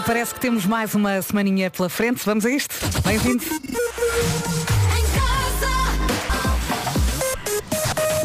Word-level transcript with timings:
E 0.00 0.02
parece 0.02 0.32
que 0.32 0.40
temos 0.40 0.64
mais 0.64 0.94
uma 0.94 1.20
semaninha 1.20 1.70
pela 1.70 1.90
frente. 1.90 2.24
Vamos 2.24 2.46
a 2.46 2.50
isto? 2.50 2.74
Bem-vindo. 3.04 3.44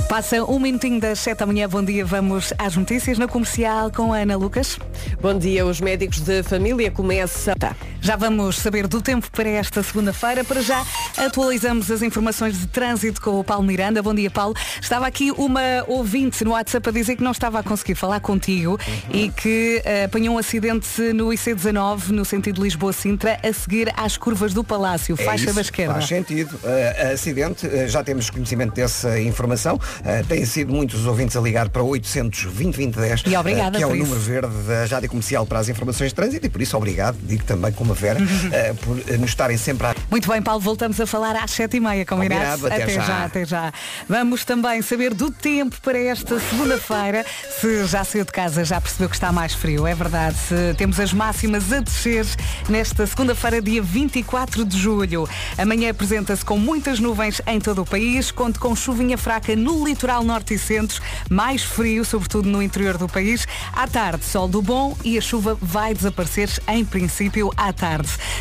Passa 0.07 0.41
um 0.45 0.57
minutinho 0.57 1.01
das 1.01 1.19
7 1.19 1.39
da 1.39 1.45
manhã. 1.45 1.67
Bom 1.67 1.83
dia. 1.83 2.05
Vamos 2.05 2.53
às 2.57 2.77
notícias 2.77 3.17
na 3.17 3.27
comercial 3.27 3.91
com 3.91 4.13
a 4.13 4.19
Ana 4.19 4.37
Lucas. 4.37 4.79
Bom 5.21 5.37
dia. 5.37 5.65
Os 5.65 5.81
médicos 5.81 6.21
de 6.21 6.43
família 6.43 6.89
começam. 6.89 7.53
Tá. 7.55 7.75
Já 8.05 8.15
vamos 8.15 8.59
saber 8.59 8.85
do 8.85 9.01
tempo 9.01 9.31
para 9.31 9.49
esta 9.49 9.81
segunda-feira. 9.81 10.43
Para 10.43 10.61
já 10.61 10.85
atualizamos 11.17 11.89
as 11.89 12.03
informações 12.03 12.55
de 12.55 12.67
trânsito 12.67 13.19
com 13.19 13.39
o 13.39 13.43
Paulo 13.43 13.63
Miranda. 13.63 13.99
Bom 13.99 14.13
dia, 14.13 14.29
Paulo. 14.29 14.53
Estava 14.79 15.07
aqui 15.07 15.31
uma 15.31 15.83
ouvinte 15.87 16.43
no 16.43 16.51
WhatsApp 16.51 16.87
a 16.87 16.91
dizer 16.91 17.15
que 17.15 17.23
não 17.23 17.31
estava 17.31 17.57
a 17.57 17.63
conseguir 17.63 17.95
falar 17.95 18.19
contigo 18.19 18.73
uhum. 18.73 19.09
e 19.11 19.31
que 19.31 19.81
uh, 19.83 20.05
apanhou 20.05 20.35
um 20.35 20.37
acidente 20.37 21.01
no 21.15 21.29
IC19 21.29 22.09
no 22.09 22.23
sentido 22.23 22.61
Lisboa-Sintra 22.61 23.39
a 23.41 23.51
seguir 23.51 23.91
às 23.97 24.17
curvas 24.17 24.53
do 24.53 24.63
Palácio, 24.63 25.15
é 25.19 25.23
faixa 25.23 25.45
isso, 25.45 25.55
da 25.55 25.61
esquerda. 25.61 25.93
Faz 25.95 26.05
sentido. 26.05 26.53
Uh, 26.57 27.11
acidente, 27.11 27.65
uh, 27.65 27.87
já 27.87 28.03
temos 28.03 28.29
conhecimento 28.29 28.75
dessa 28.75 29.19
informação. 29.19 29.77
Uh, 29.77 30.23
têm 30.27 30.45
sido 30.45 30.71
muitos 30.71 30.99
os 30.99 31.07
ouvintes 31.07 31.35
a 31.35 31.41
ligar 31.41 31.69
para 31.69 31.81
800 31.81 32.43
2010 32.53 33.23
e 33.25 33.35
obrigada 33.35 33.79
que 33.79 33.83
é 33.83 33.87
o 33.87 33.95
número 33.95 34.19
verde 34.19 34.53
da 34.67 34.85
Rádio 34.85 35.09
Comercial 35.09 35.43
para 35.47 35.57
as 35.57 35.69
informações 35.69 36.09
de 36.09 36.15
trânsito 36.15 36.45
e 36.45 36.49
por 36.49 36.61
isso 36.61 36.77
obrigado, 36.77 37.17
digo 37.23 37.43
também 37.43 37.71
com 37.71 37.94
uma 37.95 38.01
Vera, 38.01 38.19
uh, 38.19 38.75
por 38.83 38.95
nos 39.17 39.29
estarem 39.29 39.57
sempre 39.57 39.87
a... 39.87 39.95
Muito 40.11 40.29
bem, 40.29 40.41
Paulo, 40.41 40.59
voltamos 40.59 40.99
a 40.99 41.07
falar 41.07 41.35
às 41.35 41.51
sete 41.51 41.77
e 41.77 41.79
meia, 41.79 42.05
combinado? 42.05 42.61
combinado 42.61 42.67
até, 42.67 42.83
até 42.83 42.93
já. 42.93 43.01
já. 43.01 43.25
Até 43.25 43.45
já. 43.45 43.73
Vamos 44.07 44.43
também 44.43 44.81
saber 44.81 45.13
do 45.13 45.31
tempo 45.31 45.77
para 45.81 45.97
esta 45.97 46.39
segunda-feira. 46.39 47.25
Se 47.59 47.85
já 47.85 48.03
saiu 48.03 48.25
de 48.25 48.31
casa, 48.31 48.63
já 48.65 48.79
percebeu 48.81 49.09
que 49.09 49.15
está 49.15 49.31
mais 49.31 49.53
frio, 49.53 49.87
é 49.87 49.95
verdade. 49.95 50.35
Se 50.37 50.73
temos 50.77 50.99
as 50.99 51.13
máximas 51.13 51.71
a 51.71 51.79
descer 51.79 52.25
nesta 52.69 53.07
segunda-feira, 53.07 53.61
dia 53.61 53.81
24 53.81 54.65
de 54.65 54.77
julho. 54.77 55.27
Amanhã 55.57 55.89
apresenta-se 55.91 56.43
com 56.43 56.57
muitas 56.57 56.99
nuvens 56.99 57.41
em 57.47 57.59
todo 57.59 57.81
o 57.81 57.85
país, 57.85 58.31
conto 58.31 58.59
com 58.59 58.75
chuvinha 58.75 59.17
fraca 59.17 59.55
no 59.55 59.85
litoral 59.85 60.23
norte 60.23 60.53
e 60.53 60.59
centro, 60.59 61.01
mais 61.29 61.63
frio, 61.63 62.03
sobretudo 62.03 62.49
no 62.49 62.61
interior 62.61 62.97
do 62.97 63.07
país. 63.07 63.47
À 63.73 63.87
tarde, 63.87 64.25
sol 64.25 64.47
do 64.47 64.61
bom 64.61 64.97
e 65.03 65.17
a 65.17 65.21
chuva 65.21 65.57
vai 65.61 65.93
desaparecer, 65.93 66.49
em 66.67 66.83
princípio, 66.83 67.51
à 67.55 67.71
tarde. 67.71 67.84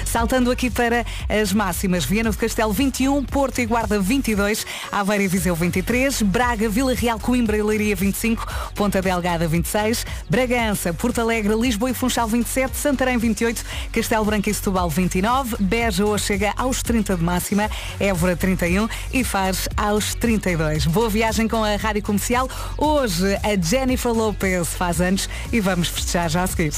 Saltando 0.05 0.51
aqui 0.51 0.71
para 0.71 1.05
as 1.29 1.53
máximas, 1.53 2.05
Viana 2.05 2.31
do 2.31 2.37
Castelo 2.37 2.73
21, 2.73 3.25
Porto 3.25 3.61
e 3.61 3.67
Guarda 3.67 4.01
22, 4.01 4.67
Aveira 4.91 5.25
e 5.25 5.29
Viseu 5.29 5.55
23, 5.55 6.23
Braga, 6.23 6.69
Vila 6.69 6.95
Real, 6.95 7.19
Coimbra 7.19 7.57
e 7.57 7.63
Leiria 7.63 7.95
25, 7.95 8.47
Ponta 8.75 9.03
Delgada 9.03 9.47
26, 9.47 10.07
Bragança, 10.29 10.95
Porto 10.95 11.21
Alegre, 11.21 11.55
Lisboa 11.55 11.91
e 11.91 11.95
Funchal 11.95 12.29
27, 12.29 12.77
Santarém 12.77 13.19
28, 13.19 13.65
Castelo 13.93 14.25
Branco 14.25 14.49
e 14.49 14.55
Setúbal 14.55 14.89
29, 14.89 15.57
Beja 15.61 16.05
hoje 16.05 16.25
chega 16.25 16.53
aos 16.57 16.83
30 16.83 17.17
de 17.17 17.23
máxima, 17.23 17.71
Évora 18.01 18.37
31 18.37 18.89
e 19.13 19.23
Fares 19.23 19.69
aos 19.77 20.15
32. 20.15 20.87
Boa 20.87 21.09
viagem 21.09 21.47
com 21.47 21.63
a 21.63 21.77
Rádio 21.77 22.03
Comercial. 22.03 22.49
Hoje 22.79 23.37
a 23.43 23.61
Jennifer 23.61 24.13
Lopez 24.13 24.69
faz 24.69 25.01
anos 25.01 25.29
e 25.53 25.61
vamos 25.61 25.89
festejar 25.89 26.29
já 26.31 26.43
a 26.43 26.47
seguir. 26.47 26.73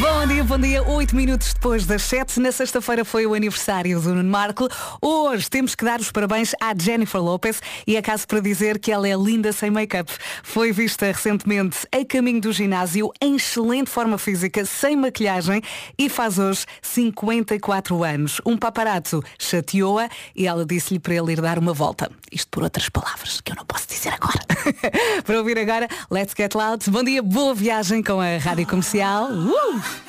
Bom 0.00 0.26
dia, 0.26 0.44
bom 0.44 0.58
dia. 0.58 0.82
Oito 0.82 1.16
minutos 1.16 1.54
depois 1.54 1.86
das 1.86 2.02
sete. 2.02 2.38
Na 2.38 2.52
sexta-feira 2.52 3.04
foi 3.04 3.26
o 3.26 3.34
aniversário 3.34 4.00
do 4.00 4.14
Nuno 4.14 4.30
Marco. 4.30 4.68
Hoje 5.00 5.48
temos 5.48 5.74
que 5.74 5.84
dar 5.84 6.00
os 6.00 6.12
parabéns 6.12 6.52
à 6.60 6.74
Jennifer 6.76 7.22
Lopez 7.22 7.62
e 7.86 7.96
é 7.96 8.02
caso 8.02 8.26
para 8.26 8.40
dizer 8.40 8.78
que 8.78 8.92
ela 8.92 9.08
é 9.08 9.14
linda 9.14 9.52
sem 9.52 9.70
make-up. 9.70 10.12
Foi 10.42 10.72
vista 10.72 11.06
recentemente 11.06 11.86
a 11.90 12.04
caminho 12.04 12.40
do 12.40 12.52
ginásio 12.52 13.10
em 13.20 13.36
excelente 13.36 13.90
forma 13.90 14.18
física, 14.18 14.64
sem 14.64 14.96
maquilhagem 14.96 15.62
e 15.96 16.08
faz 16.08 16.38
hoje 16.38 16.66
54 16.82 18.04
anos. 18.04 18.40
Um 18.44 18.56
paparazzo 18.56 19.22
chateou-a 19.38 20.08
e 20.34 20.46
ela 20.46 20.66
disse-lhe 20.66 21.00
para 21.00 21.14
ele 21.14 21.32
ir 21.32 21.40
dar 21.40 21.58
uma 21.58 21.72
volta. 21.72 22.10
Isto 22.30 22.50
por 22.50 22.64
outras 22.64 22.88
palavras 22.88 23.40
que 23.40 23.52
eu 23.52 23.56
não 23.56 23.64
posso 23.64 23.88
dizer 23.88 24.12
agora. 24.12 24.40
para 25.24 25.38
ouvir 25.38 25.58
agora, 25.58 25.88
Let's 26.10 26.34
Get 26.36 26.54
Loud. 26.54 26.90
Bom 26.90 27.02
dia, 27.02 27.22
boa 27.22 27.54
viagem 27.54 28.02
com 28.02 28.20
a 28.20 28.36
Rádio 28.36 28.65
Comercial. 28.66 29.48
Uh! 29.48 30.06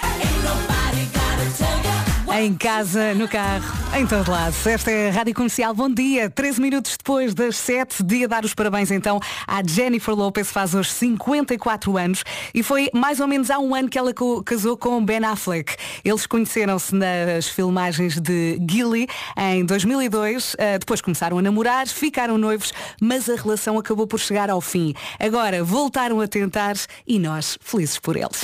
Em 2.34 2.54
casa, 2.54 3.14
no 3.14 3.28
carro, 3.28 3.64
em 3.98 4.06
todo 4.06 4.30
lado. 4.30 4.54
Esta 4.66 4.92
é 4.92 5.10
a 5.10 5.12
Rádio 5.14 5.34
Comercial. 5.34 5.74
Bom 5.74 5.90
dia. 5.90 6.30
13 6.30 6.62
minutos 6.62 6.96
depois 6.98 7.34
das 7.34 7.56
7, 7.56 8.04
dia 8.04 8.28
dar 8.28 8.44
os 8.44 8.54
parabéns 8.54 8.92
então 8.92 9.20
à 9.48 9.64
Jennifer 9.66 10.14
Lopez, 10.14 10.52
faz 10.52 10.76
hoje 10.76 10.92
54 10.92 11.98
anos 11.98 12.24
e 12.54 12.62
foi 12.62 12.90
mais 12.94 13.20
ou 13.20 13.28
menos 13.28 13.50
há 13.50 13.58
um 13.58 13.74
ano 13.74 13.90
que 13.90 13.98
ela 13.98 14.14
casou 14.46 14.78
com 14.78 15.04
Ben 15.04 15.24
Affleck. 15.24 15.76
Eles 16.04 16.28
conheceram-se 16.28 16.94
nas 16.94 17.48
filmagens 17.48 18.20
de 18.20 18.60
Gilly 18.70 19.08
em 19.38 19.66
2002, 19.66 20.56
depois 20.80 21.02
começaram 21.02 21.38
a 21.38 21.42
namorar, 21.42 21.88
ficaram 21.88 22.38
noivos, 22.38 22.74
mas 23.02 23.30
a 23.30 23.36
relação 23.36 23.80
acabou 23.80 24.06
por 24.06 24.20
chegar 24.20 24.50
ao 24.50 24.62
fim. 24.62 24.94
Agora 25.18 25.64
voltaram 25.64 26.20
a 26.20 26.28
tentar 26.28 26.76
e 27.08 27.18
nós 27.20 27.58
felizes 27.62 27.98
por 27.98 28.16
eles. 28.16 28.42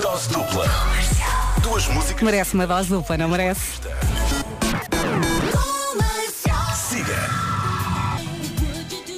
Dose 0.00 0.28
dupla. 0.28 0.70
Músicas. 1.72 2.20
Merece 2.20 2.52
uma 2.52 2.66
dose 2.66 2.90
dupla, 2.90 3.16
não 3.16 3.30
merece? 3.30 3.80
Siga. 6.76 7.16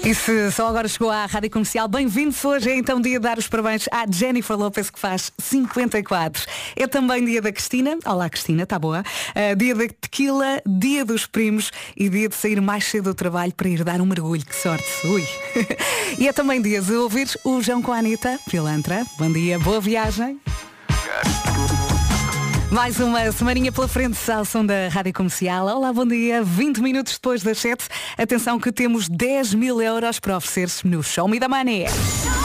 E 0.05 0.15
se 0.15 0.53
só 0.53 0.69
agora 0.69 0.87
chegou 0.87 1.11
à 1.11 1.27
Rádio 1.27 1.51
Comercial, 1.51 1.89
bem-vindos. 1.89 2.45
Hoje 2.45 2.71
é 2.71 2.77
então 2.77 3.01
dia 3.01 3.19
de 3.19 3.25
dar 3.25 3.39
os 3.39 3.49
parabéns 3.49 3.89
à 3.91 4.05
Jennifer 4.09 4.57
Lopez, 4.57 4.89
que 4.89 5.01
faz 5.01 5.33
54. 5.37 6.45
É 6.77 6.87
também 6.87 7.25
dia 7.25 7.43
da 7.43 7.51
Cristina. 7.51 7.99
Olá, 8.07 8.31
Cristina, 8.31 8.65
tá 8.65 8.79
boa? 8.79 9.01
Uh, 9.01 9.57
dia 9.57 9.75
da 9.75 9.89
tequila, 9.89 10.63
dia 10.65 11.05
dos 11.05 11.27
primos 11.27 11.73
e 11.97 12.09
dia 12.09 12.29
de 12.29 12.37
sair 12.37 12.61
mais 12.61 12.85
cedo 12.85 13.11
do 13.11 13.15
trabalho 13.15 13.53
para 13.53 13.69
ir 13.69 13.83
dar 13.83 14.01
um 14.01 14.07
mergulho. 14.07 14.47
Que 14.47 14.55
sorte. 14.55 14.87
Ui. 15.05 15.27
e 16.21 16.29
é 16.29 16.33
também 16.33 16.63
dia 16.63 16.81
de 16.81 16.93
ouvir 16.93 17.29
o 17.43 17.61
João 17.61 17.83
com 17.83 17.93
a 17.93 17.99
Anitta, 17.99 18.39
pilantra. 18.49 19.05
Bom 19.19 19.33
dia, 19.33 19.59
boa 19.59 19.81
viagem. 19.81 20.41
Mais 22.75 22.99
uma 22.99 23.31
semaninha 23.31 23.71
pela 23.71 23.87
frente 23.87 24.19
ao 24.29 24.45
som 24.45 24.67
da 24.67 24.89
Rádio 24.89 25.13
Comercial. 25.13 25.65
Olá, 25.65 25.93
bom 25.93 26.05
dia. 26.05 26.43
20 26.43 26.79
minutos 26.79 27.13
depois 27.13 27.41
das 27.41 27.59
7. 27.59 27.87
Atenção 28.19 28.59
que 28.59 28.73
temos 28.73 29.09
10 29.09 29.55
mil 29.55 29.81
euros 29.81 30.19
para 30.19 30.37
oferecer 30.37 30.85
no 30.85 31.01
Show 31.01 31.29
Me 31.29 31.39
da 31.39 31.49
Money. 31.49 31.87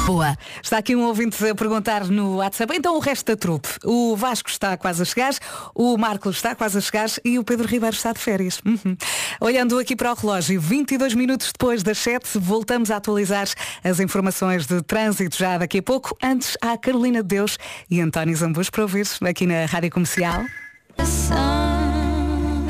Boa. 0.05 0.37
Está 0.61 0.77
aqui 0.77 0.95
um 0.95 1.03
ouvinte 1.03 1.43
a 1.47 1.55
perguntar 1.55 2.05
no 2.05 2.37
WhatsApp. 2.37 2.75
Então 2.77 2.95
o 2.95 2.99
resto 2.99 3.25
da 3.25 3.35
trupe. 3.35 3.69
O 3.83 4.15
Vasco 4.15 4.51
está 4.51 4.77
quase 4.77 5.01
a 5.01 5.05
chegar, 5.05 5.33
o 5.73 5.97
Marcos 5.97 6.35
está 6.35 6.53
quase 6.53 6.77
a 6.77 6.81
chegar 6.81 7.09
e 7.25 7.39
o 7.39 7.43
Pedro 7.43 7.67
Ribeiro 7.67 7.95
está 7.95 8.13
de 8.13 8.19
férias. 8.19 8.61
Uhum. 8.63 8.95
Olhando 9.41 9.79
aqui 9.79 9.95
para 9.95 10.11
o 10.11 10.15
relógio, 10.15 10.61
22 10.61 11.15
minutos 11.15 11.51
depois 11.51 11.81
das 11.81 11.97
7, 11.97 12.37
voltamos 12.37 12.91
a 12.91 12.97
atualizar 12.97 13.47
as 13.83 13.99
informações 13.99 14.67
de 14.67 14.79
trânsito 14.83 15.35
já 15.35 15.57
daqui 15.57 15.79
a 15.79 15.83
pouco. 15.83 16.15
Antes, 16.21 16.55
há 16.61 16.77
Carolina 16.77 17.23
de 17.23 17.29
Deus 17.29 17.57
e 17.89 17.99
António 17.99 18.35
Zambus 18.35 18.69
para 18.69 18.83
ouvir 18.83 19.07
aqui 19.27 19.47
na 19.47 19.65
Rádio 19.65 19.89
Comercial. 19.89 20.18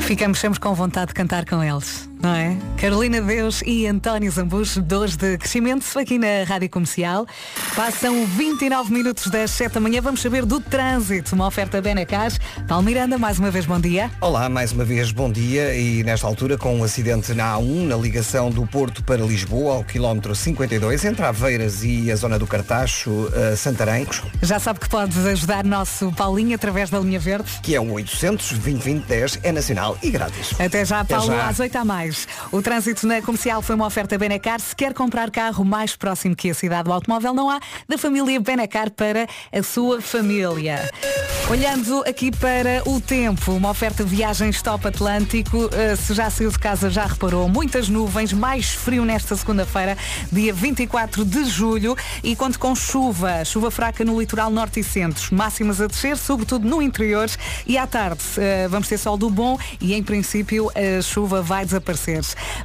Ficamos 0.00 0.40
sempre 0.40 0.58
com 0.58 0.74
vontade 0.74 1.08
de 1.08 1.14
cantar 1.14 1.44
com 1.44 1.62
eles, 1.62 2.09
não 2.22 2.34
é? 2.34 2.56
Carolina 2.76 3.20
Deus 3.20 3.62
e 3.64 3.86
António 3.86 4.30
Zambus, 4.30 4.76
dois 4.78 5.16
de 5.16 5.36
crescimento, 5.38 5.84
aqui 5.98 6.18
na 6.18 6.44
Rádio 6.46 6.68
Comercial. 6.70 7.26
Passam 7.74 8.26
29 8.26 8.92
minutos 8.92 9.26
das 9.28 9.50
7 9.50 9.74
da 9.74 9.80
manhã. 9.80 10.00
Vamos 10.00 10.20
saber 10.22 10.44
do 10.44 10.60
trânsito. 10.60 11.34
Uma 11.34 11.46
oferta 11.46 11.80
Benacás. 11.80 12.38
Paulo 12.66 12.84
Miranda, 12.84 13.18
mais 13.18 13.38
uma 13.38 13.50
vez, 13.50 13.66
bom 13.66 13.78
dia. 13.78 14.10
Olá, 14.20 14.48
mais 14.48 14.72
uma 14.72 14.84
vez, 14.84 15.12
bom 15.12 15.30
dia. 15.30 15.74
E 15.74 16.02
nesta 16.04 16.26
altura, 16.26 16.56
com 16.56 16.76
um 16.76 16.84
acidente 16.84 17.34
na 17.34 17.54
A1, 17.56 17.86
na 17.86 17.96
ligação 17.96 18.50
do 18.50 18.66
Porto 18.66 19.02
para 19.04 19.22
Lisboa, 19.22 19.74
ao 19.76 19.84
quilómetro 19.84 20.34
52, 20.34 21.04
entre 21.04 21.24
Aveiras 21.24 21.82
e 21.84 22.10
a 22.10 22.16
zona 22.16 22.38
do 22.38 22.46
Cartacho, 22.46 23.10
uh, 23.10 23.56
Santarém, 23.56 24.06
Já 24.42 24.58
sabe 24.58 24.80
que 24.80 24.88
pode 24.88 25.18
ajudar 25.28 25.64
nosso 25.64 26.10
Paulinho 26.12 26.54
através 26.54 26.88
da 26.90 26.98
linha 26.98 27.18
verde. 27.18 27.50
que 27.62 27.74
é 27.74 27.80
o 27.80 27.92
800 27.92 28.52
2010 28.58 29.40
é 29.42 29.52
nacional 29.52 29.98
e 30.02 30.10
grátis. 30.10 30.58
Até 30.58 30.84
já, 30.84 31.04
Paulo, 31.04 31.26
já. 31.26 31.48
às 31.48 31.60
8 31.60 31.76
a 31.76 31.84
mais. 31.84 32.09
O 32.52 32.62
trânsito 32.62 33.06
na 33.06 33.22
comercial 33.22 33.62
foi 33.62 33.74
uma 33.74 33.86
oferta 33.86 34.18
Benacar. 34.18 34.60
Se 34.60 34.74
quer 34.74 34.94
comprar 34.94 35.30
carro 35.30 35.64
mais 35.64 35.96
próximo 35.96 36.34
que 36.34 36.50
a 36.50 36.54
cidade 36.54 36.84
do 36.84 36.92
automóvel, 36.92 37.34
não 37.34 37.50
há 37.50 37.60
da 37.88 37.96
família 37.96 38.40
Benacar 38.40 38.90
para 38.90 39.26
a 39.52 39.62
sua 39.62 40.00
família. 40.00 40.90
Olhando 41.50 42.04
aqui 42.06 42.30
para 42.30 42.80
o 42.86 43.00
tempo, 43.00 43.52
uma 43.52 43.70
oferta 43.70 44.04
viagens 44.04 44.62
top 44.62 44.86
Atlântico. 44.86 45.64
Uh, 45.64 45.96
se 45.96 46.14
já 46.14 46.30
saiu 46.30 46.48
de 46.48 46.58
casa, 46.58 46.88
já 46.88 47.04
reparou. 47.04 47.48
Muitas 47.48 47.88
nuvens, 47.88 48.32
mais 48.32 48.70
frio 48.70 49.04
nesta 49.04 49.34
segunda-feira, 49.34 49.98
dia 50.30 50.52
24 50.52 51.24
de 51.24 51.44
julho. 51.44 51.96
E 52.22 52.36
conto 52.36 52.56
com 52.56 52.72
chuva, 52.76 53.44
chuva 53.44 53.68
fraca 53.68 54.04
no 54.04 54.20
litoral 54.20 54.48
norte 54.48 54.78
e 54.78 54.84
centro. 54.84 55.34
Máximas 55.34 55.80
a 55.80 55.88
descer, 55.88 56.16
sobretudo 56.16 56.68
no 56.68 56.80
interior. 56.80 57.28
E 57.66 57.76
à 57.76 57.84
tarde, 57.84 58.22
uh, 58.36 58.68
vamos 58.68 58.86
ter 58.86 58.96
sol 58.96 59.16
do 59.16 59.28
bom 59.28 59.58
e 59.80 59.92
em 59.92 60.04
princípio 60.04 60.70
a 60.70 61.02
chuva 61.02 61.42
vai 61.42 61.64
desaparecer 61.64 61.99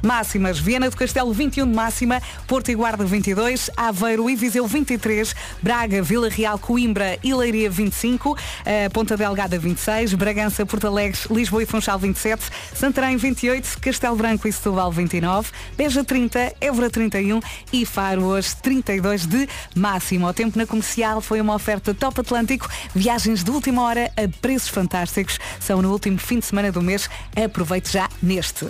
Máximas, 0.02 0.58
Viana 0.58 0.88
do 0.88 0.96
Castelo 0.96 1.32
21 1.32 1.66
de 1.68 1.74
máxima, 1.74 2.22
Porto 2.46 2.70
e 2.70 2.74
Guarda 2.74 3.04
22, 3.04 3.70
Aveiro 3.76 4.30
e 4.30 4.36
Viseu 4.36 4.66
23, 4.66 5.34
Braga, 5.62 6.02
Vila 6.02 6.28
Real, 6.28 6.58
Coimbra 6.58 7.18
e 7.22 7.34
Leiria 7.34 7.68
25, 7.68 8.36
eh, 8.64 8.88
Ponta 8.88 9.16
Delgada 9.16 9.58
26, 9.58 10.14
Bragança, 10.14 10.64
Porto 10.64 10.86
Alegre, 10.86 11.18
Lisboa 11.30 11.62
e 11.62 11.66
Funchal 11.66 11.98
27, 11.98 12.44
Santarém 12.74 13.16
28, 13.16 13.78
Castelo 13.80 14.16
Branco 14.16 14.48
e 14.48 14.52
Setúbal 14.52 14.90
29, 14.90 15.50
Beja 15.76 16.02
30, 16.02 16.54
Évora 16.60 16.90
31 16.90 17.40
e 17.72 17.84
Faro 17.84 18.24
hoje 18.24 18.56
32 18.62 19.26
de 19.26 19.48
máximo. 19.74 20.26
O 20.26 20.32
tempo 20.32 20.58
na 20.58 20.66
comercial 20.66 21.20
foi 21.20 21.40
uma 21.40 21.54
oferta 21.54 21.94
top 21.94 22.20
Atlântico, 22.20 22.68
viagens 22.94 23.44
de 23.44 23.50
última 23.50 23.82
hora 23.82 24.10
a 24.16 24.28
preços 24.40 24.68
fantásticos. 24.68 25.38
São 25.60 25.82
no 25.82 25.92
último 25.92 26.18
fim 26.18 26.38
de 26.38 26.46
semana 26.46 26.72
do 26.72 26.82
mês. 26.82 27.08
Aproveite 27.34 27.92
já 27.92 28.08
neste. 28.22 28.66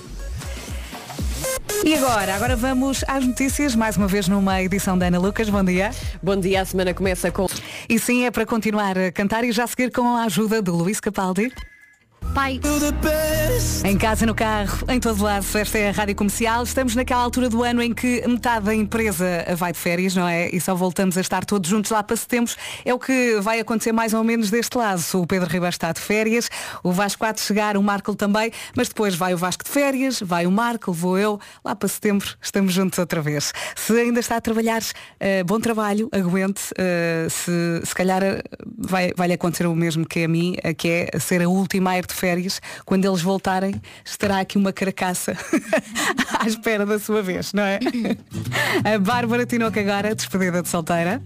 E 1.84 1.94
agora? 1.94 2.34
Agora 2.34 2.56
vamos 2.56 3.04
às 3.06 3.24
notícias, 3.24 3.74
mais 3.74 3.96
uma 3.96 4.08
vez 4.08 4.28
numa 4.28 4.62
edição 4.62 4.98
da 4.98 5.06
Ana 5.06 5.18
Lucas. 5.18 5.48
Bom 5.48 5.62
dia. 5.62 5.90
Bom 6.22 6.36
dia, 6.36 6.62
a 6.62 6.64
semana 6.64 6.92
começa 6.92 7.30
com... 7.30 7.46
E 7.88 7.98
sim, 7.98 8.24
é 8.24 8.30
para 8.30 8.44
continuar 8.44 8.98
a 8.98 9.12
cantar 9.12 9.44
e 9.44 9.52
já 9.52 9.66
seguir 9.66 9.92
com 9.92 10.16
a 10.16 10.24
ajuda 10.24 10.60
do 10.60 10.74
Luís 10.74 11.00
Capaldi. 11.00 11.52
Pai. 12.34 12.60
Em 13.84 13.96
casa, 13.96 14.26
no 14.26 14.34
carro, 14.34 14.86
em 14.88 15.00
todo 15.00 15.22
lado, 15.22 15.44
esta 15.54 15.78
é 15.78 15.88
a 15.88 15.92
Rádio 15.92 16.14
Comercial. 16.14 16.62
Estamos 16.62 16.94
naquela 16.94 17.22
altura 17.22 17.48
do 17.48 17.62
ano 17.62 17.82
em 17.82 17.94
que 17.94 18.26
metade 18.26 18.66
da 18.66 18.74
empresa 18.74 19.44
vai 19.56 19.72
de 19.72 19.78
férias, 19.78 20.14
não 20.14 20.26
é? 20.26 20.48
E 20.50 20.60
só 20.60 20.74
voltamos 20.74 21.16
a 21.16 21.20
estar 21.20 21.44
todos 21.44 21.68
juntos 21.68 21.90
lá 21.90 22.02
para 22.02 22.16
setembro. 22.16 22.54
É 22.84 22.92
o 22.92 22.98
que 22.98 23.38
vai 23.40 23.60
acontecer 23.60 23.92
mais 23.92 24.12
ou 24.14 24.24
menos 24.24 24.50
deste 24.50 24.76
lado. 24.76 25.02
O 25.14 25.26
Pedro 25.26 25.46
Ribeiro 25.48 25.68
está 25.68 25.92
de 25.92 26.00
férias, 26.00 26.50
o 26.82 26.92
Vasco 26.92 27.24
há 27.24 27.32
de 27.32 27.40
chegar, 27.40 27.76
o 27.76 27.82
Marco 27.82 28.14
também, 28.14 28.50
mas 28.76 28.88
depois 28.88 29.14
vai 29.14 29.34
o 29.34 29.36
Vasco 29.38 29.64
de 29.64 29.70
férias, 29.70 30.20
vai 30.20 30.46
o 30.46 30.50
Marco, 30.50 30.92
vou 30.92 31.18
eu. 31.18 31.38
Lá 31.64 31.74
para 31.74 31.88
setembro 31.88 32.28
estamos 32.40 32.72
juntos 32.72 32.98
outra 32.98 33.20
vez. 33.20 33.52
Se 33.74 33.92
ainda 33.92 34.20
está 34.20 34.36
a 34.36 34.40
trabalhar, 34.40 34.82
uh, 34.82 35.44
bom 35.44 35.60
trabalho, 35.60 36.08
aguente. 36.12 36.62
Uh, 36.72 37.30
se, 37.30 37.86
se 37.86 37.94
calhar 37.94 38.22
uh, 38.22 38.42
vai, 38.78 39.12
vai-lhe 39.16 39.34
acontecer 39.34 39.66
o 39.66 39.74
mesmo 39.74 40.06
que 40.06 40.24
a 40.24 40.28
mim, 40.28 40.56
que 40.76 40.88
é 40.88 41.18
ser 41.18 41.42
a 41.42 41.48
última 41.48 41.90
a 41.90 41.98
ir 41.98 42.06
de 42.06 42.14
férias. 42.16 42.60
Quando 42.84 43.04
eles 43.04 43.22
voltarem, 43.22 43.80
estará 44.04 44.40
aqui 44.40 44.58
uma 44.58 44.72
carcaça 44.72 45.36
à 46.40 46.46
espera 46.46 46.84
da 46.84 46.98
sua 46.98 47.22
vez, 47.22 47.52
não 47.52 47.62
é? 47.62 47.78
A 48.84 48.98
Bárbara 48.98 49.46
Tinoca 49.46 49.80
agora, 49.80 50.14
despedida 50.14 50.62
de 50.62 50.68
solteira. 50.68 51.22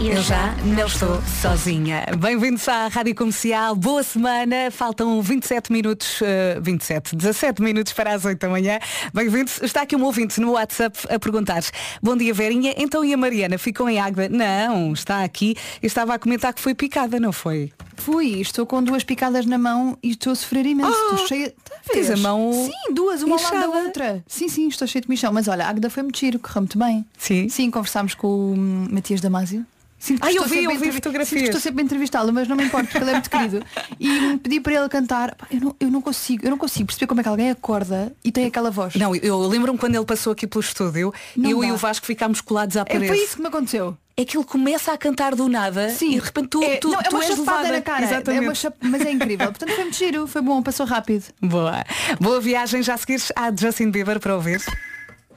Eu 0.00 0.22
já 0.22 0.54
não 0.64 0.86
estou 0.86 1.22
sozinha. 1.40 2.04
Bem-vindos 2.18 2.68
à 2.68 2.88
Rádio 2.88 3.14
Comercial. 3.14 3.76
Boa 3.76 4.02
semana. 4.02 4.70
Faltam 4.72 5.22
27 5.22 5.72
minutos, 5.72 6.20
eh, 6.20 6.58
27, 6.60 7.14
17 7.14 7.62
minutos 7.62 7.92
para 7.92 8.12
as 8.12 8.24
8 8.24 8.40
da 8.40 8.48
manhã. 8.48 8.78
Bem-vindos. 9.14 9.62
Está 9.62 9.82
aqui 9.82 9.94
um 9.94 10.02
ouvinte 10.02 10.40
no 10.40 10.52
WhatsApp 10.52 10.98
a 11.08 11.18
perguntar 11.18 11.62
Bom 12.02 12.16
dia, 12.16 12.34
Verinha. 12.34 12.74
Então 12.76 13.04
e 13.04 13.14
a 13.14 13.16
Mariana? 13.16 13.56
Ficou 13.56 13.88
em 13.88 14.00
Águeda? 14.00 14.36
Não, 14.36 14.92
está 14.92 15.22
aqui. 15.22 15.54
Eu 15.80 15.86
estava 15.86 16.14
a 16.14 16.18
comentar 16.18 16.52
que 16.52 16.60
foi 16.60 16.74
picada, 16.74 17.20
não 17.20 17.32
foi? 17.32 17.72
Fui, 17.98 18.40
estou 18.40 18.64
com 18.64 18.82
duas 18.82 19.02
picadas 19.04 19.44
na 19.44 19.58
mão 19.58 19.98
e 20.02 20.10
estou 20.10 20.32
a 20.32 20.36
sofrer 20.36 20.64
imenso. 20.66 20.90
estou 20.90 21.26
cheia. 21.26 21.50
Tá 21.64 21.74
tens 21.92 22.10
a 22.10 22.16
mão 22.16 22.52
Sim, 22.52 22.94
duas, 22.94 23.22
uma 23.22 23.36
ao 23.36 23.42
lado 23.42 23.72
da 23.72 23.78
outra. 23.80 24.24
Sim, 24.26 24.48
sim, 24.48 24.68
estou 24.68 24.86
cheia 24.86 25.02
de 25.02 25.08
michão. 25.08 25.32
Mas 25.32 25.48
olha, 25.48 25.64
a 25.66 25.68
Águeda 25.68 25.90
foi 25.90 26.02
muito 26.02 26.18
giro, 26.18 26.38
correu 26.38 26.62
muito 26.62 26.78
bem. 26.78 27.04
Sim. 27.18 27.48
Sim, 27.48 27.70
conversámos 27.70 28.14
com 28.14 28.52
o 28.52 28.56
Matias 28.90 29.20
Damasio. 29.20 29.66
Sinto 29.98 30.20
que 30.22 30.28
Ah, 30.28 30.32
eu 30.32 30.44
vi, 30.44 30.62
eu 30.64 30.70
a 30.70 30.74
vi 30.74 30.92
fotografias. 30.92 31.28
sinto 31.28 31.38
que 31.40 31.44
estou 31.46 31.60
sempre 31.60 31.82
a 31.82 31.84
entrevistá-lo, 31.84 32.32
mas 32.32 32.46
não 32.46 32.56
me 32.56 32.64
importa 32.64 32.86
porque 32.86 32.98
ele 33.02 33.10
é 33.10 33.12
muito 33.14 33.28
querido. 33.30 33.62
E 33.98 34.38
pedi 34.38 34.60
para 34.60 34.74
ele 34.74 34.88
cantar. 34.88 35.34
Pá, 35.34 35.46
eu, 35.50 35.60
não, 35.60 35.76
eu 35.80 35.90
não 35.90 36.00
consigo, 36.00 36.46
eu 36.46 36.50
não 36.50 36.58
consigo 36.58 36.86
perceber 36.86 37.06
como 37.08 37.20
é 37.20 37.22
que 37.24 37.28
alguém 37.28 37.50
acorda 37.50 38.12
e 38.24 38.30
tem 38.30 38.46
aquela 38.46 38.70
voz. 38.70 38.94
Não, 38.94 39.14
eu 39.16 39.38
lembro-me 39.48 39.76
quando 39.78 39.96
ele 39.96 40.04
passou 40.04 40.32
aqui 40.32 40.46
pelo 40.46 40.60
estúdio, 40.62 41.12
Não 41.36 41.50
eu 41.50 41.64
e 41.64 41.68
dá. 41.68 41.74
o 41.74 41.76
Vasco 41.76 42.06
ficámos 42.06 42.40
colados 42.40 42.76
à 42.76 42.82
É, 42.82 42.84
parede. 42.84 43.08
foi 43.08 43.16
isso 43.24 43.36
que 43.36 43.42
me 43.42 43.48
aconteceu. 43.48 43.96
É 44.16 44.24
que 44.24 44.36
ele 44.36 44.44
começa 44.44 44.92
a 44.92 44.98
cantar 44.98 45.34
do 45.36 45.48
nada 45.48 45.90
Sim, 45.90 46.10
e 46.16 46.18
de 46.20 46.24
repente 46.26 46.48
tu, 46.48 46.62
é, 46.62 46.76
tu, 46.76 46.88
não, 46.88 46.98
é 47.00 47.02
tu 47.04 47.14
uma 47.16 47.24
és 47.24 47.38
levada. 47.38 47.68
na 47.72 47.80
cara. 47.80 48.02
É 48.04 48.04
Exatamente. 48.08 48.44
uma 48.46 48.54
chap- 48.54 48.76
Mas 48.80 49.00
é 49.02 49.10
incrível. 49.12 49.46
Portanto 49.46 49.70
foi 49.74 49.84
muito 49.84 49.96
giro, 49.96 50.26
foi 50.26 50.42
bom, 50.42 50.60
passou 50.62 50.86
rápido. 50.86 51.24
Boa. 51.42 51.84
Boa 52.20 52.40
viagem, 52.40 52.82
já 52.82 52.96
seguires 52.96 53.32
à 53.36 53.50
Justin 53.54 53.90
Bieber 53.90 54.18
para 54.20 54.34
ouvir. 54.34 54.60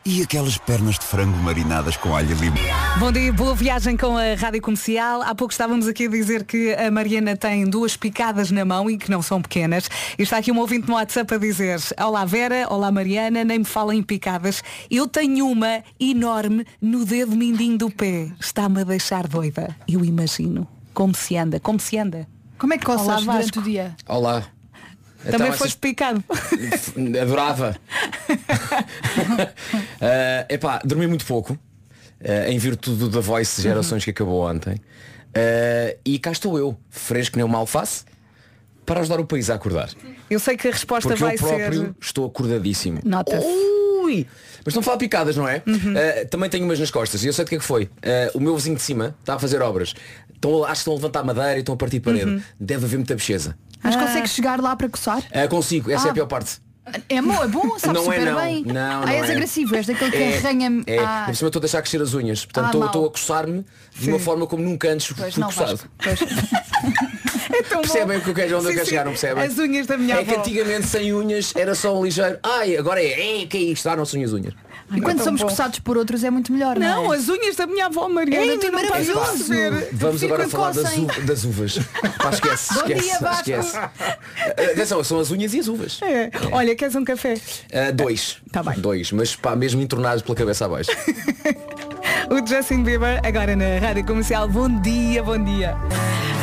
E 0.03 0.23
aquelas 0.23 0.57
pernas 0.57 0.97
de 0.97 1.05
frango 1.05 1.37
marinadas 1.37 1.95
com 1.95 2.15
alho 2.15 2.31
e 2.31 2.33
limão. 2.33 2.57
Bom 2.97 3.11
dia, 3.11 3.31
boa 3.31 3.53
viagem 3.53 3.95
com 3.95 4.17
a 4.17 4.33
Rádio 4.33 4.59
Comercial. 4.59 5.21
Há 5.21 5.35
pouco 5.35 5.51
estávamos 5.51 5.87
aqui 5.87 6.07
a 6.07 6.09
dizer 6.09 6.43
que 6.43 6.73
a 6.73 6.89
Mariana 6.89 7.37
tem 7.37 7.69
duas 7.69 7.95
picadas 7.95 8.49
na 8.49 8.65
mão 8.65 8.89
e 8.89 8.97
que 8.97 9.11
não 9.11 9.21
são 9.21 9.39
pequenas. 9.39 9.87
E 10.17 10.23
está 10.23 10.37
aqui 10.37 10.51
um 10.51 10.57
ouvinte 10.57 10.87
no 10.87 10.95
WhatsApp 10.95 11.35
a 11.35 11.37
dizer 11.37 11.79
Olá 12.03 12.25
Vera, 12.25 12.65
olá 12.67 12.91
Mariana, 12.91 13.43
nem 13.43 13.59
me 13.59 13.65
falem 13.65 13.99
em 13.99 14.03
picadas. 14.03 14.63
Eu 14.89 15.07
tenho 15.07 15.47
uma 15.47 15.83
enorme 15.99 16.65
no 16.81 17.05
dedo 17.05 17.35
mindinho 17.35 17.77
do 17.77 17.91
pé. 17.91 18.31
Está-me 18.39 18.81
a 18.81 18.83
deixar 18.83 19.27
doida. 19.27 19.75
Eu 19.87 20.03
imagino. 20.03 20.67
Como 20.95 21.13
se 21.13 21.37
anda, 21.37 21.59
como 21.59 21.79
se 21.79 21.99
anda. 21.99 22.27
Como 22.57 22.73
é 22.73 22.79
que 22.79 22.85
coças 22.85 23.23
durante 23.23 23.59
o 23.59 23.61
dia? 23.61 23.95
Olá. 24.07 24.45
Também 25.23 25.47
Então, 25.47 25.57
foste 25.57 25.77
picado. 25.77 26.23
Adorava. 27.21 27.75
Eh, 30.01 30.45
epá, 30.49 30.79
dormi 30.83 31.07
muito 31.07 31.25
pouco. 31.25 31.57
eh, 32.23 32.51
em 32.51 32.57
virtude 32.57 33.09
da 33.09 33.19
Voice 33.19 33.61
Gerações 33.61 34.03
que 34.03 34.11
acabou 34.11 34.47
ontem. 34.49 34.77
Eh, 35.33 35.97
e 36.05 36.19
cá 36.19 36.31
estou 36.31 36.57
eu, 36.57 36.77
fresco 36.89 37.35
nem 37.37 37.45
uma 37.45 37.57
alface, 37.57 38.03
para 38.85 38.99
ajudar 38.99 39.19
o 39.19 39.25
país 39.25 39.49
a 39.49 39.55
acordar. 39.55 39.89
Eu 40.29 40.39
sei 40.39 40.55
que 40.57 40.67
a 40.67 40.71
resposta 40.71 41.09
Porque 41.09 41.23
vai 41.23 41.35
eu 41.35 41.39
próprio 41.39 41.81
ser. 41.85 41.95
estou 42.01 42.25
acordadíssimo. 42.25 42.99
Nota-se. 43.03 43.45
Ui! 43.45 44.27
Mas 44.65 44.75
não 44.75 44.81
fala 44.83 44.97
picadas, 44.97 45.35
não 45.37 45.47
é? 45.47 45.63
Uhum. 45.65 45.95
Eh, 45.97 46.25
também 46.25 46.49
tenho 46.49 46.65
umas 46.65 46.79
nas 46.79 46.91
costas 46.91 47.23
e 47.23 47.27
eu 47.27 47.33
sei 47.33 47.45
do 47.45 47.49
que 47.49 47.55
é 47.55 47.59
que 47.59 47.63
foi. 47.65 47.89
Eh, 48.01 48.31
o 48.35 48.39
meu 48.39 48.55
vizinho 48.55 48.75
de 48.75 48.81
cima 48.81 49.15
está 49.19 49.35
a 49.35 49.39
fazer 49.39 49.61
obras. 49.61 49.93
Estão, 50.33 50.63
acho 50.63 50.73
que 50.73 50.77
estão 50.79 50.93
a 50.93 50.95
levantar 50.97 51.23
madeira 51.23 51.55
e 51.57 51.59
estão 51.59 51.73
a 51.73 51.77
partir 51.77 51.99
parede. 52.01 52.25
Uhum. 52.29 52.41
Deve 52.59 52.85
haver 52.85 52.97
muita 52.97 53.15
bicheza. 53.15 53.55
Mas 53.83 53.95
Ah. 53.95 53.99
consegues 54.05 54.31
chegar 54.31 54.59
lá 54.59 54.75
para 54.75 54.89
coçar? 54.89 55.23
Eh, 55.31 55.47
consigo, 55.47 55.89
essa 55.91 56.05
é 56.05 56.09
a 56.09 56.11
Ah. 56.11 56.13
pior 56.13 56.27
parte. 56.27 56.59
É 57.07 57.21
bom, 57.21 57.43
é 57.43 57.47
bom, 57.47 57.77
sabe 57.77 57.93
Não 57.93 58.01
é 58.11 58.15
super 58.15 58.25
não. 58.33 58.41
bem. 58.41 58.63
Não, 58.65 59.01
ah, 59.03 59.05
não 59.05 59.07
és 59.13 59.29
é. 59.29 59.33
agressivo, 59.33 59.75
és 59.75 59.85
daquele 59.85 60.11
que 60.11 60.17
É, 60.17 60.37
arranha-me. 60.37 60.83
É, 60.87 60.97
Ah, 60.99 61.23
por 61.27 61.35
cima 61.35 61.47
estou 61.49 61.59
a 61.59 61.61
deixar 61.61 61.81
crescer 61.81 62.01
as 62.01 62.13
unhas. 62.15 62.43
Portanto, 62.43 62.65
Ah, 62.65 62.67
estou, 62.69 62.85
estou 62.85 63.05
a 63.05 63.11
coçar-me 63.11 63.65
de 63.95 64.09
uma 64.09 64.19
forma 64.19 64.47
como 64.47 64.63
nunca 64.63 64.89
antes 64.89 65.13
pois 65.15 65.33
fui 65.33 65.41
não, 65.41 65.47
coçado. 65.49 65.79
Pois. 66.03 66.19
É 67.53 67.63
tão 67.63 67.77
bom. 67.77 67.81
Percebem 67.81 68.17
o 68.17 68.21
que 68.21 68.29
eu 68.29 68.33
quero, 68.33 68.57
onde 68.57 68.65
eu 68.67 68.69
Sim, 68.69 68.73
quero 68.75 68.85
sim. 68.85 68.89
chegar, 68.91 69.03
não 69.05 69.11
percebem? 69.11 69.43
As 69.43 69.57
unhas 69.57 69.85
da 69.85 69.97
minha 69.97 70.15
É 70.15 70.23
que 70.23 70.31
avó. 70.31 70.39
antigamente 70.39 70.87
sem 70.87 71.13
unhas 71.13 71.53
era 71.55 71.75
só 71.75 71.97
um 71.99 72.03
ligeiro. 72.05 72.39
Ai, 72.43 72.77
agora 72.77 73.01
é, 73.03 73.41
é 73.41 73.45
que 73.45 73.57
é 73.57 73.61
isto? 73.61 73.87
Ah, 73.89 73.95
não 73.95 74.05
são 74.05 74.21
as 74.23 74.31
unhas. 74.31 74.53
E 74.95 75.01
quando 75.01 75.17
tão 75.17 75.25
somos 75.25 75.41
bom. 75.41 75.47
coçados 75.47 75.79
por 75.79 75.97
outros 75.97 76.23
é 76.23 76.29
muito 76.29 76.51
melhor, 76.51 76.77
não, 76.77 77.03
Não, 77.05 77.13
é? 77.13 77.17
as 77.17 77.29
unhas 77.29 77.55
da 77.55 77.65
minha 77.67 77.85
avó 77.85 78.09
Mariana, 78.09 78.53
É, 78.53 78.57
tu 78.57 78.71
não 78.71 78.79
perceber. 78.81 79.89
Vamos 79.93 80.23
agora 80.23 80.47
falar 80.49 80.71
das, 80.73 80.97
uva- 80.97 81.21
das 81.21 81.43
uvas. 81.45 81.79
Pá, 82.17 82.29
esquece, 82.31 82.73
Bom 82.75 82.79
esquece, 82.81 83.01
dia, 83.03 83.19
Vasco. 83.19 83.49
esquece. 83.51 83.77
Ah, 83.77 83.91
Atenção, 84.73 85.03
são 85.03 85.19
as 85.19 85.31
unhas 85.31 85.53
e 85.53 85.59
as 85.59 85.67
uvas. 85.67 85.99
É. 86.01 86.29
Olha, 86.51 86.75
queres 86.75 86.95
um 86.95 87.03
café? 87.05 87.35
Ah, 87.73 87.91
dois. 87.91 88.37
Tá 88.51 88.61
bem. 88.63 88.79
Dois, 88.79 89.11
mas 89.11 89.35
pá, 89.35 89.55
mesmo 89.55 89.81
entornados 89.81 90.21
pela 90.21 90.35
cabeça 90.35 90.65
abaixo. 90.65 90.91
O 92.29 92.47
Justin 92.47 92.83
Bieber, 92.83 93.19
agora 93.25 93.55
na 93.55 93.79
Rádio 93.79 94.05
Comercial. 94.05 94.47
Bom 94.47 94.81
dia, 94.81 95.21
bom 95.23 95.37
dia. 95.43 95.77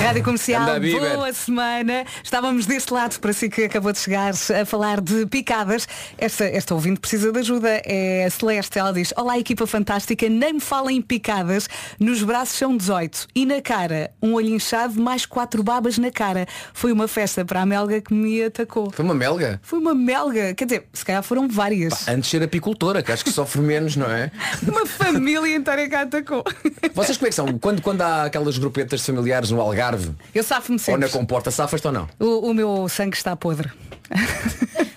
Rádio 0.01 0.23
Comercial, 0.23 0.63
Anda, 0.63 0.81
boa 0.81 1.33
semana. 1.33 2.05
Estávamos 2.23 2.67
deste 2.67 2.93
lado, 2.95 3.19
para 3.19 3.33
si 3.33 3.49
que 3.49 3.65
acabou 3.65 3.93
de 3.93 3.99
chegar, 3.99 4.33
a 4.33 4.65
falar 4.65 5.01
de 5.01 5.27
picadas. 5.27 5.89
Esta, 6.17 6.45
esta 6.45 6.73
ouvinte 6.73 7.01
precisa 7.01 7.33
de 7.33 7.39
ajuda. 7.41 7.83
É 7.85 8.25
a 8.25 8.31
Celeste. 8.31 8.79
Ela 8.79 8.93
diz, 8.93 9.13
olá 9.17 9.39
equipa 9.39 9.67
fantástica, 9.67 10.29
nem 10.29 10.55
me 10.55 10.61
falem 10.61 10.99
em 10.99 11.03
picadas. 11.03 11.69
Nos 11.99 12.23
braços 12.23 12.57
são 12.57 12.77
18. 12.77 13.27
E 13.35 13.45
na 13.45 13.61
cara, 13.61 14.13
um 14.23 14.35
olho 14.35 14.51
inchado, 14.51 15.01
mais 15.01 15.27
quatro 15.27 15.65
babas 15.65 15.99
na 15.99 16.13
cara. 16.13 16.47
Foi 16.73 16.93
uma 16.93 17.09
festa 17.09 17.45
para 17.45 17.63
a 17.63 17.67
melga 17.67 18.01
que 18.01 18.15
me 18.15 18.45
atacou. 18.45 18.91
Foi 18.93 19.05
uma 19.05 19.15
melga. 19.15 19.61
Foi 19.63 19.81
uma 19.81 19.95
melga. 19.95 20.55
Quer 20.55 20.65
dizer, 20.65 20.85
se 20.93 21.05
calhar 21.05 21.23
foram 21.25 21.49
várias. 21.49 22.07
Antes 22.07 22.31
de 22.31 22.39
ser 22.39 22.43
apicultora, 22.43 23.03
que 23.03 23.11
acho 23.11 23.25
que 23.25 23.33
sofre 23.33 23.61
menos, 23.61 23.97
não 23.97 24.07
é? 24.07 24.31
Uma 24.67 24.87
família 24.87 25.58
Vocês 26.95 27.17
como 27.19 27.27
é 27.27 27.31
que 27.31 27.35
são? 27.35 27.59
Quando, 27.59 27.83
quando 27.83 28.03
há 28.03 28.25
aquelas 28.25 28.57
grupetas 28.59 29.01
de 29.01 29.07
familiares 29.07 29.51
no 29.51 29.61
Algarve 29.61 30.13
Eu 30.35 30.43
safo-me 30.43 30.77
ou 30.77 30.79
sempre. 30.79 31.01
na 31.01 31.09
comporta, 31.09 31.51
safas 31.51 31.85
ou 31.85 31.93
não? 31.93 32.09
O, 32.19 32.51
o 32.51 32.55
meu 32.55 32.89
sangue 32.89 33.17
está 33.17 33.35
podre. 33.37 33.71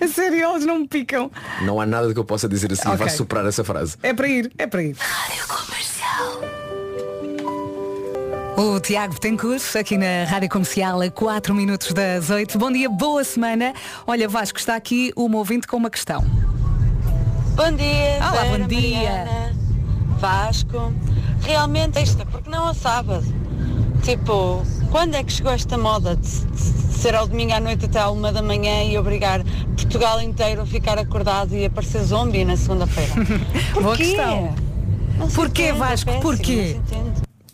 A 0.00 0.08
Sério, 0.08 0.50
eles 0.50 0.64
não 0.64 0.80
me 0.80 0.88
picam. 0.88 1.30
Não 1.62 1.80
há 1.80 1.86
nada 1.86 2.12
que 2.12 2.18
eu 2.18 2.24
possa 2.24 2.48
dizer 2.48 2.72
assim 2.72 2.82
Ok. 2.82 2.92
que 2.92 2.98
vai 3.04 3.08
superar 3.10 3.46
essa 3.46 3.62
frase. 3.62 3.96
É 4.02 4.12
para 4.14 4.26
ir, 4.26 4.50
é 4.58 4.66
para 4.66 4.82
ir. 4.82 4.96
O 8.56 8.78
Tiago 8.80 9.14
Betancourt, 9.14 9.76
aqui 9.76 9.96
na 9.98 10.24
Rádio 10.28 10.48
Comercial, 10.48 11.00
a 11.02 11.10
4 11.10 11.54
minutos 11.54 11.92
das 11.92 12.30
8. 12.30 12.58
Bom 12.58 12.70
dia, 12.70 12.88
boa 12.88 13.24
semana. 13.24 13.72
Olha, 14.06 14.28
Vasco, 14.28 14.58
está 14.58 14.76
aqui 14.76 15.12
uma 15.16 15.38
ouvinte 15.38 15.66
com 15.66 15.76
uma 15.76 15.90
questão. 15.90 16.22
Bom 17.54 17.72
dia, 17.72 18.16
Olá, 18.18 18.44
bom 18.58 18.66
dia. 18.66 18.98
Mariana, 18.98 19.52
Vasco. 20.22 20.92
Realmente 21.42 21.98
esta, 21.98 22.24
porque 22.24 22.48
não 22.48 22.68
ao 22.68 22.74
sábado? 22.74 23.24
Tipo, 24.04 24.62
quando 24.92 25.16
é 25.16 25.24
que 25.24 25.32
chegou 25.32 25.50
esta 25.50 25.76
moda 25.76 26.14
de, 26.14 26.28
ser 26.28 27.16
ao 27.16 27.26
domingo 27.26 27.52
à 27.52 27.58
noite 27.58 27.86
até 27.86 27.98
à 27.98 28.08
uma 28.08 28.30
da 28.30 28.40
manhã 28.40 28.84
e 28.84 28.96
obrigar 28.96 29.42
Portugal 29.76 30.22
inteiro 30.22 30.64
ficar 30.64 30.96
acordado 30.96 31.56
e 31.56 31.64
aparecer 31.64 32.04
zombie 32.04 32.44
na 32.44 32.56
segunda-feira? 32.56 33.12
Boa 33.74 33.96
questão. 33.96 34.54
Porquê, 35.34 35.62
é 35.62 35.72
Vasco? 35.72 36.12
Porquê? 36.20 36.76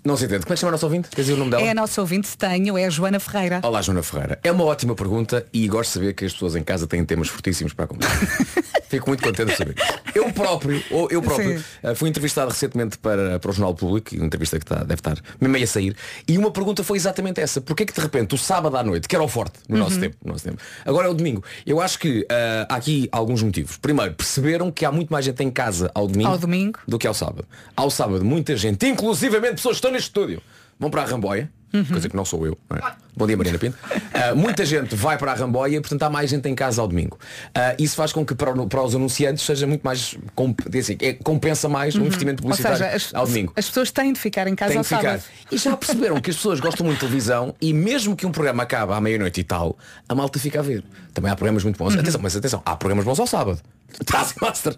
Não 0.09 0.17
se 0.17 0.25
entende. 0.25 0.41
Como 0.45 0.53
é 0.53 0.57
que 0.57 0.61
chama 0.61 0.71
a 0.71 0.73
nossa 0.73 0.87
ouvinte? 0.87 1.09
Quer 1.11 1.21
dizer 1.21 1.35
o 1.35 1.37
nome 1.37 1.51
dela? 1.51 1.63
É 1.63 1.71
a 1.71 1.75
nossa 1.75 2.01
ouvinte, 2.01 2.37
tenho, 2.37 2.77
é 2.79 2.87
a 2.87 2.91
Joana 2.91 3.21
Ferreira. 3.21 3.61
Olá, 3.63 3.81
Joana 3.83 4.03
Ferreira. 4.03 4.39
É 4.43 4.51
uma 4.51 4.65
ótima 4.65 4.95
pergunta 4.95 5.47
e 5.53 5.69
gosto 5.69 5.91
de 5.91 5.95
saber 5.95 6.13
que 6.15 6.25
as 6.25 6.33
pessoas 6.33 6.57
em 6.57 6.63
casa 6.63 6.87
têm 6.87 7.05
temas 7.05 7.29
fortíssimos 7.29 7.73
para 7.75 7.87
contar. 7.87 8.09
Fico 8.89 9.09
muito 9.11 9.23
contente 9.23 9.51
de 9.51 9.57
saber. 9.57 9.75
Eu 10.15 10.33
próprio, 10.33 10.83
ou 10.91 11.09
eu 11.11 11.21
próprio, 11.21 11.59
Sim. 11.59 11.65
eh, 11.83 11.95
fui 11.95 12.09
entrevistado 12.09 12.51
recentemente 12.51 12.97
para, 12.97 13.39
para 13.39 13.51
o 13.51 13.53
Jornal 13.53 13.75
Público, 13.75 14.15
uma 14.17 14.25
entrevista 14.25 14.59
que 14.59 14.65
está, 14.65 14.77
deve 14.77 14.95
estar 14.95 15.19
meio 15.39 15.63
a 15.63 15.67
sair, 15.67 15.95
e 16.27 16.39
uma 16.39 16.51
pergunta 16.51 16.83
foi 16.83 16.97
exatamente 16.97 17.39
essa. 17.39 17.61
Porquê 17.61 17.85
que 17.85 17.93
de 17.93 18.01
repente 18.01 18.35
o 18.35 18.39
sábado 18.39 18.75
à 18.79 18.83
noite, 18.83 19.07
que 19.07 19.15
era 19.15 19.23
o 19.23 19.29
forte 19.29 19.59
no 19.69 19.77
Uhum. 19.77 19.83
nosso 19.85 20.01
tempo, 20.01 20.17
no 20.25 20.33
nosso 20.33 20.45
tempo, 20.45 20.57
agora 20.87 21.07
é 21.07 21.11
o 21.11 21.15
domingo. 21.15 21.45
Eu 21.67 21.83
acho 21.83 21.99
que 21.99 22.27
eh, 22.31 22.67
há 22.67 22.77
aqui 22.77 23.09
alguns 23.13 23.43
motivos. 23.43 23.77
Primeiro, 23.77 24.15
perceberam 24.15 24.71
que 24.71 24.87
há 24.87 24.91
muito 24.91 25.11
mais 25.13 25.23
gente 25.25 25.43
em 25.45 25.51
casa 25.51 25.91
ao 25.95 26.07
domingo, 26.09 26.31
Ao 26.31 26.39
domingo. 26.39 26.79
do 26.89 26.99
que 26.99 27.07
ao 27.07 27.13
sábado. 27.15 27.45
Ao 27.77 27.91
sábado, 27.91 28.25
muita 28.25 28.57
gente, 28.57 28.87
inclusivamente 28.87 29.57
pessoas 29.57 29.75
que 29.75 29.79
estão 29.81 29.91
estúdio, 29.99 30.43
vão 30.79 30.91
para 30.91 31.03
a 31.03 31.05
Ramboia, 31.05 31.51
Uhum. 31.73 31.85
coisa 31.85 32.09
que 32.09 32.17
não 32.17 32.25
sou 32.25 32.47
eu. 32.47 32.57
não 32.71 32.79
é? 32.79 32.93
Bom 33.17 33.27
dia, 33.27 33.37
Mariana 33.37 33.59
Pinto. 33.59 33.77
Ah, 34.15 34.35
muita 34.35 34.65
gente 34.65 34.95
vai 34.95 35.19
para 35.19 35.33
a 35.33 35.35
Ramboia, 35.35 35.81
portanto 35.81 36.03
há 36.05 36.09
mais 36.11 36.31
gente 36.31 36.49
em 36.49 36.55
casa 36.55 36.81
ao 36.81 36.89
domingo. 36.89 37.19
Ah, 37.55 37.75
isso 37.79 37.95
faz 37.97 38.13
com 38.13 38.25
que 38.25 38.35
para, 38.35 38.53
para 38.67 38.83
os 38.83 38.95
anunciantes 38.95 39.45
seja 39.45 39.67
muito 39.67 39.83
mais 39.83 40.17
comp- 40.35 40.61
assim, 40.75 40.97
é, 41.01 41.13
compensa 41.13 41.69
mais 41.69 41.95
o 41.95 42.01
investimento 42.01 42.43
Uhum. 42.43 42.51
Ou 42.51 42.57
publicitário 42.57 42.79
seja, 42.79 42.97
as, 42.97 43.15
ao 43.15 43.27
domingo. 43.27 43.53
as 43.57 43.67
pessoas 43.67 43.91
têm 43.91 44.13
de 44.13 44.21
ficar 44.21 44.47
em 44.47 44.55
casa 44.55 44.71
Tem 44.71 44.79
ao 44.79 44.85
sábado. 44.85 45.23
E 45.51 45.59
já 45.59 45.77
perceberam 45.77 46.21
que 46.21 46.31
as 46.31 46.37
pessoas 46.37 46.61
gostam 46.61 46.87
muito 46.87 46.99
de 47.01 47.07
televisão 47.07 47.55
e 47.61 47.73
mesmo 47.73 48.15
que 48.17 48.25
um 48.27 48.31
programa 48.33 48.63
acabe 48.63 48.93
à 48.93 49.01
meia-noite 49.01 49.41
e 49.41 49.45
tal, 49.45 49.77
a 50.09 50.15
malta 50.15 50.39
fica 50.39 50.61
a 50.61 50.63
ver. 50.63 50.85
Também 51.13 51.31
há 51.31 51.37
programas 51.37 51.65
muito 51.65 51.77
bons. 51.77 51.95
Uhum. 51.95 52.01
Atenção, 52.01 52.21
mas 52.23 52.37
atenção, 52.37 52.63
há 52.65 52.77
programas 52.77 53.05
bons 53.05 53.19
ao 53.19 53.27
sábado. 53.27 53.61
Taskmaster. 54.05 54.77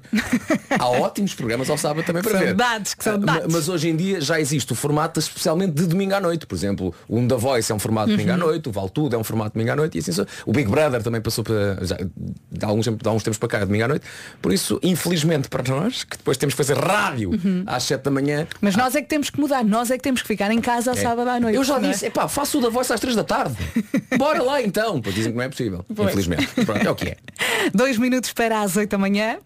há 0.78 0.88
ótimos 0.88 1.35
programas 1.35 1.68
ao 1.68 1.76
sábado 1.76 2.04
também 2.06 2.23
para 2.23 2.30
São 2.32 2.40
ver. 2.40 2.54
que 2.97 3.04
são 3.04 3.14
Ah. 3.26 3.42
Mas 3.50 3.68
hoje 3.68 3.88
em 3.88 3.97
dia 3.97 4.20
já 4.20 4.40
existe 4.40 4.73
o 4.73 4.75
formato 4.76 5.18
especialmente 5.18 5.73
de 5.73 5.85
domingo 5.87 6.14
à 6.14 6.20
noite. 6.20 6.47
Por 6.47 6.54
exemplo, 6.54 6.79
um 7.08 7.26
da 7.26 7.37
Voice 7.37 7.70
é 7.70 7.75
um 7.75 7.78
formato 7.78 8.06
de 8.08 8.12
Uhum. 8.12 8.16
domingo 8.18 8.32
à 8.32 8.37
noite, 8.37 8.68
o 8.68 8.72
Vale 8.72 8.90
Tudo 8.90 9.14
é 9.14 9.18
um 9.18 9.25
formato 9.25 9.50
de 9.50 9.54
domingo 9.54 9.72
à 9.72 9.76
noite 9.76 9.96
e 9.96 9.99
assim 10.00 10.12
só. 10.12 10.25
O 10.46 10.52
Big 10.52 10.68
Brother 10.70 11.02
também 11.02 11.20
passou 11.20 11.42
para, 11.44 11.78
já, 11.84 11.96
de, 11.96 12.64
alguns, 12.64 12.87
de 12.87 12.96
alguns 13.08 13.22
tempos 13.22 13.38
para 13.38 13.49
cá, 13.49 13.64
domingo 13.64 13.84
à 13.84 13.88
noite. 13.88 14.04
Por 14.42 14.52
isso, 14.52 14.78
infelizmente 14.82 15.49
para 15.49 15.62
nós, 15.68 16.04
que 16.04 16.16
depois 16.16 16.37
temos 16.37 16.54
que 16.54 16.56
fazer 16.58 16.76
rádio 16.78 17.30
Uhum. 17.30 17.64
às 17.66 17.82
7 17.84 18.02
da 18.02 18.10
manhã, 18.10 18.46
Mas 18.60 18.76
nós 18.76 18.94
é 18.94 19.02
que 19.02 19.08
temos 19.08 19.30
que 19.30 19.40
mudar, 19.40 19.64
nós 19.64 19.90
é 19.90 19.96
que 19.96 20.02
temos 20.02 20.22
que 20.22 20.28
ficar 20.28 20.50
em 20.50 20.60
casa 20.60 20.90
ao 20.90 20.96
é. 20.96 21.00
sábado 21.00 21.28
à 21.28 21.38
noite. 21.40 21.56
Eu 21.56 21.64
já 21.64 21.76
é? 21.76 21.80
disse, 21.80 22.06
epá, 22.06 22.26
faço 22.28 22.58
o 22.58 22.62
da 22.62 22.68
voz 22.68 22.90
às 22.90 23.00
3 23.00 23.16
da 23.16 23.25
tarde. 23.25 23.56
Bora 24.18 24.42
lá 24.42 24.62
então. 24.62 25.00
Pois 25.00 25.14
dizem 25.14 25.32
que 25.32 25.38
não 25.38 25.44
é 25.44 25.49
possível. 25.49 25.84
Infelizmente. 25.90 26.46
Pronto, 26.64 26.87
é 26.87 26.90
o 26.90 26.94
que 26.94 27.08
é. 27.08 27.16
Dois 27.75 27.96
minutos 27.99 28.32
para 28.32 28.60
as 28.60 28.76
8 28.76 28.90
da 28.90 28.99
manhã. 28.99 29.38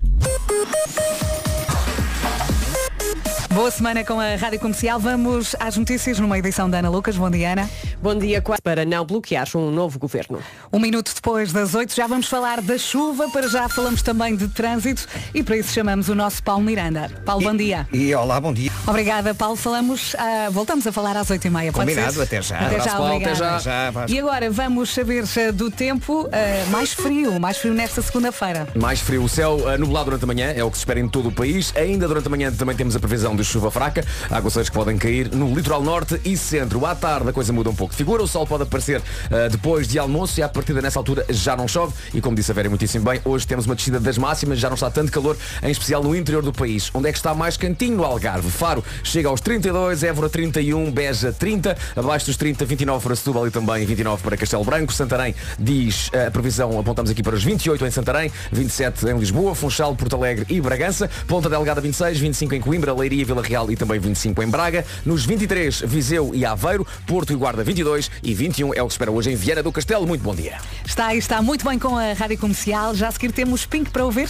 Boa 3.55 3.71
semana 3.71 4.05
com 4.05 4.19
a 4.19 4.35
Rádio 4.35 4.59
Comercial. 4.59 4.99
Vamos 4.99 5.55
às 5.61 5.77
notícias 5.77 6.19
numa 6.19 6.37
edição 6.37 6.69
da 6.69 6.81
Ana 6.81 6.91
Lucas. 6.91 7.17
Bom 7.17 7.31
dia, 7.31 7.53
Ana. 7.53 7.71
Bom 8.03 8.19
dia, 8.19 8.43
quase 8.43 8.61
para 8.61 8.85
não 8.85 9.07
bloquear 9.07 9.47
um 9.55 9.71
novo 9.71 9.97
governo. 9.97 10.41
Um 10.73 10.81
minuto 10.81 11.15
depois 11.15 11.53
das 11.53 11.73
8 11.73 11.95
já 11.95 12.09
vamos 12.09 12.27
falar 12.27 12.61
da 12.61 12.77
chuva. 12.77 13.31
Para 13.31 13.49
já 13.49 13.69
falamos 13.69 14.03
também 14.03 14.35
de 14.35 14.49
trânsito 14.49 15.07
e 15.33 15.41
para 15.41 15.57
isso 15.57 15.73
chamamos 15.73 16.09
o 16.09 16.17
nosso 16.17 16.43
Paulo 16.43 16.65
Miranda. 16.65 17.09
Paulo, 17.25 17.45
bom 17.45 17.57
dia. 17.57 17.87
E 17.93 18.13
olá, 18.13 18.41
bom 18.41 18.53
dia. 18.53 18.73
Obrigada, 18.89 19.33
Paulo. 19.33 19.55
Falamos, 19.55 20.17
ah, 20.19 20.49
voltamos 20.51 20.85
a 20.89 20.91
falar 20.91 21.17
às 21.17 21.31
8 21.31 21.47
e 21.47 21.51
meia. 21.51 21.73
Combinado, 21.73 22.21
até 22.21 22.43
já. 22.43 22.57
Até 22.57 22.67
Abraço, 22.67 22.89
já, 22.89 22.97
Paulo, 22.97 23.17
até 23.17 23.35
já. 23.37 23.61
E 24.09 24.19
agora 24.19 24.51
vamos 24.51 24.93
saber 24.93 25.23
ah, 25.23 25.53
do 25.53 25.71
tempo 25.71 26.29
ah, 26.33 26.71
mais 26.73 26.93
frio, 26.93 27.39
mais 27.39 27.57
frio 27.59 27.73
nesta 27.73 28.03
segunda-feira. 28.03 28.67
Mais 28.75 28.99
frio, 28.99 29.23
o 29.23 29.29
céu 29.29 29.69
ah, 29.69 29.79
nublado 29.79 30.07
durante 30.07 30.25
a 30.25 30.27
manhã, 30.27 30.53
é 30.53 30.65
o 30.65 30.71
que 30.73 30.77
se 30.77 30.81
espera 30.81 30.99
em 30.99 31.09
todo 31.09 31.29
o 31.29 31.33
país. 31.33 31.73
Ainda 31.77 32.09
durante 32.09 32.27
a 32.27 32.31
manhã 32.31 32.51
também 32.51 32.75
temos 32.75 32.97
a 32.97 32.99
previsão 32.99 33.37
de 33.37 33.44
chuva 33.45 33.71
fraca, 33.71 34.05
aguaceiros 34.31 34.69
que 34.69 34.75
podem 34.75 34.97
cair 34.97 35.31
no 35.35 35.55
litoral 35.55 35.83
norte 35.83 36.21
e 36.25 36.37
centro. 36.37 36.85
À 36.87 36.95
tarde 36.95 37.29
a 37.29 37.33
coisa 37.33 37.53
muda 37.53 37.71
um 37.71 37.75
pouco 37.75 37.93
de 37.93 37.97
figura, 37.99 38.23
o 38.23 38.27
sol 38.27 38.47
pode 38.47 38.65
aparecer 38.65 39.03
ah, 39.31 39.49
depois 39.49 39.87
de 39.87 39.99
almoço 39.99 40.41
e 40.41 40.43
a 40.43 40.49
partir 40.49 40.75
nessa 40.75 40.99
altura 40.99 41.25
já 41.29 41.57
não 41.57 41.69
chove. 41.69 41.95
E 42.13 42.21
como 42.21 42.37
disse 42.37 42.51
a 42.51 42.55
Vera 42.55 42.69
muitíssimo 42.69 43.05
bem, 43.05 43.21
hoje 43.25 43.47
temos 43.47 43.67
uma 43.67 43.75
descida 43.75 44.01
das 44.01 44.19
máximas, 44.19 44.59
já 44.59 44.69
não 44.69 44.75
está 44.75 44.91
tanto 44.91 45.13
calor, 45.13 45.37
em 45.63 45.71
especial 45.71 46.03
no 46.03 46.15
interior 46.15 46.43
do 46.43 46.53
país. 46.53 46.91
Onde 46.95 47.09
é 47.09 47.13
que 47.13 47.19
está 47.19 47.35
mais 47.35 47.57
cantinho? 47.57 47.97
No 47.97 48.05
Algarve. 48.05 48.51
Faro 48.51 48.85
chega 49.03 49.29
aos 49.29 49.41
32, 49.41 50.03
Évora 50.03 50.29
31, 50.29 50.91
Beja 50.91 51.33
30, 51.33 51.77
abaixo 51.97 52.27
dos 52.27 52.37
30, 52.37 52.65
29 52.65 53.05
para 53.05 53.17
Setúbal 53.17 53.47
e 53.47 53.51
também 53.51 53.85
29 53.85 54.23
para 54.23 54.37
Castelo 54.37 54.65
Branco. 54.65 54.93
Santarém 54.93 55.35
diz 55.59 56.11
eh, 56.13 56.27
a 56.27 56.31
previsão, 56.31 56.79
apontamos 56.79 57.11
aqui 57.11 57.23
para 57.23 57.35
os 57.35 57.45
28 57.45 57.85
em 57.87 57.91
Santarém, 57.91 58.33
27 58.53 59.07
em 59.07 59.19
Lisboa, 59.19 59.55
Funchal, 59.55 59.95
Porto 59.95 60.17
Alegre 60.17 60.47
e 60.49 60.61
Bragança, 60.61 61.11
Ponta 61.27 61.49
Delgada 61.49 61.81
26, 61.81 62.19
25 62.19 62.55
em 62.55 62.61
Coimbra, 62.61 62.95
Leiria, 62.95 63.25
Vila 63.35 63.43
Real 63.43 63.71
e 63.71 63.77
também 63.77 63.99
25 63.99 64.43
em 64.43 64.49
Braga. 64.49 64.85
Nos 65.05 65.27
23, 65.27 65.81
Viseu 65.81 66.31
e 66.35 66.45
Aveiro, 66.45 66.87
Porto 67.07 67.33
e 67.33 67.37
Guarda 67.37 67.65
22 67.65 68.11
e 68.23 68.33
21 68.33 68.75
é 68.75 68.83
o 68.83 68.87
que 68.87 68.93
espera 68.93 69.11
hoje 69.11 69.31
em 69.31 69.37
Viana 69.37 69.63
do 69.63 69.73
Castelo. 69.73 70.07
Muito 70.07 70.23
bom 70.23 70.35
dia. 70.35 70.59
Está 70.85 71.07
aí, 71.07 71.19
está 71.19 71.43
muito 71.43 71.65
bem 71.65 71.79
com 71.79 71.99
a 71.99 72.13
Rádio 72.13 72.39
Comercial. 72.39 72.95
Já 72.95 73.09
a 73.09 73.13
seguir 73.13 73.33
temos 73.33 73.67
Pink 73.67 73.91
para 73.91 74.05
ouvir. 74.05 74.29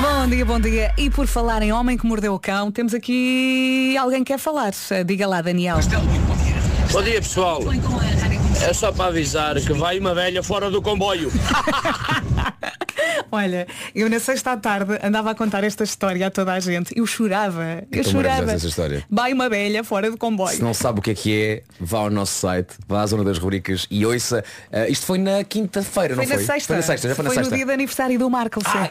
Bom 0.00 0.28
dia, 0.28 0.44
bom 0.44 0.60
dia. 0.60 0.92
E 0.96 1.10
por 1.10 1.26
falar 1.26 1.62
em 1.62 1.72
homem 1.72 1.96
que 1.96 2.06
mordeu 2.06 2.34
o 2.34 2.38
cão, 2.38 2.70
temos 2.70 2.94
aqui 2.94 3.96
alguém 3.98 4.24
que 4.24 4.32
quer 4.32 4.38
falar. 4.38 4.72
Diga 5.06 5.26
lá, 5.26 5.42
Daniel. 5.42 5.78
Bom 6.90 7.02
dia 7.02 7.20
pessoal. 7.20 7.60
É 8.62 8.72
só 8.72 8.92
para 8.92 9.06
avisar 9.06 9.56
que 9.56 9.72
vai 9.72 9.98
uma 9.98 10.14
velha 10.14 10.42
fora 10.42 10.70
do 10.70 10.80
comboio. 10.80 11.30
Olha, 13.32 13.66
eu 13.94 14.08
na 14.08 14.18
sexta 14.18 14.52
à 14.52 14.56
tarde 14.56 14.98
andava 15.02 15.30
a 15.30 15.34
contar 15.34 15.64
esta 15.64 15.84
história 15.84 16.26
a 16.26 16.30
toda 16.30 16.52
a 16.52 16.60
gente. 16.60 16.92
Eu 16.96 17.06
chorava. 17.06 17.82
Eu 17.90 18.04
chorava. 18.04 18.52
essa 18.52 18.66
história. 18.66 19.04
Vai 19.10 19.32
uma 19.32 19.48
velha 19.48 19.82
fora 19.84 20.10
do 20.10 20.16
comboio. 20.16 20.56
Se 20.56 20.62
não 20.62 20.74
sabe 20.74 20.98
o 21.00 21.02
que 21.02 21.10
é 21.10 21.14
que 21.14 21.42
é, 21.42 21.62
vá 21.80 21.98
ao 22.00 22.10
nosso 22.10 22.34
site, 22.40 22.74
vá 22.86 23.02
à 23.02 23.06
zona 23.06 23.24
das 23.24 23.38
rubricas 23.38 23.86
e 23.90 24.04
ouça. 24.06 24.44
eh, 24.70 24.88
isto 24.88 25.06
foi 25.06 25.18
na 25.18 25.42
quinta-feira, 25.44 26.14
Foi 26.14 26.24
não 26.24 26.30
na 26.30 26.36
foi? 26.36 26.44
sexta. 26.44 26.66
Foi 26.68 26.76
na 26.76 26.82
sexta, 26.82 27.08
já 27.08 27.14
foi 27.14 27.24
na 27.24 27.30
no 27.30 27.34
sexta. 27.36 27.54
dia 27.56 27.66
de 27.66 27.72
aniversário 27.72 28.18
do 28.18 28.30
Marco. 28.30 28.60
Ah, 28.64 28.88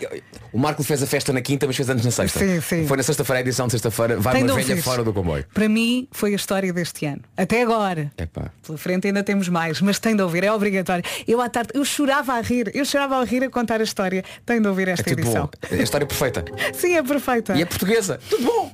o 0.52 0.58
Marco 0.60 0.84
fez 0.84 1.02
a 1.02 1.08
festa 1.08 1.32
na 1.34 1.42
quinta, 1.42 1.66
mas 1.68 1.76
fez 1.76 1.90
antes 1.90 2.06
na 2.06 2.12
sexta. 2.12 2.40
Sim, 2.40 2.62
sim. 2.62 2.88
Foi 2.88 2.98
na 2.98 3.04
sexta-feira, 3.04 3.40
a 3.40 3.42
edição 3.42 3.68
de 3.68 3.72
sexta-feira, 3.72 4.18
vai 4.20 4.34
Tem 4.34 4.44
uma 4.44 4.56
velha 4.56 4.82
fora 4.82 5.04
do 5.04 5.14
comboio. 5.14 5.46
Para 5.54 5.68
mim 5.70 6.08
foi 6.12 6.34
a 6.34 6.36
história 6.36 6.72
deste 6.74 7.06
ano. 7.06 7.22
Até 7.38 7.62
agora. 7.62 8.12
Epá. 8.18 8.52
Pela 8.66 8.78
frente 8.78 9.08
ainda 9.08 9.24
temos 9.24 9.50
mais, 9.50 9.82
mas 9.82 10.00
tem 10.00 10.16
de 10.16 10.22
ouvir, 10.22 10.44
é 10.44 10.52
obrigatório. 10.52 11.04
Eu 11.28 11.42
à 11.42 11.50
tarde, 11.50 11.72
eu 11.74 11.84
chorava 11.86 12.34
a 12.34 12.42
rir, 12.42 12.72
eu 12.74 12.86
chorava 12.86 13.18
a 13.20 13.24
rir 13.24 13.44
a 13.44 13.50
contar 13.50 13.80
a 13.80 13.84
história. 13.84 14.23
Tem 14.46 14.62
de 14.62 14.68
ouvir 14.68 14.88
É 14.88 14.92
esta 14.92 15.04
tudo 15.04 15.20
edição. 15.20 15.44
bom. 15.46 15.76
É 15.76 15.80
a 15.80 15.84
história 15.84 16.08
perfeita. 16.08 16.46
Sim, 16.74 16.96
é 16.96 17.04
perfeita. 17.04 17.56
E 17.56 17.62
é 17.62 17.66
portuguesa. 17.66 18.20
Tudo 18.30 18.44
bom. 18.44 18.72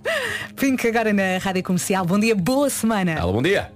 Pink 0.55 0.87
agora 0.87 1.13
na 1.13 1.37
Rádio 1.39 1.63
Comercial. 1.63 2.05
Bom 2.05 2.19
dia, 2.19 2.35
boa 2.35 2.69
semana. 2.69 3.19
Alô, 3.19 3.33
bom 3.33 3.41
dia. 3.41 3.71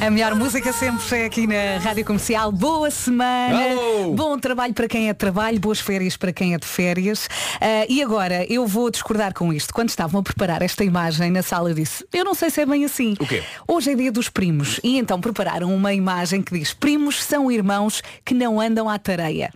A 0.00 0.10
melhor 0.10 0.34
música 0.34 0.70
sempre 0.70 1.02
é 1.18 1.24
aqui 1.24 1.46
na 1.46 1.78
Rádio 1.82 2.04
Comercial. 2.04 2.52
Boa 2.52 2.90
semana. 2.90 3.70
Alô! 3.72 4.12
Bom 4.12 4.38
trabalho 4.38 4.74
para 4.74 4.86
quem 4.86 5.08
é 5.08 5.12
de 5.14 5.18
trabalho, 5.18 5.58
boas 5.58 5.80
férias 5.80 6.14
para 6.14 6.30
quem 6.30 6.52
é 6.52 6.58
de 6.58 6.66
férias. 6.66 7.26
Ah, 7.58 7.86
e 7.88 8.02
agora, 8.02 8.44
eu 8.52 8.66
vou 8.66 8.90
discordar 8.90 9.32
com 9.32 9.50
isto. 9.50 9.72
Quando 9.72 9.88
estavam 9.88 10.20
a 10.20 10.22
preparar 10.22 10.60
esta 10.60 10.84
imagem 10.84 11.30
na 11.30 11.42
sala, 11.42 11.70
eu 11.70 11.74
disse, 11.74 12.04
eu 12.12 12.22
não 12.22 12.34
sei 12.34 12.50
se 12.50 12.60
é 12.60 12.66
bem 12.66 12.84
assim. 12.84 13.14
O 13.18 13.26
quê? 13.26 13.42
Hoje 13.66 13.92
é 13.92 13.94
dia 13.94 14.12
dos 14.12 14.28
primos. 14.28 14.78
E 14.84 14.98
então 14.98 15.18
prepararam 15.20 15.74
uma 15.74 15.94
imagem 15.94 16.42
que 16.42 16.58
diz, 16.58 16.74
primos 16.74 17.22
são 17.24 17.50
irmãos 17.50 18.02
que 18.26 18.34
não 18.34 18.60
andam 18.60 18.90
à 18.90 18.98
tareia. 18.98 19.50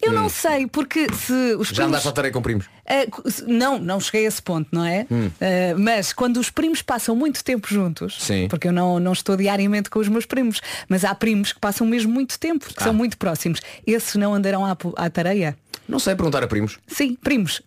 Eu 0.00 0.12
não 0.12 0.28
sei, 0.28 0.66
porque 0.66 1.06
se 1.14 1.32
os 1.56 1.68
Já 1.68 1.74
primos... 1.74 1.88
andaste 1.88 2.08
à 2.08 2.12
tareia 2.12 2.32
com 2.32 2.42
primos? 2.42 2.66
Ah, 2.86 3.06
não, 3.46 3.78
não 3.78 4.00
cheguei 4.00 4.24
a 4.24 4.28
esse 4.28 4.42
ponto, 4.42 4.68
não 4.72 4.84
é? 4.84 5.06
Ah, 5.40 5.74
mas 5.78 6.12
quando 6.12 6.38
os 6.38 6.50
primos 6.50 6.82
passam 6.82 7.14
muito 7.14 7.42
tempo 7.44 7.68
juntos, 7.68 8.16
Sim. 8.20 8.48
porque 8.48 8.68
eu 8.68 8.72
não, 8.72 8.98
não 8.98 9.12
estou 9.12 9.36
diariamente 9.36 9.90
com 9.90 9.98
os 9.98 10.08
meus 10.08 10.26
primos, 10.26 10.60
mas 10.88 11.04
há 11.04 11.14
primos 11.14 11.52
que 11.52 11.60
passam 11.60 11.86
mesmo 11.86 12.12
muito 12.12 12.38
tempo, 12.38 12.66
que 12.72 12.82
são 12.82 12.92
muito 12.94 13.16
próximos. 13.16 13.60
Esses 13.86 14.14
não 14.16 14.34
andarão 14.34 14.64
à, 14.64 14.76
à 14.96 15.10
tareia? 15.10 15.56
Não 15.88 15.98
sei 15.98 16.14
perguntar 16.14 16.42
a 16.42 16.46
primos. 16.46 16.78
Sim, 16.86 17.16
primos. 17.16 17.62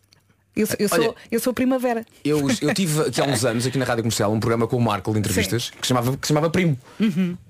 Eu, 0.55 0.67
sou- 0.67 0.75
eu, 0.79 0.87
Olha- 0.91 1.03
sou, 1.03 1.15
eu 1.31 1.39
sou 1.39 1.53
primavera. 1.53 2.05
Eu, 2.23 2.47
eu 2.61 2.73
tive 2.73 3.01
aqui 3.01 3.19
há 3.19 3.23
uns 3.25 3.43
anos, 3.43 3.65
aqui 3.65 3.77
na 3.77 3.85
Rádio 3.85 4.03
Comercial, 4.03 4.31
um 4.31 4.39
programa 4.39 4.67
com 4.67 4.77
o 4.77 4.81
Marco 4.81 5.11
de 5.11 5.19
entrevistas 5.19 5.71
que 5.71 5.87
chamava, 5.87 6.15
que 6.15 6.27
chamava 6.27 6.49
Primo. 6.49 6.77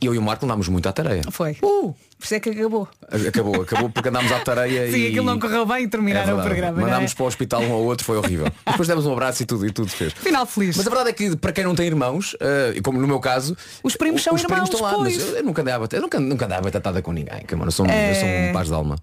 Eu 0.01 0.15
e 0.15 0.17
o 0.17 0.21
Marco 0.21 0.45
andámos 0.45 0.67
muito 0.69 0.87
à 0.87 0.93
tareia. 0.93 1.21
Foi. 1.31 1.57
Uh! 1.61 1.93
Por 2.17 2.25
isso 2.27 2.35
é 2.35 2.39
que 2.39 2.49
acabou. 2.51 2.87
Acabou, 3.27 3.61
acabou 3.63 3.89
porque 3.89 4.07
andámos 4.07 4.31
à 4.31 4.39
tareia 4.39 4.87
Sim, 4.91 4.97
e. 4.99 5.07
aquilo 5.09 5.25
não 5.25 5.37
correu 5.37 5.65
bem 5.65 5.81
e 5.81 5.83
É 5.83 5.87
terminaram 5.89 6.23
o 6.23 6.25
verdade. 6.37 6.47
programa. 6.47 6.79
é? 6.79 6.83
Mandámos 6.85 7.13
para 7.13 7.23
o 7.23 7.27
hospital 7.27 7.61
um 7.63 7.73
ao 7.73 7.81
outro, 7.83 8.05
foi 8.05 8.15
horrível. 8.17 8.47
Depois 8.65 8.87
demos 8.87 9.05
um 9.05 9.11
abraço 9.11 9.43
e 9.43 9.45
tudo, 9.45 9.67
e 9.67 9.71
tudo 9.71 9.89
fez. 9.89 10.13
Final 10.13 10.45
feliz. 10.45 10.77
Mas 10.77 10.87
a 10.87 10.89
verdade 10.89 11.09
é 11.09 11.13
que 11.13 11.35
para 11.35 11.51
quem 11.51 11.65
não 11.65 11.75
tem 11.75 11.85
irmãos, 11.87 12.37
eh, 12.39 12.79
como 12.81 13.01
no 13.01 13.05
meu 13.07 13.19
caso, 13.19 13.57
Os 13.83 13.97
primos 13.97 14.21
o- 14.21 14.23
são 14.23 14.35
os 14.35 14.41
primos 14.43 14.69
irmãos, 14.69 14.73
estão 14.73 14.81
lá, 14.81 14.97
mas 15.03 15.19
eu, 15.19 15.35
eu 15.39 15.43
nunca 15.43 15.61
andava, 15.61 15.89
eu 15.91 16.01
nunca, 16.01 16.17
nunca 16.21 16.45
andava 16.45 16.61
batatada 16.61 17.01
com 17.01 17.11
ninguém, 17.11 17.41
que 17.45 17.53
mano, 17.55 17.67
eu 17.67 17.71
sou, 17.73 17.85
um- 17.85 17.89
eu 17.91 18.15
sou 18.15 18.23
um 18.23 18.31
É. 18.31 18.53
paz 18.53 18.67
de 18.69 18.73
alma. 18.73 18.95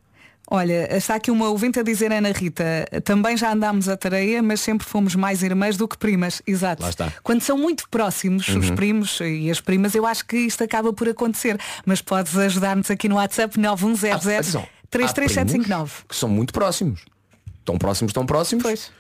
Olha, 0.53 0.97
está 0.97 1.15
aqui 1.15 1.31
uma 1.31 1.49
ouvinte 1.49 1.79
a 1.79 1.83
dizer, 1.85 2.11
Ana 2.13 2.33
Rita, 2.33 2.65
também 3.05 3.37
já 3.37 3.53
andámos 3.53 3.89
a 3.89 3.97
tareia, 3.97 4.43
mas 4.43 4.61
sempre 4.61 4.85
fomos 4.85 5.15
mais 5.15 5.45
irmãs 5.45 5.77
do 5.77 5.87
que 5.87 5.97
primas. 5.97 6.43
Exato. 6.45 6.83
Lá 6.83 6.91
está. 6.91 7.13
Quando 7.23 7.41
são 7.43 7.57
muito 7.57 7.89
próximos, 7.89 8.49
os 8.49 8.69
Uhum. 8.71 8.75
primos 8.75 9.21
e 9.21 9.49
as 9.49 9.61
primas, 9.61 9.95
eu 9.95 10.05
acho 10.05 10.27
que 10.27 10.37
isto 10.37 10.65
acaba 10.65 10.93
por 10.93 11.09
acontecer. 11.09 11.57
Mas 11.87 12.03
podes 12.03 12.37
ajudar-nos 12.37 12.91
aqui 12.91 13.09
no 13.09 13.15
WhatsApp 13.15 13.61
9100 13.61 14.13
Atenção, 14.13 14.63
há 14.63 14.87
33759. 14.91 15.91
primos 15.93 16.05
Que 16.09 16.17
são 16.17 16.29
muito 16.29 16.53
próximos. 16.53 17.05
Tão 17.65 17.79
próximos, 17.79 18.13
tão 18.13 18.27
próximos. 18.27 18.65
Pois. 18.65 18.91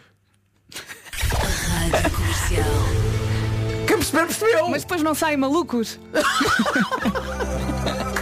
Quem 3.88 3.97
perceber, 3.97 4.26
percebeu. 4.26 4.69
Mas 4.69 4.83
depois 4.83 5.02
não 5.02 5.16
saem 5.16 5.37
malucos. 5.37 5.99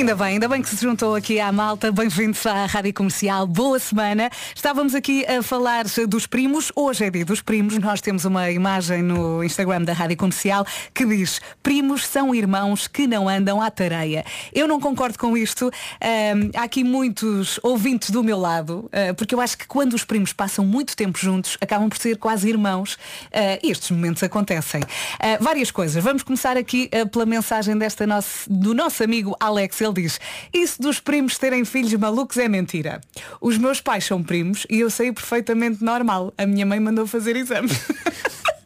Ainda 0.00 0.16
bem, 0.16 0.28
ainda 0.28 0.48
bem 0.48 0.62
que 0.62 0.68
se 0.70 0.80
juntou 0.80 1.14
aqui 1.14 1.38
à 1.38 1.52
malta. 1.52 1.92
Bem-vindos 1.92 2.46
à 2.46 2.64
Rádio 2.64 2.94
Comercial. 2.94 3.46
Boa 3.46 3.78
semana. 3.78 4.30
Estávamos 4.56 4.94
aqui 4.94 5.26
a 5.26 5.42
falar 5.42 5.84
dos 6.08 6.26
primos. 6.26 6.72
Hoje 6.74 7.04
é 7.04 7.10
dia 7.10 7.22
dos 7.22 7.42
primos. 7.42 7.76
Nós 7.76 8.00
temos 8.00 8.24
uma 8.24 8.50
imagem 8.50 9.02
no 9.02 9.44
Instagram 9.44 9.82
da 9.82 9.92
Rádio 9.92 10.16
Comercial 10.16 10.64
que 10.94 11.04
diz 11.04 11.42
primos 11.62 12.06
são 12.06 12.34
irmãos 12.34 12.88
que 12.88 13.06
não 13.06 13.28
andam 13.28 13.60
à 13.60 13.70
tareia. 13.70 14.24
Eu 14.54 14.66
não 14.66 14.80
concordo 14.80 15.18
com 15.18 15.36
isto. 15.36 15.70
Ahm, 16.00 16.50
há 16.56 16.62
aqui 16.62 16.82
muitos 16.82 17.60
ouvintes 17.62 18.08
do 18.08 18.24
meu 18.24 18.38
lado, 18.38 18.88
ah, 18.94 19.12
porque 19.12 19.34
eu 19.34 19.40
acho 19.40 19.58
que 19.58 19.66
quando 19.66 19.92
os 19.92 20.02
primos 20.02 20.32
passam 20.32 20.64
muito 20.64 20.96
tempo 20.96 21.18
juntos, 21.18 21.58
acabam 21.60 21.90
por 21.90 21.98
ser 21.98 22.16
quase 22.16 22.48
irmãos. 22.48 22.96
E 23.62 23.70
estes 23.70 23.90
momentos 23.90 24.22
acontecem. 24.22 24.80
Ah, 25.18 25.36
várias 25.38 25.70
coisas. 25.70 26.02
Vamos 26.02 26.22
começar 26.22 26.56
aqui 26.56 26.88
pela 27.12 27.26
mensagem 27.26 27.76
desta 27.76 28.06
nosso, 28.06 28.50
do 28.50 28.72
nosso 28.72 29.04
amigo 29.04 29.36
Alex. 29.38 29.78
Ele 29.78 29.89
diz, 29.92 30.20
isso 30.52 30.80
dos 30.80 31.00
primos 31.00 31.38
terem 31.38 31.64
filhos 31.64 31.92
malucos 31.94 32.36
é 32.38 32.48
mentira. 32.48 33.00
Os 33.40 33.58
meus 33.58 33.80
pais 33.80 34.04
são 34.04 34.22
primos 34.22 34.66
e 34.68 34.80
eu 34.80 34.90
sei 34.90 35.12
perfeitamente 35.12 35.82
normal. 35.82 36.32
A 36.36 36.46
minha 36.46 36.66
mãe 36.66 36.80
mandou 36.80 37.06
fazer 37.06 37.36
exames. 37.36 37.72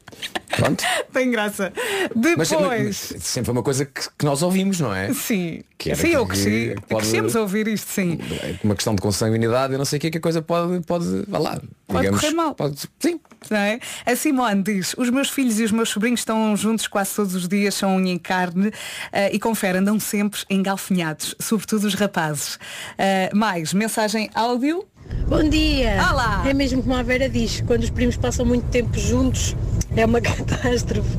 Pronto. 0.57 0.85
Tem 1.13 1.31
graça. 1.31 1.73
Mas, 2.15 2.49
Depois. 2.49 3.13
mas 3.13 3.23
sempre 3.23 3.45
foi 3.47 3.53
uma 3.53 3.63
coisa 3.63 3.85
que, 3.85 4.03
que 4.19 4.25
nós 4.25 4.43
ouvimos, 4.43 4.81
não 4.81 4.95
é? 4.95 5.13
Sim. 5.13 5.63
Que 5.77 5.91
era 5.91 6.01
sim, 6.01 6.09
eu 6.09 6.25
que- 6.25 6.33
cresci. 6.33 6.75
que 6.77 6.83
pode- 6.89 7.03
Crescemos 7.03 7.37
a 7.37 7.41
ouvir 7.41 7.69
isto, 7.69 7.91
sim. 7.91 8.19
É 8.43 8.55
Uma 8.63 8.75
questão 8.75 8.95
de 8.95 9.03
consanguinidade, 9.03 9.73
eu 9.73 9.79
não 9.79 9.85
sei 9.85 9.99
o 9.99 10.01
que 10.01 10.07
é 10.07 10.11
que 10.11 10.19
a 10.19 10.21
coisa 10.21 10.41
pode, 10.41 10.81
pode, 10.87 11.25
vá 11.29 11.39
lá. 11.39 11.61
Pode 11.87 12.01
digamos, 12.01 12.21
correr 12.21 12.33
mal. 12.35 12.55
Pode, 12.55 12.79
sim. 12.99 13.21
É? 13.51 13.79
A 14.11 14.17
Simone 14.17 14.63
diz, 14.63 14.95
os 14.97 15.11
meus 15.11 15.29
filhos 15.29 15.61
e 15.61 15.65
os 15.65 15.71
meus 15.73 15.91
sobrinhos 15.91 16.21
estão 16.21 16.57
juntos 16.57 16.87
quase 16.87 17.15
todos 17.15 17.35
os 17.35 17.47
dias, 17.47 17.75
são 17.75 17.97
unha 17.97 18.13
em 18.13 18.19
carne 18.19 18.73
eh, 19.13 19.31
e 19.35 19.39
confere, 19.39 19.79
andam 19.79 20.01
sempre 20.01 20.41
engalfinhados, 20.49 21.35
sobretudo 21.39 21.85
os 21.87 21.95
rapazes. 21.95 22.59
Eh, 22.97 23.31
mais, 23.35 23.75
mensagem 23.75 24.31
áudio. 24.35 24.87
Bom 25.29 25.47
dia! 25.47 25.97
Olá! 26.11 26.43
É 26.49 26.55
mesmo 26.55 26.83
como 26.83 26.95
a 26.95 27.03
Vera 27.03 27.29
diz, 27.29 27.61
quando 27.67 27.83
os 27.83 27.91
primos 27.91 28.17
passam 28.17 28.47
muito 28.47 28.67
tempo 28.71 28.99
juntos 28.99 29.55
é 29.97 30.05
uma 30.05 30.21
catástrofe. 30.23 31.17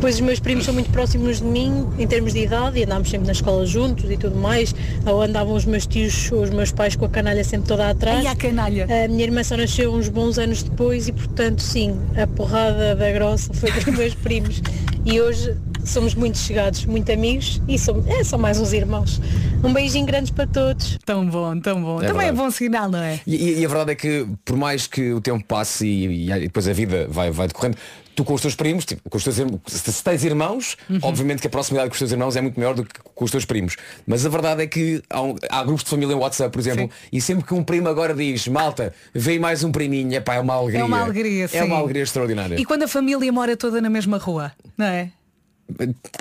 Pois 0.00 0.16
os 0.16 0.20
meus 0.20 0.38
primos 0.40 0.64
são 0.64 0.74
muito 0.74 0.90
próximos 0.90 1.38
de 1.38 1.44
mim 1.44 1.86
em 1.98 2.06
termos 2.06 2.32
de 2.32 2.40
idade 2.40 2.78
e 2.78 2.84
andámos 2.84 3.08
sempre 3.10 3.26
na 3.26 3.32
escola 3.32 3.64
juntos 3.66 4.10
e 4.10 4.16
tudo 4.16 4.36
mais. 4.36 4.74
Ou 5.06 5.22
andavam 5.22 5.54
os 5.54 5.64
meus 5.64 5.86
tios 5.86 6.30
ou 6.32 6.42
os 6.42 6.50
meus 6.50 6.70
pais 6.72 6.94
com 6.96 7.04
a 7.04 7.08
canalha 7.08 7.42
sempre 7.44 7.68
toda 7.68 7.88
atrás. 7.90 8.18
Ai, 8.24 8.26
a 8.32 8.36
canalha! 8.36 8.86
A 9.04 9.08
minha 9.08 9.24
irmã 9.24 9.42
só 9.42 9.56
nasceu 9.56 9.92
uns 9.92 10.08
bons 10.08 10.38
anos 10.38 10.62
depois 10.62 11.08
e 11.08 11.12
portanto 11.12 11.62
sim, 11.62 11.98
a 12.20 12.26
porrada 12.26 12.94
da 12.94 13.10
grossa 13.12 13.52
foi 13.54 13.70
dos 13.72 13.84
meus 13.86 14.14
primos. 14.14 14.60
E 15.04 15.20
hoje 15.20 15.56
somos 15.84 16.14
muito 16.14 16.36
chegados, 16.36 16.84
muito 16.84 17.10
amigos 17.10 17.62
e 17.66 17.78
somos, 17.78 18.06
é, 18.08 18.22
são 18.22 18.38
mais 18.38 18.58
uns 18.60 18.72
irmãos. 18.74 19.20
Um 19.64 19.72
beijinho 19.72 20.04
grande 20.04 20.30
para 20.32 20.46
todos. 20.46 20.98
Tão 21.04 21.26
bom, 21.26 21.58
tão 21.60 21.80
bom. 21.82 22.02
É 22.02 22.06
Também 22.08 22.22
é 22.22 22.24
verdade. 22.26 22.36
bom 22.36 22.50
sinal, 22.50 22.90
não 22.90 22.98
é? 23.02 23.18
E, 23.26 23.34
e- 23.36 23.60
e 23.60 23.64
a 23.64 23.68
verdade 23.68 23.92
é 23.92 23.94
que 23.94 24.26
por 24.44 24.56
mais 24.56 24.86
que 24.86 25.12
o 25.12 25.20
tempo 25.20 25.42
passe 25.46 25.86
e, 25.86 26.30
e 26.30 26.40
depois 26.40 26.68
a 26.68 26.72
vida 26.74 27.06
vai, 27.10 27.30
vai 27.30 27.48
decorrendo, 27.48 27.76
tu 28.18 28.24
com 28.24 28.34
os 28.34 28.40
teus 28.42 28.54
primos, 28.56 28.84
tipo, 28.84 29.08
com 29.08 29.16
os 29.16 29.22
teus, 29.24 29.38
irm- 29.38 29.58
se, 29.66 30.02
tens 30.04 30.24
irmãos, 30.24 30.76
Uhum. 30.90 30.98
obviamente 31.02 31.40
que 31.40 31.46
a 31.46 31.50
proximidade 31.50 31.88
com 31.88 31.92
os 31.94 31.98
teus 31.98 32.10
irmãos 32.10 32.34
é 32.36 32.40
muito 32.40 32.58
maior 32.58 32.74
do 32.74 32.84
que 32.84 32.90
com 33.14 33.24
os 33.24 33.30
teus 33.30 33.44
primos. 33.44 33.76
Mas 34.06 34.26
a 34.26 34.28
verdade 34.28 34.62
é 34.62 34.66
que 34.66 35.00
há, 35.08 35.22
um- 35.22 35.36
há 35.48 35.62
grupos 35.62 35.84
de 35.84 35.90
família 35.90 36.12
em 36.14 36.16
WhatsApp, 36.18 36.50
por 36.52 36.58
exemplo, 36.58 36.90
e 37.12 37.20
sempre 37.20 37.44
que 37.44 37.54
um 37.54 37.62
primo 37.62 37.88
agora 37.88 38.12
diz, 38.14 38.48
malta, 38.48 38.92
vem 39.14 39.38
mais 39.38 39.62
um 39.62 39.70
priminho, 39.70 40.12
epá, 40.14 40.34
é 40.34 40.40
uma 40.40 40.54
alegria. 40.54 40.80
É 40.80 40.84
uma 40.84 41.00
alegria, 41.00 41.44
É 41.44 41.48
sim. 41.48 41.60
uma 41.62 41.76
alegria 41.76 42.02
extraordinária. 42.02 42.60
E 42.60 42.64
quando 42.64 42.82
a 42.82 42.88
família 42.88 43.32
mora 43.32 43.56
toda 43.56 43.80
na 43.80 43.88
mesma 43.88 44.18
rua, 44.18 44.50
não 44.76 44.86
é? 44.86 45.10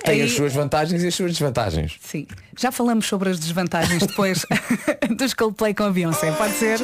Tem 0.03 0.21
as 0.21 0.33
suas 0.33 0.53
vantagens 0.53 1.01
e 1.03 1.07
as 1.07 1.15
suas 1.15 1.31
desvantagens. 1.31 1.95
Sim. 2.01 2.27
Já 2.59 2.71
falamos 2.71 3.07
sobre 3.07 3.29
as 3.29 3.39
desvantagens 3.39 4.05
depois 4.05 4.45
dos 5.17 5.33
Coldplay 5.33 5.73
com 5.73 5.83
a 5.83 5.89
Beyoncé, 5.89 6.31
pode 6.33 6.53
ser? 6.53 6.79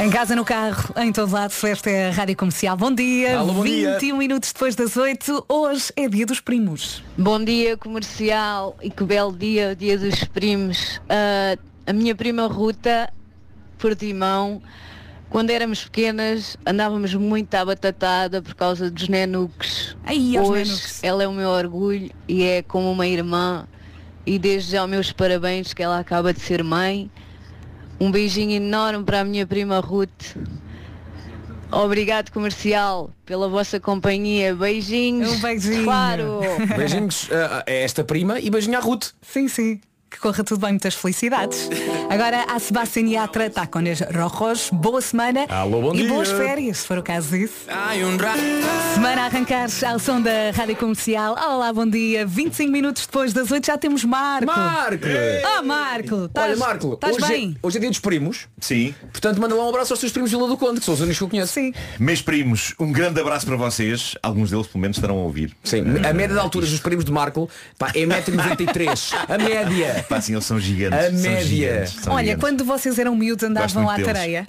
Em 0.00 0.08
casa, 0.08 0.34
no 0.34 0.46
carro, 0.46 0.94
em 0.96 1.12
todo 1.12 1.30
lado, 1.30 1.52
esta 1.62 1.90
é 1.90 2.08
a 2.08 2.10
Rádio 2.10 2.34
Comercial. 2.34 2.74
Bom 2.74 2.90
dia, 2.90 3.38
Alô, 3.38 3.52
bom 3.52 3.62
21 3.62 3.98
dia. 3.98 4.14
minutos 4.14 4.50
depois 4.50 4.74
das 4.74 4.96
8, 4.96 5.44
hoje 5.46 5.92
é 5.94 6.08
dia 6.08 6.24
dos 6.24 6.40
primos. 6.40 7.02
Bom 7.18 7.44
dia 7.44 7.76
comercial 7.76 8.74
e 8.80 8.88
que 8.88 9.04
belo 9.04 9.30
dia, 9.30 9.76
dia 9.76 9.98
dos 9.98 10.24
primos. 10.24 10.98
Ah, 11.06 11.54
a 11.86 11.92
minha 11.92 12.14
prima 12.14 12.46
Ruta, 12.46 13.12
Portimão, 13.76 14.62
quando 15.28 15.50
éramos 15.50 15.84
pequenas 15.84 16.56
andávamos 16.64 17.12
muito 17.12 17.54
à 17.54 17.62
batatada 17.62 18.40
por 18.40 18.54
causa 18.54 18.90
dos 18.90 19.06
nenuques. 19.06 19.94
Ai, 20.06 20.34
aos 20.38 20.48
Hoje 20.48 20.70
nenuques. 20.70 21.04
ela 21.04 21.24
é 21.24 21.28
o 21.28 21.32
meu 21.32 21.50
orgulho 21.50 22.10
e 22.26 22.42
é 22.42 22.62
como 22.62 22.90
uma 22.90 23.06
irmã 23.06 23.68
e 24.24 24.38
desde 24.38 24.72
já 24.72 24.82
os 24.82 24.88
meus 24.88 25.12
parabéns 25.12 25.74
que 25.74 25.82
ela 25.82 25.98
acaba 25.98 26.32
de 26.32 26.40
ser 26.40 26.64
mãe. 26.64 27.10
Um 28.00 28.10
beijinho 28.10 28.52
enorme 28.52 29.04
para 29.04 29.20
a 29.20 29.24
minha 29.24 29.46
prima 29.46 29.78
Ruth. 29.78 30.36
Obrigado 31.70 32.30
comercial 32.32 33.10
pela 33.24 33.48
vossa 33.48 33.78
companhia. 33.78 34.54
Beijinhos. 34.54 35.32
Um 35.32 35.40
beijinho. 35.40 35.84
Claro. 35.84 36.40
Beijinhos 36.76 37.28
ah, 37.30 37.62
a 37.66 37.70
esta 37.70 38.02
prima 38.02 38.40
e 38.40 38.50
beijinho 38.50 38.78
à 38.78 38.80
Ruth. 38.80 39.10
Sim, 39.20 39.46
sim. 39.46 39.80
Que 40.10 40.18
corra 40.18 40.42
tudo 40.42 40.58
bem, 40.60 40.70
muitas 40.70 40.94
felicidades. 40.94 41.70
Agora 42.10 42.44
a 42.52 42.58
Sebastián 42.58 43.06
Yatra, 43.06 43.48
Tacones 43.48 44.00
Rojos, 44.00 44.68
boa 44.72 45.00
semana 45.00 45.46
Alô, 45.48 45.80
bom 45.82 45.94
e 45.94 45.98
dia. 45.98 46.08
boas 46.08 46.28
férias, 46.28 46.78
se 46.78 46.86
for 46.88 46.98
o 46.98 47.02
caso 47.02 47.28
disso. 47.30 47.54
Semana 48.94 49.22
a 49.22 49.26
arrancar 49.26 49.68
ao 49.86 49.98
som 50.00 50.20
da 50.20 50.50
Rádio 50.52 50.74
Comercial. 50.74 51.34
Olá, 51.34 51.72
bom 51.72 51.86
dia. 51.86 52.26
25 52.26 52.72
minutos 52.72 53.06
depois 53.06 53.32
das 53.32 53.52
8 53.52 53.64
já 53.64 53.78
temos 53.78 54.04
Marco. 54.04 54.46
Marco! 54.46 55.06
Ah, 55.56 55.62
Marco! 55.62 56.24
Estás, 56.24 56.48
Olha, 56.50 56.56
Marco, 56.56 56.94
estás 56.94 57.16
hoje, 57.16 57.26
bem? 57.28 57.56
É, 57.62 57.66
hoje 57.66 57.76
é 57.76 57.80
dia 57.80 57.90
dos 57.90 58.00
primos. 58.00 58.48
Sim. 58.58 58.92
Portanto, 59.12 59.40
manda 59.40 59.54
lá 59.54 59.64
um 59.64 59.68
abraço 59.68 59.92
aos 59.92 60.00
teus 60.00 60.10
primos 60.10 60.28
de 60.30 60.36
Vila 60.36 60.48
do 60.48 60.56
Conde, 60.56 60.80
que 60.80 60.86
são 60.86 60.94
os 60.94 61.00
únicos 61.00 61.18
que 61.18 61.24
eu 61.24 61.28
conheço. 61.28 61.52
Sim. 61.52 61.72
Meus 62.00 62.20
primos, 62.20 62.74
um 62.80 62.90
grande 62.90 63.20
abraço 63.20 63.46
para 63.46 63.56
vocês. 63.56 64.16
Alguns 64.24 64.50
deles 64.50 64.66
pelo 64.66 64.82
menos 64.82 64.96
estarão 64.96 65.18
a 65.18 65.22
ouvir. 65.22 65.56
Sim, 65.62 65.84
a 66.04 66.12
média 66.12 66.34
de 66.34 66.40
alturas 66.40 66.68
dos 66.68 66.80
primos 66.80 67.04
de 67.04 67.12
Marco 67.12 67.48
pá, 67.78 67.92
é 67.94 68.00
1,93m. 68.00 69.14
A 69.30 69.38
média. 69.38 69.99
Pá, 70.08 70.16
assim, 70.16 70.32
eles 70.32 70.44
são 70.44 70.58
gigantes. 70.60 70.98
A 70.98 71.02
são 71.10 71.12
média. 71.20 71.44
gigantes, 71.44 71.92
são 71.94 72.12
Olha, 72.14 72.24
gigantes. 72.24 72.40
quando 72.40 72.64
vocês 72.64 72.98
eram 72.98 73.14
miúdos 73.14 73.44
andavam 73.44 73.82
muito 73.84 74.00
à 74.02 74.04
tareia. 74.04 74.46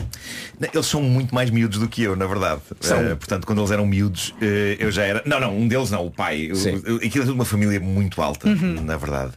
Eles 0.73 0.85
são 0.85 1.01
muito 1.01 1.33
mais 1.33 1.49
miúdos 1.49 1.79
do 1.79 1.87
que 1.87 2.03
eu, 2.03 2.15
na 2.15 2.25
verdade. 2.27 2.61
São. 2.79 2.99
Eh, 2.99 3.15
portanto, 3.15 3.45
quando 3.47 3.59
eles 3.59 3.71
eram 3.71 3.85
miúdos, 3.85 4.33
eh, 4.41 4.77
eu 4.79 4.91
já 4.91 5.03
era. 5.03 5.21
Não, 5.25 5.39
não, 5.39 5.57
um 5.57 5.67
deles 5.67 5.89
não, 5.89 6.05
o 6.05 6.11
pai. 6.11 6.49
Eu- 6.51 6.95
aquilo 6.97 7.23
é 7.23 7.27
tudo 7.27 7.33
uma 7.33 7.45
família 7.45 7.79
muito 7.79 8.21
alta, 8.21 8.47
Uhum. 8.47 8.81
na 8.83 8.95
verdade. 8.97 9.31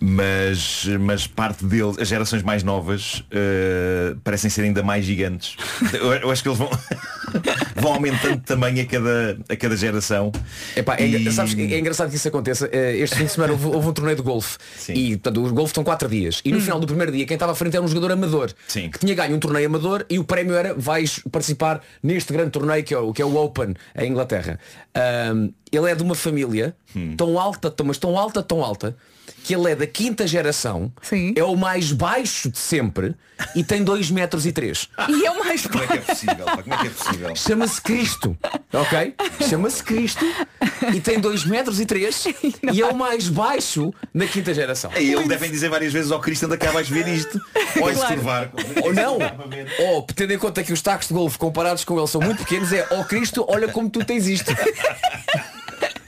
Mas, 0.00 0.86
mas 1.00 1.26
parte 1.26 1.64
deles, 1.64 1.96
as 1.98 2.08
gerações 2.08 2.42
mais 2.42 2.62
novas, 2.62 3.22
eh, 3.30 4.14
parecem 4.24 4.50
ser 4.50 4.62
ainda 4.62 4.82
mais 4.82 5.04
gigantes. 5.04 5.56
Eu, 5.92 6.12
eu 6.14 6.30
acho 6.30 6.42
que 6.42 6.48
eles 6.48 6.58
vão, 6.58 6.68
vão 7.76 7.94
aumentando 7.94 8.36
de 8.36 8.42
tamanho 8.42 8.82
a 8.82 8.86
cada, 8.86 9.38
a 9.48 9.56
cada 9.56 9.76
geração. 9.76 10.32
Epá, 10.76 10.96
é, 10.96 11.06
E- 11.06 11.32
sabes, 11.32 11.56
é 11.58 11.78
engraçado 11.78 12.10
que 12.10 12.16
isso 12.16 12.28
aconteça. 12.28 12.68
Eh, 12.72 12.96
Este 12.98 13.16
fim 13.16 13.24
de 13.24 13.30
semana 13.32 13.52
houve, 13.52 13.66
houve 13.66 13.88
um 13.88 13.92
torneio 13.92 14.16
de 14.16 14.22
golfe. 14.22 14.58
E 14.90 15.16
portanto, 15.16 15.42
os 15.44 15.52
golfe 15.52 15.70
estão 15.70 15.84
4 15.84 16.08
dias. 16.08 16.40
E 16.44 16.50
no 16.52 16.58
Hum. 16.58 16.60
final 16.60 16.80
do 16.80 16.86
primeiro 16.86 17.12
dia, 17.12 17.26
quem 17.26 17.34
estava 17.34 17.52
à 17.52 17.54
frente 17.54 17.74
era 17.76 17.84
um 17.84 17.88
jogador 17.88 18.12
amador. 18.12 18.50
Que 18.72 18.98
tinha 18.98 19.14
ganho 19.14 19.36
um 19.36 19.38
torneio 19.38 19.66
amador 19.66 20.04
e 20.08 20.18
o 20.18 20.24
prémio 20.24 20.54
era 20.54 20.74
vais 20.74 21.20
participar 21.30 21.80
neste 22.02 22.32
grande 22.32 22.50
torneio 22.50 22.82
que 22.84 22.94
é 22.94 22.98
o, 22.98 23.12
que 23.12 23.20
é 23.22 23.24
o 23.24 23.36
Open 23.36 23.74
em 23.98 24.10
Inglaterra. 24.10 24.58
Ahm, 24.94 25.50
ele 25.72 25.90
é 25.90 25.94
de 25.94 26.02
uma 26.02 26.14
família 26.14 26.74
Hum. 26.94 27.14
tão 27.16 27.38
alta, 27.38 27.70
tão, 27.70 27.84
mas 27.86 27.98
tão 27.98 28.16
alta, 28.18 28.42
tão 28.42 28.62
alta, 28.64 28.96
que 29.44 29.54
ele 29.54 29.70
é 29.72 29.74
da 29.76 29.86
quinta 29.86 30.26
geração, 30.26 30.92
é 31.34 31.44
o 31.44 31.56
mais 31.56 31.92
baixo 31.92 32.50
de 32.50 32.58
sempre 32.58 33.14
e 33.54 33.62
tem 33.62 33.84
2 33.84 34.10
metros 34.10 34.46
e 34.46 34.52
3. 34.52 34.88
E 35.08 35.26
é 35.26 35.30
o 35.30 35.38
mais 35.38 35.66
Como 35.66 35.84
é 35.84 35.86
que 35.86 35.92
é 35.92 36.00
possível? 36.00 36.44
pá? 36.44 36.56
Como 36.62 36.74
é 36.74 36.78
que 36.78 36.86
é 36.86 36.90
possível? 36.90 37.36
Chama-se 37.36 37.80
Cristo, 37.82 38.36
ok? 38.72 39.14
Chama-se 39.48 39.82
Cristo 39.82 40.24
e 40.94 41.00
tem 41.00 41.20
2 41.20 41.44
metros 41.44 41.78
e 41.80 41.86
3 41.86 42.24
e 42.72 42.80
é 42.82 42.86
o 42.86 42.94
mais 42.96 43.28
baixo 43.28 43.92
na 44.12 44.26
quinta 44.26 44.52
geração. 44.54 44.90
E 44.98 45.12
eles 45.12 45.28
devem 45.28 45.50
dizer 45.50 45.68
várias 45.68 45.92
vezes 45.92 46.10
ao 46.10 46.20
Cristo 46.20 46.46
onde 46.46 46.54
acabas 46.54 46.86
de 46.86 46.94
ver 46.94 47.06
isto. 47.08 47.38
Ou 47.76 47.92
Claro. 47.92 47.92
estorvar. 47.92 48.50
Ou 48.82 48.92
não, 48.94 49.18
ou 49.90 50.02
tendo 50.02 50.32
em 50.32 50.38
conta 50.38 50.62
que 50.64 50.72
os 50.72 50.80
tacos 50.82 51.08
de 51.08 51.14
golfe 51.14 51.36
comparados 51.38 51.84
com 51.84 51.98
ele 51.98 52.06
são 52.08 52.20
muito 52.20 52.38
pequenos, 52.38 52.72
é 52.72 52.86
ó 52.90 53.04
Cristo, 53.04 53.44
olha 53.48 53.68
como 53.68 53.88
tu 53.90 54.04
tens 54.04 54.26
isto. 54.26 54.50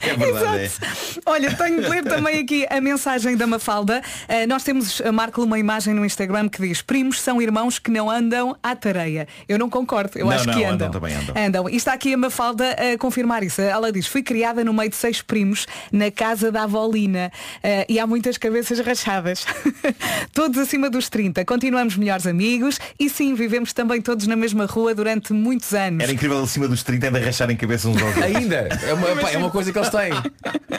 É 0.01 0.15
verdade, 0.15 0.57
é. 0.59 0.65
Exato. 0.65 1.21
Olha, 1.25 1.55
tenho 1.55 1.81
de 1.81 1.89
ler 1.89 2.03
também 2.03 2.39
aqui 2.39 2.65
a 2.69 2.79
mensagem 2.79 3.35
da 3.35 3.45
Mafalda. 3.45 4.01
Uh, 4.27 4.47
nós 4.47 4.63
temos, 4.63 5.01
a 5.01 5.11
Marco, 5.11 5.41
uma 5.43 5.59
imagem 5.59 5.93
no 5.93 6.05
Instagram 6.05 6.49
que 6.49 6.61
diz 6.61 6.81
primos 6.81 7.21
são 7.21 7.41
irmãos 7.41 7.79
que 7.79 7.91
não 7.91 8.09
andam 8.09 8.55
à 8.61 8.75
tareia. 8.75 9.27
Eu 9.47 9.57
não 9.57 9.69
concordo, 9.69 10.17
eu 10.17 10.25
Não, 10.25 10.33
acho 10.33 10.47
não, 10.47 10.53
que 10.53 10.63
andam, 10.63 10.87
andam. 10.87 10.91
também 10.91 11.15
andam. 11.15 11.35
Andam. 11.37 11.69
E 11.69 11.75
está 11.75 11.93
aqui 11.93 12.13
a 12.13 12.17
Mafalda 12.17 12.75
a 12.93 12.97
confirmar 12.97 13.43
isso. 13.43 13.61
Ela 13.61 13.91
diz, 13.91 14.07
fui 14.07 14.23
criada 14.23 14.63
no 14.63 14.73
meio 14.73 14.89
de 14.89 14.95
seis 14.95 15.21
primos 15.21 15.67
na 15.91 16.09
casa 16.11 16.51
da 16.51 16.63
avó 16.63 16.87
Lina 16.87 17.31
uh, 17.57 17.85
e 17.87 17.99
há 17.99 18.07
muitas 18.07 18.37
cabeças 18.37 18.79
rachadas. 18.79 19.45
todos 20.33 20.57
acima 20.57 20.89
dos 20.89 21.09
30. 21.09 21.43
Continuamos 21.45 21.95
melhores 21.97 22.25
amigos 22.25 22.79
e 22.99 23.09
sim, 23.09 23.33
vivemos 23.33 23.73
também 23.73 24.01
todos 24.01 24.27
na 24.27 24.35
mesma 24.35 24.65
rua 24.65 24.93
durante 24.95 25.33
muitos 25.33 25.73
anos. 25.73 26.03
Era 26.03 26.11
incrível 26.11 26.41
acima 26.41 26.67
dos 26.67 26.83
30 26.83 27.07
ainda 27.07 27.19
racharem 27.19 27.55
cabeça 27.57 27.87
uns 27.89 28.01
aos 28.01 28.15
outros. 28.15 28.23
Ainda, 28.23 28.69
é 28.87 28.93
uma, 28.93 29.07
pá, 29.17 29.31
é 29.31 29.37
uma 29.37 29.49
coisa 29.49 29.71
que 29.71 29.77
eles 29.77 29.87
têm. 29.89 30.11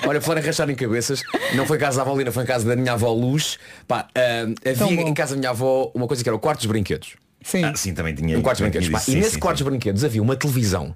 Olha, 0.06 0.20
falar 0.20 0.40
em 0.40 0.44
rachar 0.44 0.68
em 0.70 0.74
cabeças, 0.74 1.22
não 1.54 1.66
foi 1.66 1.76
em 1.76 1.80
casa 1.80 1.96
da 1.96 2.02
avó 2.02 2.16
Lina, 2.16 2.32
foi 2.32 2.44
em 2.44 2.46
casa 2.46 2.66
da 2.66 2.76
minha 2.76 2.92
avó 2.92 3.12
Luz. 3.12 3.58
Pá, 3.86 4.08
ah, 4.14 4.70
havia 4.70 5.02
em 5.02 5.14
casa 5.14 5.34
da 5.34 5.38
minha 5.38 5.50
avó 5.50 5.90
uma 5.94 6.06
coisa 6.06 6.22
que 6.22 6.28
era 6.28 6.36
o 6.36 6.40
quarto 6.40 6.60
dos 6.60 6.66
brinquedos. 6.66 7.16
Sim. 7.42 7.64
Ah, 7.64 7.74
sim, 7.74 7.94
também 7.94 8.14
tinha. 8.14 8.38
Um 8.38 8.42
quarto 8.42 8.58
dos 8.58 8.70
brinquedos. 8.70 8.88
pá. 8.88 8.98
isso. 8.98 9.10
e 9.10 9.14
Sim, 9.14 9.18
nesse 9.20 9.32
sim, 9.32 9.38
quarto 9.38 9.58
sim. 9.58 9.64
dos 9.64 9.70
brinquedos 9.70 10.04
havia 10.04 10.22
uma 10.22 10.36
televisão. 10.36 10.94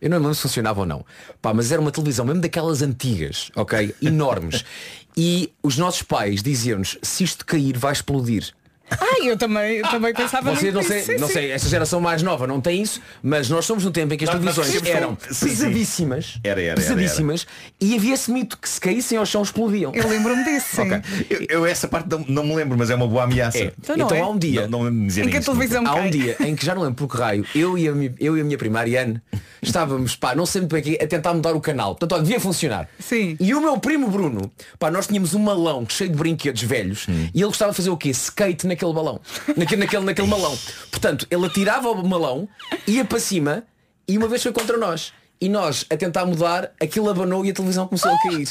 Eu 0.00 0.08
não 0.08 0.16
me 0.16 0.22
lembro 0.24 0.34
se 0.34 0.42
funcionava 0.42 0.80
ou 0.80 0.86
não. 0.86 1.04
Pá, 1.42 1.52
mas 1.52 1.70
era 1.70 1.80
uma 1.80 1.90
televisão 1.90 2.24
mesmo 2.24 2.40
daquelas 2.40 2.80
antigas, 2.80 3.50
ok? 3.54 3.94
Enormes. 4.00 4.64
e 5.16 5.52
os 5.62 5.76
nossos 5.76 6.02
pais 6.02 6.42
diziam-nos, 6.42 6.96
se 7.02 7.24
isto 7.24 7.44
cair 7.44 7.76
vai 7.76 7.92
explodir. 7.92 8.50
Ai, 8.90 9.28
eu 9.30 9.36
também, 9.36 9.76
eu 9.76 9.88
também 9.88 10.12
pensava 10.12 10.50
Vocês 10.54 10.74
não 10.74 10.82
sei, 10.82 11.16
não 11.18 11.28
sei, 11.28 11.50
esta 11.52 11.68
geração 11.68 12.00
mais 12.00 12.22
nova 12.22 12.46
não 12.46 12.60
tem 12.60 12.82
isso, 12.82 13.00
mas 13.22 13.48
nós 13.48 13.64
somos 13.64 13.84
num 13.84 13.92
tempo 13.92 14.12
em 14.14 14.16
que 14.16 14.24
as 14.24 14.30
televisões 14.30 14.82
eram 14.86 15.14
com- 15.16 15.24
sim, 15.26 15.34
sim. 15.34 15.48
pesadíssimas, 15.48 16.38
Era, 16.42 16.60
era, 16.60 16.70
era, 16.72 16.80
pesadíssimas, 16.80 17.46
e 17.80 17.94
havia 17.94 18.14
esse 18.14 18.30
mito 18.30 18.58
que 18.58 18.68
se 18.68 18.80
caíssem 18.80 19.16
ao 19.18 19.24
chão 19.26 19.42
explodiam. 19.42 19.92
Eu 19.94 20.08
lembro-me 20.08 20.44
disso, 20.44 20.76
sim. 20.76 20.82
Ok. 20.82 21.02
Eu, 21.30 21.46
eu 21.50 21.66
essa 21.66 21.86
parte 21.86 22.08
não, 22.10 22.24
não 22.28 22.44
me 22.44 22.54
lembro, 22.56 22.76
mas 22.76 22.90
é 22.90 22.94
uma 22.94 23.06
boa 23.06 23.24
ameaça. 23.24 23.58
É. 23.58 23.72
Então 23.78 23.96
Então, 23.96 24.16
é? 24.16 24.20
há 24.20 24.26
um 24.28 24.38
dia, 24.38 24.66
Não, 24.66 24.84
não 24.90 25.06
dizerem 25.06 25.28
Em 25.28 25.32
que 25.32 25.38
a 25.38 25.40
televisão 25.42 25.86
há 25.86 25.94
um 25.94 26.10
dia 26.10 26.36
em 26.40 26.56
que 26.56 26.64
já 26.66 26.74
não 26.74 26.82
lembro 26.82 26.96
por 26.96 27.14
que 27.14 27.20
raio, 27.20 27.44
eu 27.54 27.78
e 27.78 27.88
a, 27.88 27.92
eu 28.18 28.36
e 28.36 28.40
a 28.40 28.44
minha 28.44 28.58
prima 28.58 28.80
Ariane 28.80 29.20
estávamos, 29.62 30.16
pá, 30.16 30.34
não 30.34 30.46
sei 30.46 30.62
muito 30.62 30.72
bem 30.72 30.80
aqui, 30.80 31.04
a 31.04 31.06
tentar 31.06 31.34
mudar 31.34 31.54
o 31.54 31.60
canal. 31.60 31.94
Portanto, 31.94 32.12
olha, 32.12 32.22
devia 32.22 32.40
funcionar. 32.40 32.88
Sim. 32.98 33.36
E 33.40 33.54
o 33.54 33.60
meu 33.60 33.78
primo 33.78 34.08
Bruno, 34.08 34.50
pá, 34.78 34.90
nós 34.90 35.06
tínhamos 35.06 35.34
um 35.34 35.38
malão 35.40 35.86
cheio 35.88 36.10
de 36.10 36.16
brinquedos 36.16 36.62
velhos 36.62 37.06
e 37.08 37.40
ele 37.40 37.46
gostava 37.46 37.72
de 37.72 37.76
fazer 37.76 37.90
o 37.90 37.96
quê? 37.96 38.10
Skate 38.10 38.66
naquele 38.66 38.92
balão. 38.92 39.20
Naquele, 39.56 39.80
naquele, 39.82 40.04
naquele 40.04 40.28
malão. 40.28 40.56
Portanto, 40.90 41.26
ele 41.30 41.46
atirava 41.46 41.90
o 41.90 42.06
malão, 42.06 42.48
ia 42.86 43.04
para 43.04 43.20
cima 43.20 43.64
e 44.06 44.16
uma 44.16 44.28
vez 44.28 44.42
foi 44.42 44.52
contra 44.52 44.76
nós. 44.76 45.12
E 45.40 45.48
nós, 45.48 45.86
a 45.88 45.96
tentar 45.96 46.26
mudar, 46.26 46.72
aquilo 46.80 47.08
abanou 47.08 47.44
e 47.44 47.50
a 47.50 47.54
televisão 47.54 47.86
começou 47.86 48.10
a 48.12 48.18
cair. 48.22 48.48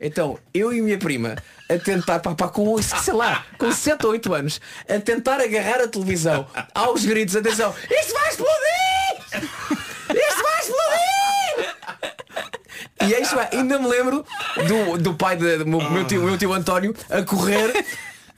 Então, 0.00 0.38
eu 0.52 0.72
e 0.72 0.80
a 0.80 0.82
minha 0.82 0.98
prima 0.98 1.36
a 1.70 1.78
tentar, 1.78 2.20
pá, 2.20 2.34
pá, 2.34 2.48
com, 2.48 2.80
sei 2.82 3.14
lá, 3.14 3.44
com 3.58 3.72
7 3.72 4.04
ou 4.06 4.12
8 4.12 4.34
anos, 4.34 4.60
a 4.88 5.00
tentar 5.00 5.40
agarrar 5.40 5.80
a 5.80 5.88
televisão 5.88 6.46
aos 6.74 7.04
gritos, 7.04 7.34
atenção, 7.34 7.74
isto 7.90 8.12
vai 8.12 8.28
explodir! 8.28 9.06
Isto 10.10 10.42
vai 10.42 10.60
explodir! 10.60 11.76
E 13.04 13.12
é 13.14 13.20
isto, 13.20 13.36
ainda 13.52 13.78
me 13.78 13.88
lembro 13.88 14.24
do, 14.66 14.98
do 14.98 15.14
pai 15.14 15.36
de- 15.36 15.58
do 15.58 15.66
meu, 15.66 15.90
meu 15.90 16.04
tio, 16.04 16.22
meu 16.22 16.38
tio 16.38 16.52
António 16.52 16.94
a 17.10 17.22
correr 17.22 17.84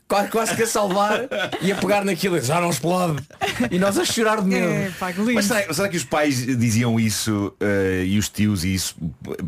quase, 0.09 0.29
quase 0.31 0.57
que 0.57 0.62
a 0.62 0.66
salvar 0.66 1.29
e 1.61 1.71
a 1.71 1.77
pegar 1.77 2.03
naquilo 2.05 2.37
e 2.37 2.40
dizer, 2.40 2.55
já 2.55 2.61
não 2.61 2.71
explode. 2.71 3.23
E 3.71 3.79
nós 3.79 3.97
a 3.99 4.05
chorar 4.05 4.40
de 4.40 4.49
medo. 4.49 4.66
É, 4.73 4.90
pá. 4.99 5.12
Mas 5.35 5.44
será, 5.44 5.73
será 5.73 5.88
que 5.88 5.97
os 5.99 6.03
pais 6.05 6.44
diziam 6.57 6.99
isso 6.99 7.55
eh, 7.61 8.05
e 8.07 8.18
os 8.18 8.29
tios 8.29 8.64
e 8.64 8.75
isso 8.75 8.97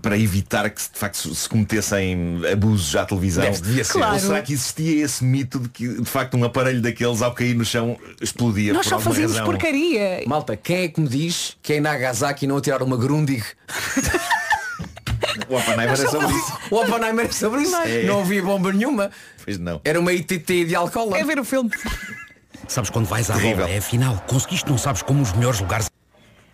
para 0.03 0.17
evitar 0.19 0.69
que 0.71 0.81
de 0.81 0.89
facto 0.99 1.17
se 1.17 1.35
se 1.35 1.49
cometessem 1.49 2.43
abusos 2.53 2.95
à 2.95 3.05
televisão? 3.05 3.43
Deve- 3.43 3.63
devia 3.63 3.85
ser. 3.85 3.93
Claro. 3.95 4.13
Ou 4.15 4.21
será 4.21 4.43
que 4.43 4.53
existia 4.53 5.03
esse 5.05 5.25
mito 5.25 5.59
de 5.59 5.69
que 5.71 5.89
de 5.89 6.09
facto 6.09 6.37
um 6.37 6.45
aparelho 6.45 6.81
daqueles 6.83 7.21
ao 7.23 7.33
cair 7.35 7.55
no 7.55 7.65
chão 7.65 7.99
explodia 8.21 8.73
Nós 8.75 8.85
por 8.87 8.91
só 8.91 9.01
fazíamos 9.01 9.33
razão? 9.33 9.47
porcaria. 9.47 10.23
Malta, 10.27 10.57
quem 10.57 10.83
é 10.85 10.89
que 10.89 11.01
me 11.01 11.09
diz 11.09 11.57
que 11.63 11.73
é 11.73 11.81
Nagasaki 11.81 12.47
não 12.47 12.59
atirar 12.59 12.83
uma 12.83 12.97
Grundig? 12.99 13.43
O 15.49 15.57
Oppenheimer 15.57 15.91
é 15.93 15.97
sobre 15.97 16.27
isso. 16.29 16.59
O 16.71 16.77
Oppenheimer 16.77 17.27
é 17.27 17.33
sobre 17.33 17.63
isso. 17.63 17.77
É. 17.77 18.03
Não 18.05 18.21
havia 18.21 18.43
bomba 18.43 18.73
nenhuma. 18.73 19.11
Pois 19.45 19.59
não. 19.59 19.81
Era 19.85 19.99
uma 20.01 20.13
ITT 20.13 20.65
de 20.65 20.75
álcool. 20.75 21.15
É 21.15 21.25
ver 21.25 21.39
o 21.39 21.45
filme. 21.45 21.71
Sabes 22.69 22.91
quando 22.91 23.07
vais 23.07 23.29
à 23.31 23.35
Terrível. 23.35 23.59
bola, 23.65 23.71
é 23.71 23.79
a 23.79 23.83
final. 23.83 24.25
Conseguiste, 24.29 24.69
não 24.71 24.79
sabes 24.79 25.03
como 25.03 25.23
os 25.23 25.33
melhores 25.33 25.61
lugares. 25.61 25.91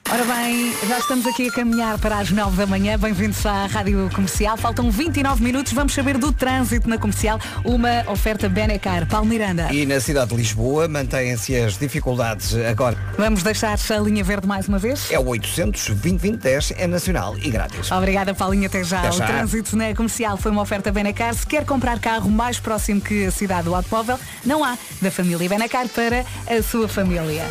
Ora 0.09 0.25
bem, 0.25 0.73
já 0.87 1.01
estamos 1.01 1.27
aqui 1.27 1.49
a 1.49 1.53
caminhar 1.53 1.99
para 1.99 2.19
as 2.19 2.31
9 2.31 2.57
da 2.57 2.65
manhã. 2.65 2.97
Bem-vindos 2.97 3.45
à 3.45 3.67
Rádio 3.67 4.09
Comercial. 4.15 4.57
Faltam 4.57 4.89
29 4.89 5.43
minutos. 5.43 5.73
Vamos 5.73 5.93
saber 5.95 6.17
do 6.17 6.33
trânsito 6.33 6.89
na 6.89 6.97
comercial. 6.97 7.41
Uma 7.65 8.05
oferta 8.09 8.49
Benecar. 8.49 9.05
Paulo 9.09 9.27
Miranda. 9.27 9.67
E 9.73 9.85
na 9.85 9.99
cidade 9.99 10.31
de 10.31 10.37
Lisboa 10.37 10.87
mantêm-se 10.87 11.57
as 11.57 11.77
dificuldades 11.77 12.55
agora. 12.55 12.97
Vamos 13.19 13.43
deixar 13.43 13.77
a 13.77 13.99
linha 13.99 14.23
verde 14.23 14.47
mais 14.47 14.69
uma 14.69 14.79
vez? 14.79 15.11
É 15.11 15.19
o 15.19 15.27
800 15.27 15.89
2010 15.97 16.75
é 16.77 16.87
nacional 16.87 17.37
e 17.39 17.51
grátis. 17.51 17.91
Obrigada, 17.91 18.33
Paulinha. 18.33 18.69
Até 18.69 18.85
já. 18.85 19.01
Até 19.01 19.09
O 19.11 19.13
já. 19.13 19.27
trânsito 19.27 19.77
na 19.77 19.93
comercial 19.93 20.37
foi 20.37 20.53
uma 20.53 20.63
oferta 20.63 20.93
Benacar. 20.93 21.35
Se 21.35 21.45
quer 21.45 21.65
comprar 21.65 21.99
carro 21.99 22.31
mais 22.31 22.61
próximo 22.61 23.01
que 23.01 23.27
a 23.27 23.33
cidade 23.33 23.65
do 23.65 23.75
automóvel, 23.75 24.21
não 24.45 24.63
há. 24.63 24.79
Da 25.03 25.11
família 25.11 25.49
Benacar 25.49 25.89
para 25.89 26.25
a 26.49 26.63
sua 26.63 26.87
família. 26.87 27.45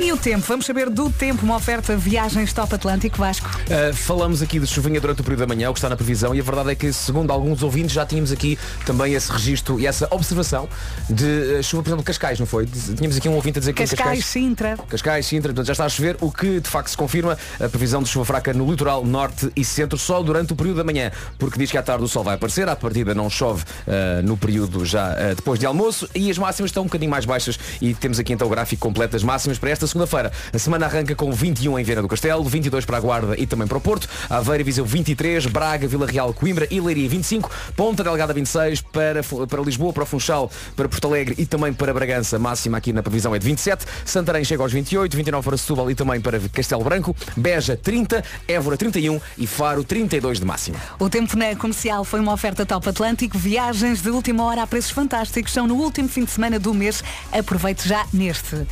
E 0.00 0.12
o 0.12 0.16
tempo? 0.16 0.44
Vamos 0.46 0.66
saber 0.66 0.90
do 0.90 1.10
tempo. 1.10 1.44
Uma 1.44 1.56
oferta 1.56 1.96
Viagens 1.96 2.52
Top 2.52 2.74
Atlântico 2.74 3.18
Vasco. 3.18 3.48
Uh, 3.48 3.94
falamos 3.94 4.42
aqui 4.42 4.58
de 4.58 4.66
chuvinha 4.66 5.00
durante 5.00 5.20
o 5.20 5.24
período 5.24 5.40
da 5.40 5.46
manhã, 5.46 5.70
o 5.70 5.72
que 5.72 5.78
está 5.78 5.88
na 5.88 5.96
previsão, 5.96 6.34
e 6.34 6.40
a 6.40 6.42
verdade 6.42 6.70
é 6.70 6.74
que, 6.74 6.92
segundo 6.92 7.30
alguns 7.30 7.62
ouvintes, 7.62 7.92
já 7.92 8.04
tínhamos 8.04 8.32
aqui 8.32 8.58
também 8.84 9.14
esse 9.14 9.30
registro 9.30 9.78
e 9.78 9.86
essa 9.86 10.08
observação 10.10 10.68
de 11.08 11.24
uh, 11.24 11.62
chuva, 11.62 11.82
por 11.82 11.90
exemplo, 11.90 12.04
Cascais, 12.04 12.38
não 12.38 12.46
foi? 12.46 12.66
Tínhamos 12.66 13.16
aqui 13.16 13.28
um 13.28 13.34
ouvinte 13.34 13.58
a 13.58 13.60
dizer 13.60 13.72
que 13.72 13.82
em 13.82 13.86
Cascais, 13.86 14.24
Sintra. 14.24 14.76
Cascais, 14.88 15.26
Sintra, 15.26 15.52
portanto 15.52 15.66
já 15.66 15.72
está 15.72 15.84
a 15.84 15.88
chover, 15.88 16.16
o 16.20 16.30
que 16.30 16.60
de 16.60 16.68
facto 16.68 16.88
se 16.88 16.96
confirma 16.96 17.38
a 17.60 17.68
previsão 17.68 18.02
de 18.02 18.08
chuva 18.08 18.24
fraca 18.24 18.52
no 18.52 18.68
litoral 18.70 19.04
norte 19.04 19.50
e 19.54 19.64
centro 19.64 19.98
só 19.98 20.22
durante 20.22 20.52
o 20.52 20.56
período 20.56 20.78
da 20.78 20.84
manhã, 20.84 21.12
porque 21.38 21.58
diz 21.58 21.70
que 21.70 21.78
à 21.78 21.82
tarde 21.82 22.04
o 22.04 22.08
sol 22.08 22.24
vai 22.24 22.34
aparecer, 22.34 22.68
à 22.68 22.74
partida 22.74 23.14
não 23.14 23.30
chove 23.30 23.62
uh, 23.62 24.22
no 24.24 24.36
período 24.36 24.84
já 24.84 25.12
depois 25.36 25.58
de 25.58 25.66
almoço 25.66 26.08
e 26.14 26.30
as 26.30 26.38
máximas 26.38 26.70
estão 26.70 26.82
um 26.82 26.86
bocadinho 26.86 27.10
mais 27.10 27.24
baixas 27.24 27.58
e 27.80 27.94
temos 27.94 28.18
aqui 28.18 28.32
então 28.32 28.46
o 28.46 28.50
gráfico 28.50 28.80
completo 28.82 29.12
das 29.12 29.22
máximas 29.22 29.58
para 29.58 29.70
esta 29.70 29.81
segunda-feira. 29.86 30.32
A 30.52 30.58
semana 30.58 30.86
arranca 30.86 31.14
com 31.14 31.32
21 31.32 31.78
em 31.78 31.84
Viana 31.84 32.02
do 32.02 32.08
Castelo, 32.08 32.44
22 32.44 32.84
para 32.84 32.96
a 32.96 33.00
Guarda 33.00 33.34
e 33.38 33.46
também 33.46 33.66
para 33.66 33.78
o 33.78 33.80
Porto, 33.80 34.08
Aveira 34.28 34.62
e 34.62 34.64
Viseu 34.64 34.84
23, 34.84 35.46
Braga, 35.46 35.86
Vila 35.86 36.06
Real, 36.06 36.32
Coimbra 36.32 36.66
e 36.70 36.80
Leiria 36.80 37.08
25, 37.08 37.50
Ponta 37.76 38.02
Delgada 38.02 38.32
26, 38.32 38.80
para, 38.80 39.22
para 39.22 39.62
Lisboa, 39.62 39.92
para 39.92 40.02
o 40.02 40.06
Funchal, 40.06 40.50
para 40.76 40.88
Porto 40.88 41.06
Alegre 41.08 41.34
e 41.38 41.46
também 41.46 41.72
para 41.72 41.92
Bragança, 41.92 42.38
máxima 42.38 42.78
aqui 42.78 42.92
na 42.92 43.02
previsão 43.02 43.34
é 43.34 43.38
de 43.38 43.46
27, 43.46 43.84
Santarém 44.04 44.44
chega 44.44 44.62
aos 44.62 44.72
28, 44.72 45.16
29 45.16 45.44
para 45.44 45.56
Setúbal 45.56 45.90
e 45.90 45.94
também 45.94 46.20
para 46.20 46.38
Castelo 46.40 46.84
Branco, 46.84 47.14
Beja 47.36 47.76
30, 47.76 48.24
Évora 48.46 48.76
31 48.76 49.20
e 49.38 49.46
Faro 49.46 49.84
32 49.84 50.40
de 50.40 50.46
máxima. 50.46 50.78
O 50.98 51.08
tempo 51.08 51.36
na 51.36 51.54
comercial 51.56 52.04
foi 52.04 52.20
uma 52.20 52.32
oferta 52.32 52.64
Top 52.64 52.88
Atlântico. 52.88 53.38
Viagens 53.38 54.02
de 54.02 54.10
última 54.10 54.44
hora 54.44 54.62
a 54.62 54.66
preços 54.66 54.90
fantásticos. 54.90 55.52
São 55.52 55.66
no 55.66 55.76
último 55.76 56.08
fim 56.08 56.24
de 56.24 56.30
semana 56.30 56.58
do 56.58 56.72
mês. 56.72 57.02
Aproveite 57.32 57.88
já 57.88 58.06
neste. 58.12 58.66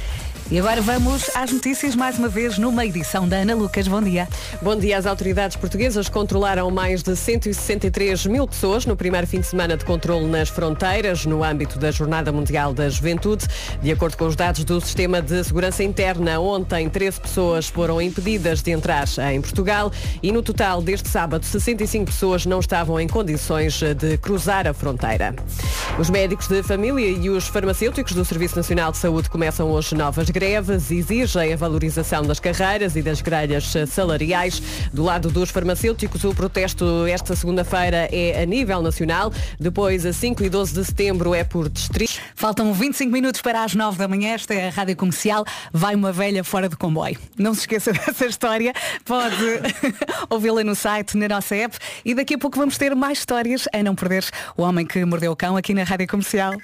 E 0.50 0.58
agora 0.58 0.82
vamos 0.82 1.30
às 1.36 1.52
notícias 1.52 1.94
mais 1.94 2.18
uma 2.18 2.28
vez 2.28 2.58
numa 2.58 2.84
edição 2.84 3.28
da 3.28 3.36
Ana 3.36 3.54
Lucas. 3.54 3.86
Bom 3.86 4.02
dia. 4.02 4.26
Bom 4.60 4.74
dia. 4.74 4.98
As 4.98 5.06
autoridades 5.06 5.56
portuguesas 5.56 6.08
controlaram 6.08 6.68
mais 6.72 7.04
de 7.04 7.14
163 7.14 8.26
mil 8.26 8.48
pessoas 8.48 8.84
no 8.84 8.96
primeiro 8.96 9.28
fim 9.28 9.38
de 9.38 9.46
semana 9.46 9.76
de 9.76 9.84
controle 9.84 10.26
nas 10.26 10.48
fronteiras, 10.48 11.24
no 11.24 11.44
âmbito 11.44 11.78
da 11.78 11.92
Jornada 11.92 12.32
Mundial 12.32 12.74
da 12.74 12.88
Juventude. 12.88 13.46
De 13.80 13.92
acordo 13.92 14.16
com 14.16 14.26
os 14.26 14.34
dados 14.34 14.64
do 14.64 14.80
Sistema 14.80 15.22
de 15.22 15.44
Segurança 15.44 15.84
Interna, 15.84 16.40
ontem 16.40 16.88
13 16.88 17.20
pessoas 17.20 17.68
foram 17.68 18.02
impedidas 18.02 18.60
de 18.60 18.72
entrar 18.72 19.04
em 19.32 19.40
Portugal 19.40 19.92
e 20.20 20.32
no 20.32 20.42
total 20.42 20.82
deste 20.82 21.08
sábado 21.08 21.46
65 21.46 22.06
pessoas 22.06 22.44
não 22.44 22.58
estavam 22.58 22.98
em 22.98 23.06
condições 23.06 23.80
de 23.96 24.18
cruzar 24.18 24.66
a 24.66 24.74
fronteira. 24.74 25.32
Os 25.96 26.10
médicos 26.10 26.48
de 26.48 26.60
família 26.64 27.08
e 27.08 27.30
os 27.30 27.46
farmacêuticos 27.46 28.14
do 28.14 28.24
Serviço 28.24 28.56
Nacional 28.56 28.90
de 28.90 28.98
Saúde 28.98 29.30
começam 29.30 29.70
hoje 29.70 29.94
novas 29.94 30.28
greves, 30.40 30.90
exigem 30.90 31.52
a 31.52 31.56
valorização 31.56 32.22
das 32.22 32.40
carreiras 32.40 32.96
e 32.96 33.02
das 33.02 33.20
grelhas 33.20 33.74
salariais. 33.86 34.62
Do 34.90 35.04
lado 35.04 35.30
dos 35.30 35.50
farmacêuticos, 35.50 36.24
o 36.24 36.34
protesto 36.34 37.06
esta 37.06 37.36
segunda-feira 37.36 38.08
é 38.10 38.42
a 38.42 38.46
nível 38.46 38.80
nacional, 38.80 39.30
depois 39.58 40.06
a 40.06 40.14
5 40.14 40.42
e 40.42 40.48
12 40.48 40.72
de 40.72 40.84
setembro 40.86 41.34
é 41.34 41.44
por 41.44 41.68
distrito. 41.68 42.18
Faltam 42.34 42.72
25 42.72 43.12
minutos 43.12 43.42
para 43.42 43.62
as 43.62 43.74
9 43.74 43.98
da 43.98 44.08
manhã. 44.08 44.30
Esta 44.30 44.54
é 44.54 44.68
a 44.68 44.70
Rádio 44.70 44.96
Comercial. 44.96 45.44
Vai 45.74 45.94
uma 45.94 46.10
velha 46.10 46.42
fora 46.42 46.70
de 46.70 46.76
comboio. 46.76 47.18
Não 47.36 47.52
se 47.52 47.60
esqueça 47.60 47.92
dessa 47.92 48.24
história. 48.24 48.72
Pode 49.04 49.36
ouvi-la 50.30 50.64
no 50.64 50.74
site, 50.74 51.18
na 51.18 51.28
nossa 51.28 51.54
app. 51.54 51.76
E 52.02 52.14
daqui 52.14 52.32
a 52.32 52.38
pouco 52.38 52.56
vamos 52.56 52.78
ter 52.78 52.94
mais 52.96 53.18
histórias 53.18 53.68
a 53.74 53.82
não 53.82 53.94
perder. 53.94 54.24
O 54.56 54.62
Homem 54.62 54.86
que 54.86 55.04
Mordeu 55.04 55.32
o 55.32 55.36
Cão 55.36 55.54
aqui 55.54 55.74
na 55.74 55.82
Rádio 55.82 56.08
Comercial. 56.08 56.54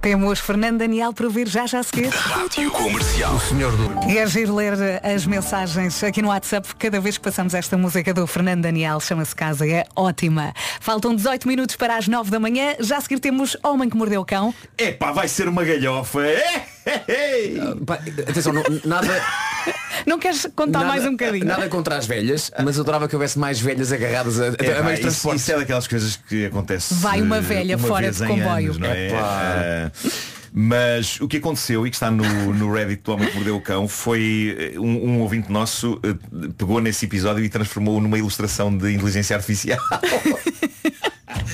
Temos 0.00 0.38
Fernando 0.38 0.78
Daniel 0.78 1.12
para 1.12 1.26
ouvir 1.26 1.48
já 1.48 1.66
já 1.66 1.80
a 1.80 1.82
seguir. 1.82 2.08
Rádio 2.08 2.70
Comercial. 2.70 3.34
O 3.34 3.40
senhor 3.40 3.76
do... 3.76 4.08
E 4.08 4.16
é 4.16 4.26
giro 4.26 4.54
ler 4.54 4.74
as 5.02 5.26
mensagens 5.26 6.02
aqui 6.04 6.22
no 6.22 6.28
WhatsApp 6.28 6.68
cada 6.76 7.00
vez 7.00 7.18
que 7.18 7.24
passamos 7.24 7.52
esta 7.52 7.76
música 7.76 8.14
do 8.14 8.26
Fernando 8.26 8.62
Daniel, 8.62 9.00
chama-se 9.00 9.34
Casa, 9.34 9.66
é 9.66 9.84
ótima. 9.96 10.54
Faltam 10.80 11.14
18 11.14 11.48
minutos 11.48 11.74
para 11.76 11.96
as 11.96 12.06
9 12.06 12.30
da 12.30 12.38
manhã, 12.38 12.76
já 12.78 12.98
a 12.98 13.00
seguir 13.00 13.18
temos 13.18 13.56
Homem 13.62 13.90
que 13.90 13.96
Mordeu 13.96 14.20
o 14.20 14.24
Cão. 14.24 14.54
Epá, 14.76 15.10
vai 15.10 15.26
ser 15.26 15.48
uma 15.48 15.64
galhofa. 15.64 16.24
É, 16.24 16.32
é, 16.32 16.56
é. 16.56 16.77
Atenção, 18.28 18.52
não- 18.52 18.62
nada, 18.84 19.22
Não 20.06 20.18
queres 20.18 20.46
contar 20.56 20.80
nada, 20.80 20.88
mais 20.90 21.04
um 21.04 21.10
bocadinho? 21.12 21.44
nada 21.44 21.68
contra 21.68 21.96
as 21.96 22.06
velhas, 22.06 22.50
mas 22.64 22.76
eu 22.76 22.82
adorava 22.82 23.08
que 23.08 23.14
houvesse 23.16 23.38
mais 23.38 23.60
velhas 23.60 23.92
agarradas 23.92 24.40
a, 24.40 24.44
a, 24.44 24.48
Epá, 24.48 24.88
a 24.88 24.92
isso, 24.92 25.02
transporte. 25.02 25.36
isso 25.38 25.52
é 25.52 25.56
daquelas 25.56 25.86
coisas 25.88 26.16
que 26.28 26.46
acontece 26.46 26.94
Vai 26.94 27.20
uma 27.20 27.38
eh, 27.38 27.40
velha 27.40 27.76
uma 27.76 27.86
fora 27.88 28.10
de 28.10 28.18
comboio. 28.26 28.66
anos, 28.66 28.78
não 28.78 28.86
é? 28.88 29.08
Eh, 29.08 29.90
mas 30.52 31.20
o 31.20 31.28
que 31.28 31.36
aconteceu 31.36 31.86
e 31.86 31.90
que 31.90 31.96
está 31.96 32.10
no, 32.10 32.24
no 32.54 32.72
Reddit 32.72 33.02
do 33.02 33.12
Homem 33.12 33.28
que 33.28 33.34
Mordeu 33.34 33.56
o 33.56 33.60
Cão 33.60 33.86
foi 33.86 34.72
eh, 34.74 34.78
um, 34.78 35.10
um 35.10 35.20
ouvinte 35.20 35.52
nosso 35.52 36.00
pegou 36.56 36.80
nesse 36.80 37.04
episódio 37.04 37.44
e 37.44 37.48
transformou-o 37.50 38.00
numa 38.00 38.18
ilustração 38.18 38.74
de 38.76 38.92
inteligência 38.92 39.36
artificial. 39.36 39.78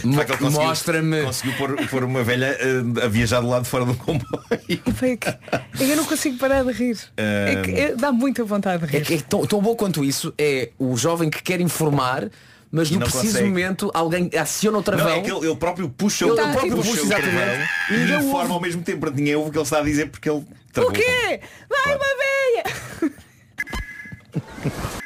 Ele 0.04 0.24
conseguiu- 0.24 0.50
Mostra-me. 0.50 1.22
Conseguiu 1.22 1.56
pôr, 1.56 1.88
pôr 1.88 2.04
uma 2.04 2.22
velha 2.22 2.56
eh, 2.60 3.04
a 3.04 3.08
viajar 3.08 3.40
do 3.40 3.48
lado 3.48 3.62
de 3.62 3.68
fora 3.70 3.84
do 3.84 3.94
comboio. 3.94 4.28
Foi 4.96 5.16
que- 5.16 5.28
é 5.28 5.38
que 5.76 5.90
eu 5.90 5.96
não 5.96 6.04
consigo 6.04 6.36
parar 6.38 6.62
de 6.64 6.72
rir. 6.72 6.98
É 7.16 7.62
que 7.64 7.70
é- 7.72 7.94
dá 7.96 8.12
muita 8.12 8.44
vontade 8.44 8.86
de 8.86 8.94
É, 8.96 8.98
rir. 8.98 9.04
que 9.06 9.14
é 9.14 9.18
tão, 9.22 9.46
tão 9.46 9.60
bom 9.62 9.74
quanto 9.74 10.04
isso 10.04 10.32
é 10.38 10.70
o 10.78 10.96
jovem 10.96 11.30
que 11.30 11.42
quer 11.42 11.60
informar, 11.60 12.28
mas 12.70 12.90
no 12.90 12.98
não 13.00 13.06
preciso 13.06 13.26
consegue. 13.34 13.48
momento 13.48 13.90
alguém 13.94 14.30
aciona 14.38 14.76
o 14.76 14.80
Não, 14.80 14.84
travão. 14.84 15.08
é 15.08 15.20
que 15.20 15.30
ele, 15.30 15.46
ele 15.46 15.56
próprio 15.56 15.88
puxa 15.88 16.24
Ele 16.24 16.32
o 16.32 16.36
tá- 16.36 16.42
ele 16.42 16.52
próprio 16.52 16.72
ele 16.72 16.76
puxa 16.82 16.90
puxa, 16.90 17.02
o 17.02 17.06
exatamente. 17.06 17.34
travão 17.36 17.66
E 17.90 17.94
e 17.94 17.98
ninguém 17.98 18.16
informa 18.16 18.40
ouve. 18.40 18.52
ao 18.52 18.60
mesmo 18.60 18.82
tempo. 18.82 18.98
Portanto, 19.00 19.18
Ninguém 19.18 19.34
ouve 19.36 19.48
o 19.48 19.52
que 19.52 19.58
ele 19.58 19.64
está 19.64 19.78
a 19.78 19.82
dizer 19.82 20.08
porque 20.10 20.28
ele 20.28 20.38
O 20.38 20.46
travou. 20.72 20.92
quê? 20.92 21.40
Vai 21.70 21.94
uma 21.96 22.04
veia! 22.18 22.64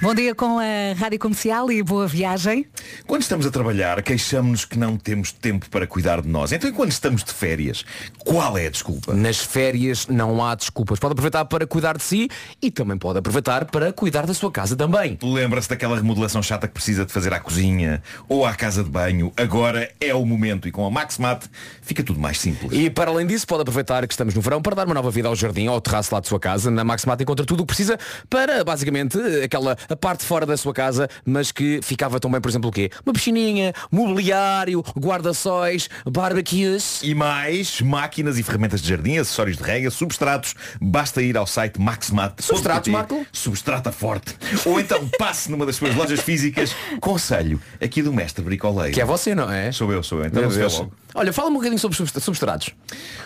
Bom 0.00 0.14
dia 0.14 0.32
com 0.32 0.60
a 0.60 0.94
Rádio 0.96 1.18
Comercial 1.18 1.72
e 1.72 1.82
boa 1.82 2.06
viagem. 2.06 2.64
Quando 3.04 3.22
estamos 3.22 3.44
a 3.44 3.50
trabalhar, 3.50 4.00
queixamos-nos 4.00 4.64
que 4.64 4.78
não 4.78 4.96
temos 4.96 5.32
tempo 5.32 5.68
para 5.68 5.88
cuidar 5.88 6.22
de 6.22 6.28
nós. 6.28 6.52
Então, 6.52 6.70
e 6.70 6.72
quando 6.72 6.92
estamos 6.92 7.24
de 7.24 7.32
férias, 7.32 7.84
qual 8.20 8.56
é 8.56 8.68
a 8.68 8.70
desculpa? 8.70 9.12
Nas 9.12 9.38
férias 9.38 10.06
não 10.06 10.44
há 10.44 10.54
desculpas. 10.54 11.00
Pode 11.00 11.14
aproveitar 11.14 11.44
para 11.46 11.66
cuidar 11.66 11.96
de 11.96 12.04
si 12.04 12.30
e 12.62 12.70
também 12.70 12.96
pode 12.96 13.18
aproveitar 13.18 13.64
para 13.64 13.92
cuidar 13.92 14.24
da 14.24 14.32
sua 14.32 14.52
casa 14.52 14.76
também. 14.76 15.18
Lembra-se 15.20 15.68
daquela 15.68 15.96
remodelação 15.96 16.44
chata 16.44 16.68
que 16.68 16.74
precisa 16.74 17.04
de 17.04 17.12
fazer 17.12 17.34
à 17.34 17.40
cozinha 17.40 18.00
ou 18.28 18.46
à 18.46 18.54
casa 18.54 18.84
de 18.84 18.90
banho? 18.90 19.32
Agora 19.36 19.90
é 20.00 20.14
o 20.14 20.24
momento 20.24 20.68
e 20.68 20.70
com 20.70 20.86
a 20.86 20.90
Maxmat 20.92 21.44
fica 21.82 22.04
tudo 22.04 22.20
mais 22.20 22.38
simples. 22.38 22.70
E 22.72 22.88
para 22.88 23.10
além 23.10 23.26
disso, 23.26 23.48
pode 23.48 23.62
aproveitar 23.62 24.06
que 24.06 24.14
estamos 24.14 24.32
no 24.32 24.40
verão 24.40 24.62
para 24.62 24.76
dar 24.76 24.86
uma 24.86 24.94
nova 24.94 25.10
vida 25.10 25.26
ao 25.26 25.34
jardim 25.34 25.66
ou 25.66 25.74
ao 25.74 25.80
terraço 25.80 26.14
lá 26.14 26.20
de 26.20 26.28
sua 26.28 26.38
casa. 26.38 26.70
Na 26.70 26.84
Maximat 26.84 27.20
encontra 27.20 27.44
tudo 27.44 27.64
o 27.64 27.66
que 27.66 27.74
precisa 27.74 27.98
para, 28.30 28.62
basicamente, 28.62 29.18
aquela 29.42 29.76
a 29.88 29.96
parte 29.96 30.24
fora 30.24 30.44
da 30.46 30.56
sua 30.56 30.72
casa, 30.74 31.08
mas 31.24 31.50
que 31.52 31.80
ficava 31.82 32.20
tão 32.20 32.30
bem, 32.30 32.40
por 32.40 32.48
exemplo, 32.48 32.68
o 32.70 32.72
quê? 32.72 32.90
Uma 33.04 33.12
piscininha, 33.12 33.72
mobiliário, 33.90 34.84
guarda-sóis, 34.98 35.88
barbecues. 36.06 37.00
E 37.02 37.14
mais, 37.14 37.80
máquinas 37.80 38.38
e 38.38 38.42
ferramentas 38.42 38.80
de 38.82 38.88
jardim, 38.88 39.18
acessórios 39.18 39.56
de 39.56 39.62
rega, 39.62 39.90
substratos. 39.90 40.54
Basta 40.80 41.22
ir 41.22 41.36
ao 41.36 41.46
site 41.46 41.80
Maxmat. 41.80 42.40
Substratos, 42.42 42.92
Marco? 42.92 43.26
Substrata 43.32 43.90
forte. 43.92 44.36
Ou 44.64 44.78
então 44.80 45.08
passe 45.18 45.50
numa 45.50 45.64
das 45.66 45.76
suas 45.76 45.94
lojas 45.94 46.20
físicas. 46.20 46.74
Conselho 47.00 47.60
aqui 47.80 48.02
do 48.02 48.12
mestre 48.12 48.44
bricoleiro. 48.44 48.92
Que 48.94 49.00
é 49.00 49.04
você, 49.04 49.34
não 49.34 49.50
é? 49.50 49.72
Sou 49.72 49.92
eu, 49.92 50.02
sou 50.02 50.20
eu. 50.20 50.26
Então 50.26 50.48
Deus. 50.48 50.78
logo. 50.78 50.92
Olha, 51.14 51.32
fala-me 51.32 51.54
um 51.56 51.58
bocadinho 51.58 51.78
sobre 51.80 51.96
substra- 51.96 52.20
substratos. 52.20 52.70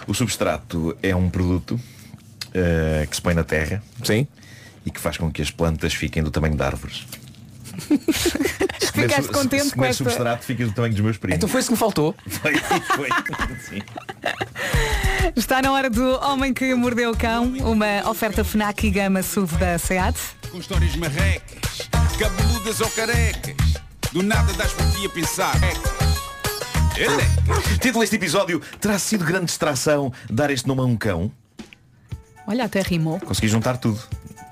O 0.06 0.14
substrato 0.14 0.96
é 1.02 1.14
um 1.14 1.28
produto 1.28 1.78
eh, 2.54 3.06
que 3.08 3.16
se 3.16 3.20
põe 3.22 3.34
na 3.34 3.44
terra. 3.44 3.82
Sim. 4.04 4.26
E 4.84 4.90
que 4.90 5.00
faz 5.00 5.16
com 5.16 5.30
que 5.30 5.40
as 5.42 5.50
plantas 5.50 5.94
fiquem 5.94 6.22
do 6.22 6.30
tamanho 6.30 6.56
de 6.56 6.62
árvores. 6.62 7.06
Se 8.82 8.92
Ficaste 8.92 9.26
su- 9.28 9.32
contente 9.32 9.64
se 9.64 9.70
com 9.70 9.76
comer 9.76 9.88
esta- 9.88 10.04
substrato 10.04 10.44
fica 10.44 10.66
do 10.66 10.72
tamanho 10.72 10.92
dos 10.92 11.02
meus 11.02 11.16
primos. 11.16 11.36
Então 11.36 11.48
foi 11.48 11.60
isso 11.60 11.68
que 11.68 11.72
me 11.74 11.78
faltou. 11.78 12.14
Foi, 12.28 12.54
foi. 12.56 13.08
Sim. 13.68 13.82
Está 15.34 15.62
na 15.62 15.72
hora 15.72 15.88
do 15.88 16.04
Homem 16.20 16.52
que 16.52 16.74
Mordeu 16.74 17.10
o 17.12 17.16
Cão, 17.16 17.44
uma 17.60 18.08
oferta 18.10 18.44
FNAC 18.44 18.86
e 18.86 18.90
Gama 18.90 19.22
SUV 19.22 19.56
da 19.56 19.78
SEAT. 19.78 20.14
Com 20.50 20.58
histórias 20.58 20.94
marrecas, 20.96 21.88
cabeludas 22.18 22.80
ou 22.82 22.90
carecas. 22.90 23.56
Do 24.12 24.22
nada 24.22 24.52
das 24.52 24.72
por 24.72 24.86
ti 24.92 25.06
a 25.06 25.08
pensar. 25.08 25.54
Título 27.80 28.00
deste 28.00 28.16
episódio 28.16 28.60
terá 28.78 28.98
sido 28.98 29.24
grande 29.24 29.46
distração 29.46 30.12
dar 30.28 30.50
este 30.50 30.68
nome 30.68 30.82
a 30.82 30.84
um 30.84 30.96
cão. 30.96 31.32
Olha, 32.46 32.64
até 32.64 32.82
rimou. 32.82 33.18
Consegui 33.20 33.48
juntar 33.48 33.78
tudo. 33.78 33.98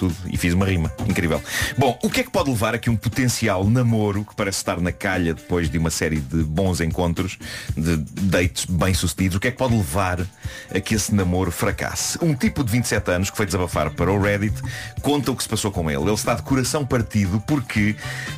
Tudo. 0.00 0.16
E 0.32 0.38
fiz 0.38 0.54
uma 0.54 0.64
rima. 0.64 0.90
Incrível. 1.06 1.42
Bom, 1.76 1.98
o 2.02 2.08
que 2.08 2.20
é 2.20 2.22
que 2.22 2.30
pode 2.30 2.48
levar 2.48 2.74
a 2.74 2.78
que 2.78 2.88
um 2.88 2.96
potencial 2.96 3.68
namoro, 3.68 4.24
que 4.24 4.34
parece 4.34 4.56
estar 4.56 4.80
na 4.80 4.90
calha 4.90 5.34
depois 5.34 5.68
de 5.68 5.76
uma 5.76 5.90
série 5.90 6.16
de 6.16 6.42
bons 6.42 6.80
encontros, 6.80 7.38
de 7.76 7.98
dates 7.98 8.64
bem-sucedidos, 8.64 9.36
o 9.36 9.40
que 9.40 9.48
é 9.48 9.50
que 9.50 9.58
pode 9.58 9.76
levar 9.76 10.26
a 10.74 10.80
que 10.80 10.94
esse 10.94 11.14
namoro 11.14 11.52
fracasse? 11.52 12.18
Um 12.22 12.34
tipo 12.34 12.64
de 12.64 12.72
27 12.72 13.10
anos 13.10 13.28
que 13.28 13.36
foi 13.36 13.44
desabafar 13.44 13.90
para 13.90 14.10
o 14.10 14.18
Reddit 14.18 14.56
conta 15.02 15.32
o 15.32 15.36
que 15.36 15.42
se 15.42 15.48
passou 15.50 15.70
com 15.70 15.90
ele. 15.90 16.00
Ele 16.00 16.14
está 16.14 16.32
de 16.32 16.42
coração 16.44 16.86
partido 16.86 17.38
porque 17.46 17.94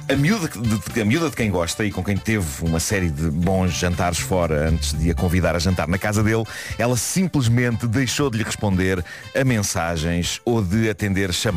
a 0.08 0.16
miúda 0.16 0.48
de, 0.48 1.00
a 1.00 1.04
miúda 1.04 1.30
de 1.30 1.36
quem 1.36 1.48
gosta 1.48 1.84
e 1.84 1.92
com 1.92 2.02
quem 2.02 2.16
teve 2.16 2.44
uma 2.62 2.80
série 2.80 3.08
de 3.08 3.30
bons 3.30 3.70
jantares 3.70 4.18
fora 4.18 4.68
antes 4.68 4.98
de 4.98 5.12
a 5.12 5.14
convidar 5.14 5.54
a 5.54 5.60
jantar 5.60 5.86
na 5.86 5.96
casa 5.96 6.24
dele, 6.24 6.42
ela 6.76 6.96
simplesmente 6.96 7.86
deixou 7.86 8.28
de 8.28 8.38
lhe 8.38 8.42
responder 8.42 9.04
a 9.32 9.44
mensagens 9.44 10.40
ou 10.44 10.60
de 10.60 10.90
atender 10.90 11.32
chamadas. 11.32 11.51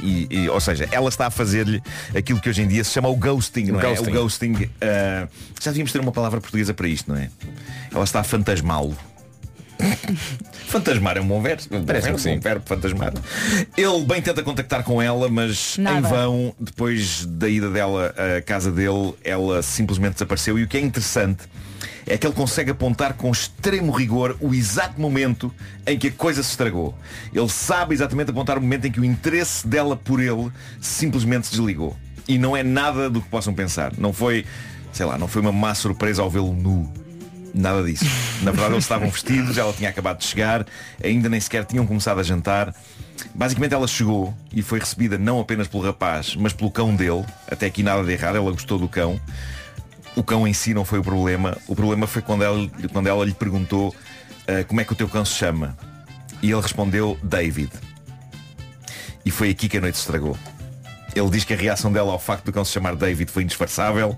E, 0.00 0.26
e, 0.30 0.48
ou 0.48 0.60
seja, 0.60 0.88
ela 0.90 1.08
está 1.08 1.26
a 1.26 1.30
fazer-lhe 1.30 1.82
aquilo 2.16 2.40
que 2.40 2.48
hoje 2.48 2.62
em 2.62 2.68
dia 2.68 2.82
se 2.82 2.92
chama 2.92 3.08
o 3.08 3.16
ghosting, 3.16 3.66
não 3.66 3.80
é? 3.80 3.82
Ghosting. 3.82 4.10
O 4.10 4.14
ghosting. 4.14 4.70
ah, 4.80 5.28
já 5.60 5.70
devíamos 5.70 5.92
ter 5.92 6.00
uma 6.00 6.12
palavra 6.12 6.40
portuguesa 6.40 6.72
para 6.74 6.88
isto, 6.88 7.10
não 7.10 7.18
é? 7.18 7.30
Ela 7.92 8.04
está 8.04 8.20
a 8.20 8.24
fantasmá-lo. 8.24 8.96
Fantasmar 10.68 11.16
é 11.16 11.20
um 11.20 11.26
bom 11.26 11.40
verbo. 11.40 11.62
Um 11.70 11.80
bom 11.80 11.84
Parece 11.84 12.04
verbo, 12.04 12.16
que 12.16 12.22
sim. 12.22 12.36
um 12.36 12.40
verbo, 12.40 12.62
fantasmar. 12.66 13.12
Ele 13.76 14.04
bem 14.04 14.22
tenta 14.22 14.42
contactar 14.42 14.82
com 14.82 15.00
ela, 15.00 15.28
mas 15.28 15.76
Nada. 15.78 15.98
em 15.98 16.02
vão, 16.02 16.54
depois 16.58 17.24
da 17.26 17.48
ida 17.48 17.70
dela 17.70 18.14
à 18.38 18.40
casa 18.42 18.72
dele, 18.72 19.14
ela 19.22 19.62
simplesmente 19.62 20.14
desapareceu. 20.14 20.58
E 20.58 20.62
o 20.64 20.68
que 20.68 20.76
é 20.76 20.80
interessante 20.80 21.44
é 22.06 22.16
que 22.16 22.26
ele 22.26 22.34
consegue 22.34 22.70
apontar 22.70 23.14
com 23.14 23.30
extremo 23.30 23.90
rigor 23.90 24.36
o 24.40 24.54
exato 24.54 25.00
momento 25.00 25.52
em 25.84 25.98
que 25.98 26.08
a 26.08 26.12
coisa 26.12 26.42
se 26.42 26.50
estragou. 26.50 26.94
Ele 27.34 27.48
sabe 27.48 27.94
exatamente 27.94 28.30
apontar 28.30 28.56
o 28.56 28.60
momento 28.60 28.86
em 28.86 28.92
que 28.92 29.00
o 29.00 29.04
interesse 29.04 29.66
dela 29.66 29.96
por 29.96 30.20
ele 30.20 30.50
simplesmente 30.80 31.48
se 31.48 31.52
desligou. 31.52 31.96
E 32.28 32.38
não 32.38 32.56
é 32.56 32.62
nada 32.62 33.10
do 33.10 33.20
que 33.20 33.28
possam 33.28 33.52
pensar. 33.52 33.92
Não 33.98 34.12
foi, 34.12 34.44
sei 34.92 35.04
lá, 35.04 35.18
não 35.18 35.26
foi 35.26 35.42
uma 35.42 35.52
má 35.52 35.74
surpresa 35.74 36.22
ao 36.22 36.30
vê-lo 36.30 36.52
nu. 36.52 36.92
Nada 37.52 37.82
disso. 37.82 38.04
Na 38.42 38.50
verdade 38.50 38.74
eles 38.74 38.84
estavam 38.84 39.08
vestidos, 39.10 39.56
ela 39.58 39.72
tinha 39.72 39.88
acabado 39.88 40.18
de 40.18 40.26
chegar, 40.26 40.66
ainda 41.02 41.28
nem 41.28 41.40
sequer 41.40 41.64
tinham 41.64 41.86
começado 41.86 42.20
a 42.20 42.22
jantar. 42.22 42.74
Basicamente 43.34 43.72
ela 43.72 43.88
chegou 43.88 44.34
e 44.52 44.62
foi 44.62 44.78
recebida 44.78 45.16
não 45.16 45.40
apenas 45.40 45.66
pelo 45.66 45.82
rapaz, 45.82 46.36
mas 46.36 46.52
pelo 46.52 46.70
cão 46.70 46.94
dele. 46.94 47.24
Até 47.50 47.66
aqui 47.66 47.82
nada 47.82 48.04
de 48.04 48.12
errado, 48.12 48.36
ela 48.36 48.50
gostou 48.50 48.78
do 48.78 48.88
cão. 48.88 49.18
O 50.16 50.24
cão 50.24 50.48
em 50.48 50.52
si 50.54 50.72
não 50.72 50.84
foi 50.84 50.98
o 50.98 51.02
problema. 51.02 51.56
O 51.68 51.76
problema 51.76 52.06
foi 52.06 52.22
quando 52.22 52.42
ela, 52.42 52.68
quando 52.92 53.06
ela 53.06 53.24
lhe 53.24 53.34
perguntou 53.34 53.94
"Ah, 54.48 54.64
como 54.64 54.80
é 54.80 54.84
que 54.84 54.92
o 54.92 54.96
teu 54.96 55.08
cão 55.08 55.24
se 55.24 55.34
chama. 55.34 55.76
E 56.42 56.50
ele 56.50 56.60
respondeu 56.60 57.18
David. 57.22 57.70
E 59.24 59.30
foi 59.30 59.50
aqui 59.50 59.68
que 59.68 59.76
a 59.76 59.80
noite 59.80 59.96
estragou. 59.96 60.36
Ele 61.14 61.30
diz 61.30 61.44
que 61.44 61.52
a 61.52 61.56
reação 61.56 61.92
dela 61.92 62.12
ao 62.12 62.18
facto 62.18 62.44
do 62.46 62.52
cão 62.52 62.64
se 62.64 62.72
chamar 62.72 62.94
David 62.96 63.30
foi 63.30 63.42
indisfarçável. 63.42 64.16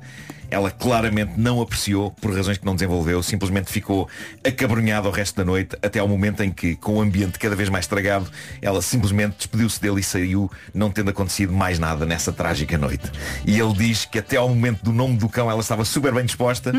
Ela 0.51 0.71
claramente 0.71 1.33
não 1.37 1.61
apreciou, 1.61 2.11
por 2.11 2.35
razões 2.35 2.59
que 2.59 2.65
não 2.65 2.75
desenvolveu, 2.75 3.23
simplesmente 3.23 3.71
ficou 3.71 4.09
acabrunhada 4.45 5.09
o 5.09 5.11
resto 5.11 5.37
da 5.37 5.45
noite, 5.45 5.77
até 5.83 5.99
ao 5.99 6.09
momento 6.09 6.43
em 6.43 6.51
que, 6.51 6.75
com 6.77 6.97
o 6.97 7.01
ambiente 7.01 7.39
cada 7.39 7.55
vez 7.55 7.69
mais 7.69 7.85
estragado, 7.85 8.31
ela 8.63 8.81
simplesmente 8.81 9.37
despediu-se 9.37 9.81
dele 9.81 10.01
e 10.01 10.03
saiu, 10.03 10.51
não 10.73 10.91
tendo 10.91 11.11
acontecido 11.11 11.53
mais 11.53 11.79
nada 11.79 12.07
nessa 12.07 12.33
trágica 12.33 12.79
noite. 12.79 13.11
E 13.47 13.59
ele 13.59 13.73
diz 13.75 14.05
que 14.05 14.19
até 14.19 14.37
ao 14.37 14.49
momento 14.49 14.83
do 14.83 14.93
nome 14.93 15.17
do 15.17 15.29
cão 15.29 15.51
ela 15.51 15.61
estava 15.61 15.85
super 15.85 16.13
bem 16.13 16.25
disposta, 16.25 16.73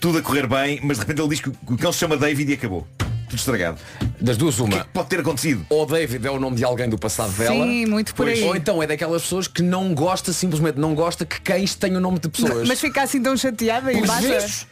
tudo 0.00 0.18
a 0.18 0.22
correr 0.22 0.46
bem, 0.46 0.80
mas 0.82 0.98
de 0.98 1.02
repente 1.02 1.20
ele 1.20 1.28
diz 1.28 1.40
que 1.40 1.48
o 1.48 1.76
cão 1.76 1.92
se 1.92 1.98
chama 1.98 2.16
David 2.16 2.50
e 2.50 2.54
acabou. 2.54 2.86
Tudo 3.30 3.38
estragado. 3.38 3.78
Das 4.20 4.36
duas, 4.36 4.58
uma. 4.58 4.66
O 4.66 4.70
que 4.70 4.78
é 4.78 4.82
que 4.82 4.88
pode 4.88 5.08
ter 5.08 5.20
acontecido? 5.20 5.64
Ou 5.70 5.86
David 5.86 6.26
é 6.26 6.30
o 6.30 6.40
nome 6.40 6.56
de 6.56 6.64
alguém 6.64 6.88
do 6.88 6.98
passado 6.98 7.30
dela. 7.32 7.54
Sim, 7.54 7.86
muito 7.86 8.12
por 8.12 8.26
aí. 8.26 8.42
Ou 8.42 8.56
então 8.56 8.82
é 8.82 8.88
daquelas 8.88 9.22
pessoas 9.22 9.46
que 9.46 9.62
não 9.62 9.94
gosta, 9.94 10.32
simplesmente 10.32 10.78
não 10.78 10.96
gosta 10.96 11.24
que 11.24 11.40
cães 11.40 11.76
tenham 11.76 11.98
o 11.98 12.00
nome 12.00 12.18
de 12.18 12.28
pessoas. 12.28 12.66
Mas 12.66 12.80
fica 12.80 13.02
assim 13.02 13.22
tão 13.22 13.36
chateada 13.36 13.92
e 13.92 14.04
basta. 14.04 14.26
vezes. 14.26 14.66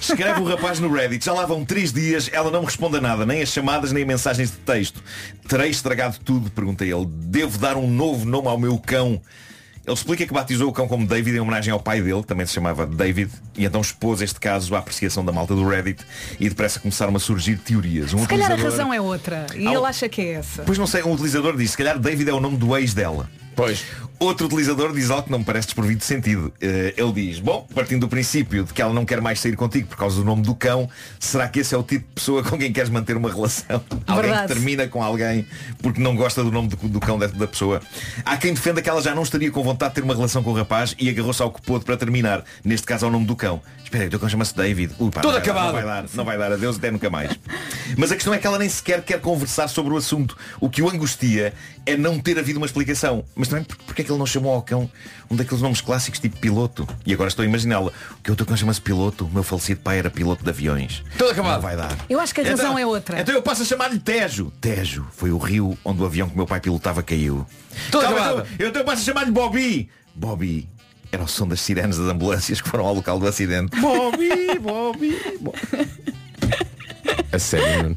Escreve 0.00 0.40
o 0.40 0.44
rapaz 0.44 0.78
no 0.78 0.90
Reddit, 0.92 1.24
já 1.24 1.32
lá 1.32 1.44
vão 1.44 1.64
três 1.64 1.92
dias, 1.92 2.30
ela 2.32 2.50
não 2.52 2.60
me 2.60 2.66
responde 2.66 2.98
a 2.98 3.00
nada, 3.00 3.26
nem 3.26 3.42
as 3.42 3.48
chamadas, 3.48 3.90
nem 3.90 4.04
mensagens 4.04 4.52
de 4.52 4.56
texto. 4.58 5.02
Terei 5.48 5.70
estragado 5.70 6.18
tudo, 6.24 6.48
pergunta 6.48 6.84
ele. 6.84 7.04
Devo 7.08 7.58
dar 7.58 7.76
um 7.76 7.90
novo 7.90 8.24
nome 8.24 8.46
ao 8.46 8.56
meu 8.56 8.78
cão. 8.78 9.20
Ele 9.86 9.94
explica 9.94 10.26
que 10.26 10.32
batizou 10.32 10.68
o 10.68 10.72
cão 10.72 10.88
como 10.88 11.06
David 11.06 11.36
em 11.36 11.40
homenagem 11.40 11.72
ao 11.72 11.78
pai 11.78 12.02
dele, 12.02 12.20
que 12.20 12.26
também 12.26 12.44
se 12.44 12.52
chamava 12.52 12.84
David, 12.84 13.30
e 13.56 13.64
então 13.64 13.80
expôs 13.80 14.20
este 14.20 14.40
caso 14.40 14.74
à 14.74 14.80
apreciação 14.80 15.24
da 15.24 15.30
malta 15.30 15.54
do 15.54 15.64
Reddit 15.68 16.04
e 16.40 16.48
depressa 16.48 16.80
começaram 16.80 17.14
a 17.14 17.20
surgir 17.20 17.56
teorias. 17.58 18.12
Um 18.12 18.18
Se 18.18 18.26
calhar 18.26 18.50
a 18.50 18.54
utilizador- 18.54 18.78
razão 18.80 18.92
é 18.94 19.00
outra. 19.00 19.46
E 19.54 19.66
Ah, 19.68 19.72
ele 19.74 19.84
acha 19.86 20.08
que 20.08 20.20
é 20.20 20.32
essa. 20.32 20.64
Pois 20.64 20.76
não 20.76 20.88
sei, 20.88 21.02
um 21.04 21.12
utilizador 21.12 21.56
diz, 21.56 21.70
se 21.70 21.76
calhar 21.76 21.98
David 22.00 22.28
é 22.28 22.32
o 22.32 22.40
nome 22.40 22.56
do 22.56 22.76
ex 22.76 22.92
dela. 22.94 23.30
Pois. 23.56 23.84
Outro 24.18 24.46
utilizador 24.46 24.92
diz 24.94 25.10
algo 25.10 25.24
que 25.24 25.30
não 25.30 25.40
me 25.40 25.44
parece 25.44 25.66
desprovido 25.66 25.98
de 25.98 26.04
sentido. 26.04 26.52
Eh, 26.60 26.94
ele 26.96 27.12
diz, 27.12 27.38
bom, 27.38 27.66
partindo 27.74 28.00
do 28.00 28.08
princípio 28.08 28.64
de 28.64 28.72
que 28.72 28.80
ela 28.80 28.92
não 28.92 29.04
quer 29.04 29.20
mais 29.20 29.40
sair 29.40 29.56
contigo 29.56 29.88
por 29.88 29.96
causa 29.96 30.16
do 30.16 30.24
nome 30.24 30.42
do 30.42 30.54
cão, 30.54 30.88
será 31.20 31.46
que 31.48 31.60
esse 31.60 31.74
é 31.74 31.78
o 31.78 31.82
tipo 31.82 32.06
de 32.06 32.14
pessoa 32.14 32.42
com 32.42 32.56
quem 32.56 32.72
queres 32.72 32.88
manter 32.88 33.14
uma 33.16 33.30
relação? 33.30 33.82
Alguém 34.06 34.30
Verdade. 34.30 34.48
que 34.48 34.54
termina 34.54 34.88
com 34.88 35.02
alguém 35.02 35.46
porque 35.82 36.00
não 36.00 36.16
gosta 36.16 36.42
do 36.42 36.50
nome 36.50 36.68
do, 36.68 36.76
do 36.76 37.00
cão 37.00 37.18
da, 37.18 37.26
da 37.26 37.46
pessoa. 37.46 37.80
Há 38.24 38.36
quem 38.38 38.54
defenda 38.54 38.80
que 38.80 38.88
ela 38.88 39.02
já 39.02 39.14
não 39.14 39.22
estaria 39.22 39.50
com 39.50 39.62
vontade 39.62 39.90
de 39.90 39.94
ter 39.96 40.04
uma 40.04 40.14
relação 40.14 40.42
com 40.42 40.50
o 40.50 40.54
rapaz 40.54 40.94
e 40.98 41.10
agarrou-se 41.10 41.42
ao 41.42 41.50
que 41.50 41.60
pôde 41.60 41.84
para 41.84 41.96
terminar. 41.96 42.42
Neste 42.64 42.86
caso 42.86 43.04
ao 43.04 43.12
nome 43.12 43.26
do 43.26 43.36
cão. 43.36 43.60
Espera 43.84 44.04
aí, 44.04 44.08
o 44.08 44.10
teu 44.10 44.18
cão 44.18 44.28
chama-se 44.28 44.56
David. 44.56 44.94
Ui, 44.98 45.10
pá, 45.10 45.20
Todo 45.20 45.34
não 45.34 45.40
vai 45.40 45.46
dar, 45.46 45.52
acabado. 45.52 45.66
Não 45.66 45.72
vai 45.72 45.84
dar, 45.84 46.08
não 46.14 46.24
vai 46.24 46.38
dar. 46.38 46.52
Adeus 46.52 46.76
até 46.76 46.90
nunca 46.90 47.08
mais. 47.10 47.38
Mas 47.96 48.10
a 48.10 48.14
questão 48.14 48.32
é 48.34 48.38
que 48.38 48.46
ela 48.46 48.58
nem 48.58 48.68
sequer 48.68 49.02
quer 49.02 49.20
conversar 49.20 49.68
sobre 49.68 49.92
o 49.92 49.96
assunto. 49.96 50.36
O 50.58 50.68
que 50.68 50.82
o 50.82 50.88
angustia 50.88 51.52
é 51.84 51.96
não 51.96 52.18
ter 52.18 52.38
havido 52.38 52.58
uma 52.58 52.66
explicação. 52.66 53.24
Mas 53.34 53.45
também 53.48 53.64
por- 53.64 53.76
porque 53.78 54.02
é 54.02 54.04
que 54.04 54.10
ele 54.10 54.18
não 54.18 54.26
chamou 54.26 54.52
ao 54.52 54.62
cão 54.62 54.90
um 55.30 55.36
daqueles 55.36 55.60
nomes 55.62 55.80
clássicos 55.80 56.20
tipo 56.20 56.36
piloto? 56.38 56.86
E 57.04 57.12
agora 57.12 57.28
estou 57.28 57.42
a 57.42 57.46
imaginá-la. 57.46 57.90
O 58.18 58.22
que 58.22 58.30
o 58.30 58.36
teu 58.36 58.46
cão 58.46 58.56
chama-se 58.56 58.80
piloto? 58.80 59.24
O 59.26 59.30
meu 59.30 59.42
falecido 59.42 59.80
pai 59.80 59.98
era 59.98 60.10
piloto 60.10 60.42
de 60.44 60.50
aviões. 60.50 61.02
Todo 61.18 61.30
acabado. 61.30 61.54
Não 61.54 61.60
vai 61.62 61.76
dar. 61.76 61.96
Eu 62.08 62.20
acho 62.20 62.34
que 62.34 62.40
a 62.40 62.44
razão 62.44 62.66
Então- 62.66 62.78
é 62.78 62.86
outra. 62.86 63.20
Então 63.20 63.34
eu 63.34 63.42
passo 63.42 63.62
a 63.62 63.64
chamar-lhe 63.64 63.98
Tejo. 63.98 64.52
Tejo 64.60 65.06
foi 65.12 65.30
o 65.30 65.38
rio 65.38 65.76
onde 65.84 66.02
o 66.02 66.06
avião 66.06 66.28
que 66.28 66.36
meu 66.36 66.46
pai 66.46 66.60
pilotava 66.60 67.02
caiu. 67.02 67.46
Todo 67.90 68.02
Calma, 68.02 68.18
acabado. 68.20 68.46
então, 68.54 68.56
eu 68.58 68.68
então 68.68 68.84
passo 68.84 69.02
a 69.02 69.04
chamar-lhe 69.04 69.30
Bobby. 69.30 69.88
Bobby. 70.14 70.68
Era 71.12 71.22
o 71.22 71.28
som 71.28 71.46
das 71.46 71.60
sirenes 71.60 71.96
das 71.98 72.08
ambulâncias 72.08 72.60
que 72.60 72.68
foram 72.68 72.84
ao 72.86 72.94
local 72.94 73.18
do 73.18 73.26
acidente. 73.28 73.78
Bobby, 73.80 74.58
Bobby, 74.60 75.16
Bobby. 75.40 75.88
A 77.32 77.38
sério, 77.38 77.82
Nuno. 77.84 77.96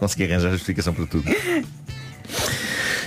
Consegui 0.00 0.24
arranjar 0.24 0.48
a 0.48 0.52
justificação 0.52 0.92
para 0.92 1.06
tudo. 1.06 1.24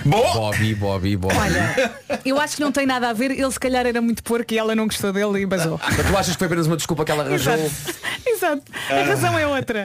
Bom, 0.04 0.32
Bobby, 0.32 0.74
Bobby, 0.74 1.16
Bobby. 1.16 1.36
Olha, 1.36 1.92
eu 2.24 2.40
acho 2.40 2.56
que 2.56 2.62
não 2.62 2.72
tem 2.72 2.86
nada 2.86 3.10
a 3.10 3.12
ver. 3.12 3.30
Ele 3.30 3.50
se 3.50 3.60
calhar 3.60 3.86
era 3.86 4.00
muito 4.00 4.22
porco 4.22 4.52
e 4.52 4.58
ela 4.58 4.74
não 4.74 4.86
gostou 4.86 5.12
dele 5.12 5.40
e 5.40 5.46
basou. 5.46 5.80
Mas 5.84 6.06
tu 6.06 6.16
achas 6.16 6.32
que 6.32 6.38
foi 6.38 6.46
apenas 6.46 6.66
uma 6.66 6.76
desculpa 6.76 7.04
que 7.04 7.12
ela 7.12 7.24
arranjou? 7.24 7.54
Exato. 7.54 8.00
Exato. 8.26 8.62
A 8.90 9.02
razão 9.04 9.38
é 9.38 9.46
outra. 9.46 9.84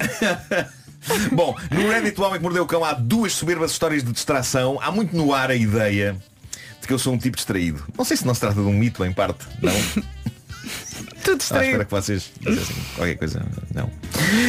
Bom, 1.32 1.56
no 1.71 1.89
Reddit 1.89 2.19
o 2.19 2.23
Homem 2.23 2.38
que 2.38 2.43
Mordeu 2.43 2.63
o 2.63 2.67
Cão 2.67 2.84
há 2.84 2.93
duas 2.93 3.34
soberbas 3.34 3.71
histórias 3.71 4.04
de 4.04 4.12
distração. 4.12 4.80
Há 4.82 4.91
muito 4.91 5.15
no 5.15 5.34
ar 5.34 5.51
a 5.51 5.56
ideia 5.56 6.15
de 6.82 6.88
que 6.88 6.93
eu 6.93 6.99
sou 6.99 7.13
um 7.13 7.17
tipo 7.17 7.36
distraído. 7.36 7.84
Não 7.97 8.06
sei 8.06 8.17
se 8.17 8.25
não 8.25 8.34
se 8.34 8.39
trata 8.39 8.56
de 8.56 8.62
um 8.62 8.73
mito, 8.73 9.04
em 9.06 9.13
parte. 9.13 9.45
Não? 9.62 10.04
Tudo 11.25 11.41
espero 11.41 11.61
distraído. 11.61 11.85
que 11.85 11.91
vocês 11.91 12.31
dissessem 12.39 12.75
qualquer 12.95 13.15
coisa. 13.15 13.43
Não. 13.73 13.89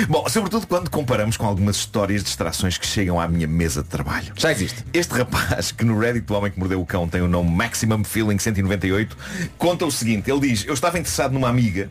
Bom, 0.08 0.28
sobretudo 0.28 0.66
quando 0.66 0.90
comparamos 0.90 1.38
com 1.38 1.46
algumas 1.46 1.76
histórias 1.76 2.20
de 2.20 2.26
distrações 2.26 2.76
que 2.76 2.86
chegam 2.86 3.18
à 3.18 3.26
minha 3.26 3.46
mesa 3.46 3.82
de 3.82 3.88
trabalho. 3.88 4.34
Já 4.36 4.52
existe. 4.52 4.84
Este 4.92 5.14
rapaz, 5.14 5.72
que 5.72 5.86
no 5.86 5.98
Reddit 5.98 6.26
do 6.26 6.34
Homem 6.34 6.52
que 6.52 6.58
Mordeu 6.58 6.80
o 6.80 6.84
Cão 6.84 7.08
tem 7.08 7.22
o 7.22 7.28
nome 7.28 7.50
Maximum 7.50 8.04
Feeling 8.04 8.38
198, 8.38 9.16
conta 9.56 9.86
o 9.86 9.90
seguinte. 9.90 10.30
Ele 10.30 10.40
diz, 10.40 10.66
eu 10.66 10.74
estava 10.74 10.98
interessado 10.98 11.32
numa 11.32 11.48
amiga 11.48 11.90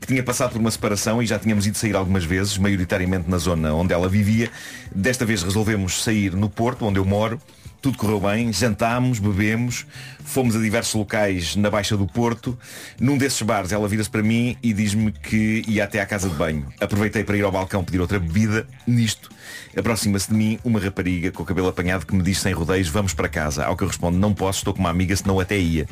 que 0.00 0.06
tinha 0.06 0.22
passado 0.22 0.52
por 0.52 0.60
uma 0.60 0.70
separação 0.70 1.22
e 1.22 1.26
já 1.26 1.38
tínhamos 1.38 1.66
ido 1.66 1.76
sair 1.76 1.94
algumas 1.94 2.24
vezes, 2.24 2.56
maioritariamente 2.56 3.28
na 3.28 3.36
zona 3.36 3.74
onde 3.74 3.92
ela 3.92 4.08
vivia. 4.08 4.50
Desta 4.90 5.26
vez 5.26 5.42
resolvemos 5.42 6.02
sair 6.02 6.34
no 6.34 6.48
Porto, 6.48 6.86
onde 6.86 6.98
eu 6.98 7.04
moro. 7.04 7.38
Tudo 7.80 7.96
correu 7.96 8.20
bem, 8.20 8.52
jantámos, 8.52 9.20
bebemos, 9.20 9.86
fomos 10.24 10.56
a 10.56 10.58
diversos 10.58 10.94
locais 10.94 11.54
na 11.54 11.70
Baixa 11.70 11.96
do 11.96 12.06
Porto. 12.06 12.58
Num 12.98 13.16
desses 13.16 13.40
bares 13.42 13.70
ela 13.70 13.86
vira-se 13.86 14.10
para 14.10 14.20
mim 14.20 14.56
e 14.60 14.72
diz-me 14.72 15.12
que 15.12 15.62
ia 15.68 15.84
até 15.84 16.00
à 16.00 16.06
casa 16.06 16.28
de 16.28 16.34
banho. 16.34 16.66
Aproveitei 16.80 17.22
para 17.22 17.36
ir 17.36 17.44
ao 17.44 17.52
balcão 17.52 17.84
pedir 17.84 18.00
outra 18.00 18.18
bebida. 18.18 18.66
Nisto, 18.84 19.30
aproxima-se 19.76 20.28
de 20.28 20.34
mim 20.34 20.58
uma 20.64 20.80
rapariga 20.80 21.30
com 21.30 21.44
o 21.44 21.46
cabelo 21.46 21.68
apanhado 21.68 22.04
que 22.04 22.14
me 22.14 22.22
diz 22.22 22.40
sem 22.40 22.52
rodeios, 22.52 22.88
vamos 22.88 23.14
para 23.14 23.28
casa. 23.28 23.64
Ao 23.64 23.76
que 23.76 23.84
eu 23.84 23.88
respondo, 23.88 24.18
não 24.18 24.34
posso, 24.34 24.58
estou 24.58 24.74
com 24.74 24.80
uma 24.80 24.90
amiga, 24.90 25.14
senão 25.14 25.38
até 25.38 25.56
ia. 25.56 25.86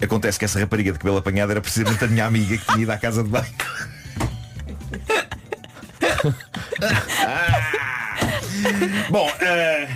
Acontece 0.00 0.38
que 0.38 0.46
essa 0.46 0.58
rapariga 0.58 0.92
de 0.92 0.98
cabelo 0.98 1.18
apanhado 1.18 1.52
era 1.52 1.60
precisamente 1.60 2.02
a 2.02 2.08
minha 2.08 2.24
amiga 2.24 2.56
que 2.56 2.64
tinha 2.64 2.82
ido 2.82 2.90
à 2.90 2.96
casa 2.96 3.22
de 3.22 3.28
banho. 3.28 3.52
Bom, 9.10 9.30
eh, 9.40 9.88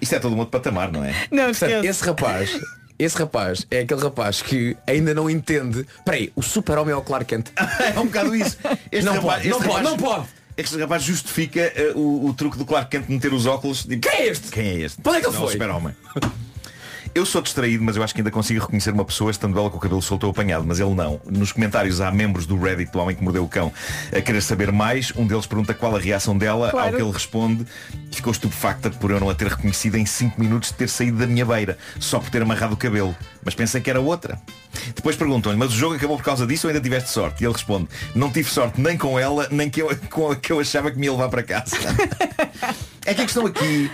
isto 0.00 0.14
é 0.14 0.18
todo 0.18 0.34
um 0.34 0.38
outro 0.38 0.50
patamar, 0.52 0.90
não 0.92 1.04
é? 1.04 1.14
Não, 1.30 1.46
Portanto, 1.46 1.84
esse 1.84 2.04
rapaz, 2.04 2.60
esse 2.98 3.18
rapaz 3.18 3.66
é 3.70 3.80
aquele 3.80 4.00
rapaz 4.02 4.42
que 4.42 4.76
ainda 4.86 5.14
não 5.14 5.28
entende. 5.28 5.86
Peraí, 6.04 6.32
o 6.36 6.42
super-homem 6.42 6.92
é 6.92 6.96
o 6.96 7.02
Clark 7.02 7.26
Kent. 7.26 7.48
É 7.94 7.98
um 7.98 8.06
bocado 8.06 8.34
isso. 8.34 8.56
Este 8.90 9.04
Não 9.04 9.14
rapaz, 9.14 9.42
pode, 9.42 9.48
não 9.48 9.56
este 9.58 9.66
pode, 9.68 9.84
rapaz- 9.84 9.84
não 9.90 9.96
pode. 9.96 10.26
Este 10.54 10.78
rapaz 10.78 11.02
justifica 11.02 11.60
eh, 11.60 11.92
o, 11.94 12.26
o 12.26 12.34
truque 12.34 12.58
do 12.58 12.66
Clark 12.66 12.90
Kent 12.90 13.06
de 13.06 13.12
meter 13.14 13.32
os 13.32 13.46
óculos. 13.46 13.84
Tipo, 13.84 14.08
Quem 14.08 14.20
é 14.20 14.26
este? 14.26 14.48
Quem 14.50 14.66
é 14.68 14.74
este? 14.80 15.00
Para 15.00 15.12
onde 15.12 15.18
é 15.18 15.20
que 15.22 15.26
ele 15.28 15.34
Não, 15.36 15.42
o 15.42 15.44
foi? 15.46 15.52
super-homem. 15.54 15.94
Eu 17.14 17.26
sou 17.26 17.42
distraído, 17.42 17.84
mas 17.84 17.94
eu 17.94 18.02
acho 18.02 18.14
que 18.14 18.20
ainda 18.22 18.30
consigo 18.30 18.60
reconhecer 18.60 18.90
uma 18.90 19.04
pessoa 19.04 19.30
estando 19.30 19.58
ela 19.58 19.68
com 19.68 19.76
o 19.76 19.80
cabelo 19.80 20.00
solto 20.00 20.24
ou 20.24 20.30
apanhado, 20.30 20.64
mas 20.66 20.80
ele 20.80 20.94
não. 20.94 21.20
Nos 21.26 21.52
comentários 21.52 22.00
há 22.00 22.10
membros 22.10 22.46
do 22.46 22.58
Reddit 22.58 22.90
do 22.90 22.98
Homem 22.98 23.14
que 23.14 23.22
Mordeu 23.22 23.44
o 23.44 23.48
Cão 23.48 23.70
a 24.16 24.20
querer 24.22 24.40
saber 24.40 24.72
mais. 24.72 25.12
Um 25.14 25.26
deles 25.26 25.44
pergunta 25.44 25.74
qual 25.74 25.94
a 25.94 25.98
reação 25.98 26.36
dela, 26.38 26.70
Claro. 26.70 26.88
ao 26.88 26.94
que 26.94 27.02
ele 27.02 27.12
responde 27.12 27.66
ficou 28.10 28.32
estupefacta 28.32 28.88
por 28.88 29.10
eu 29.10 29.20
não 29.20 29.28
a 29.28 29.34
ter 29.34 29.48
reconhecido 29.48 29.96
em 29.96 30.06
5 30.06 30.40
minutos 30.40 30.70
de 30.70 30.74
ter 30.76 30.88
saído 30.88 31.18
da 31.18 31.26
minha 31.26 31.44
beira, 31.44 31.76
só 32.00 32.18
por 32.18 32.30
ter 32.30 32.40
amarrado 32.40 32.72
o 32.72 32.76
cabelo. 32.78 33.14
Mas 33.44 33.54
pensei 33.54 33.82
que 33.82 33.90
era 33.90 34.00
outra. 34.00 34.40
Depois 34.94 35.14
perguntam-lhe, 35.14 35.58
mas 35.58 35.70
o 35.70 35.76
jogo 35.76 35.94
acabou 35.96 36.16
por 36.16 36.24
causa 36.24 36.46
disso 36.46 36.66
ou 36.66 36.70
ainda 36.70 36.82
tiveste 36.82 37.10
sorte? 37.10 37.42
E 37.42 37.46
ele 37.46 37.52
responde, 37.52 37.88
não 38.14 38.30
tive 38.30 38.48
sorte 38.48 38.80
nem 38.80 38.96
com 38.96 39.18
ela, 39.18 39.48
nem 39.50 39.68
que 39.68 39.82
eu, 39.82 39.94
com 40.08 40.30
a 40.30 40.36
que 40.36 40.50
eu 40.50 40.60
achava 40.60 40.90
que 40.90 40.98
me 40.98 41.06
ia 41.06 41.12
levar 41.12 41.28
para 41.28 41.42
casa. 41.42 41.76
É 43.04 43.12
que 43.14 43.20
a 43.22 43.24
questão 43.24 43.44
aqui 43.44 43.90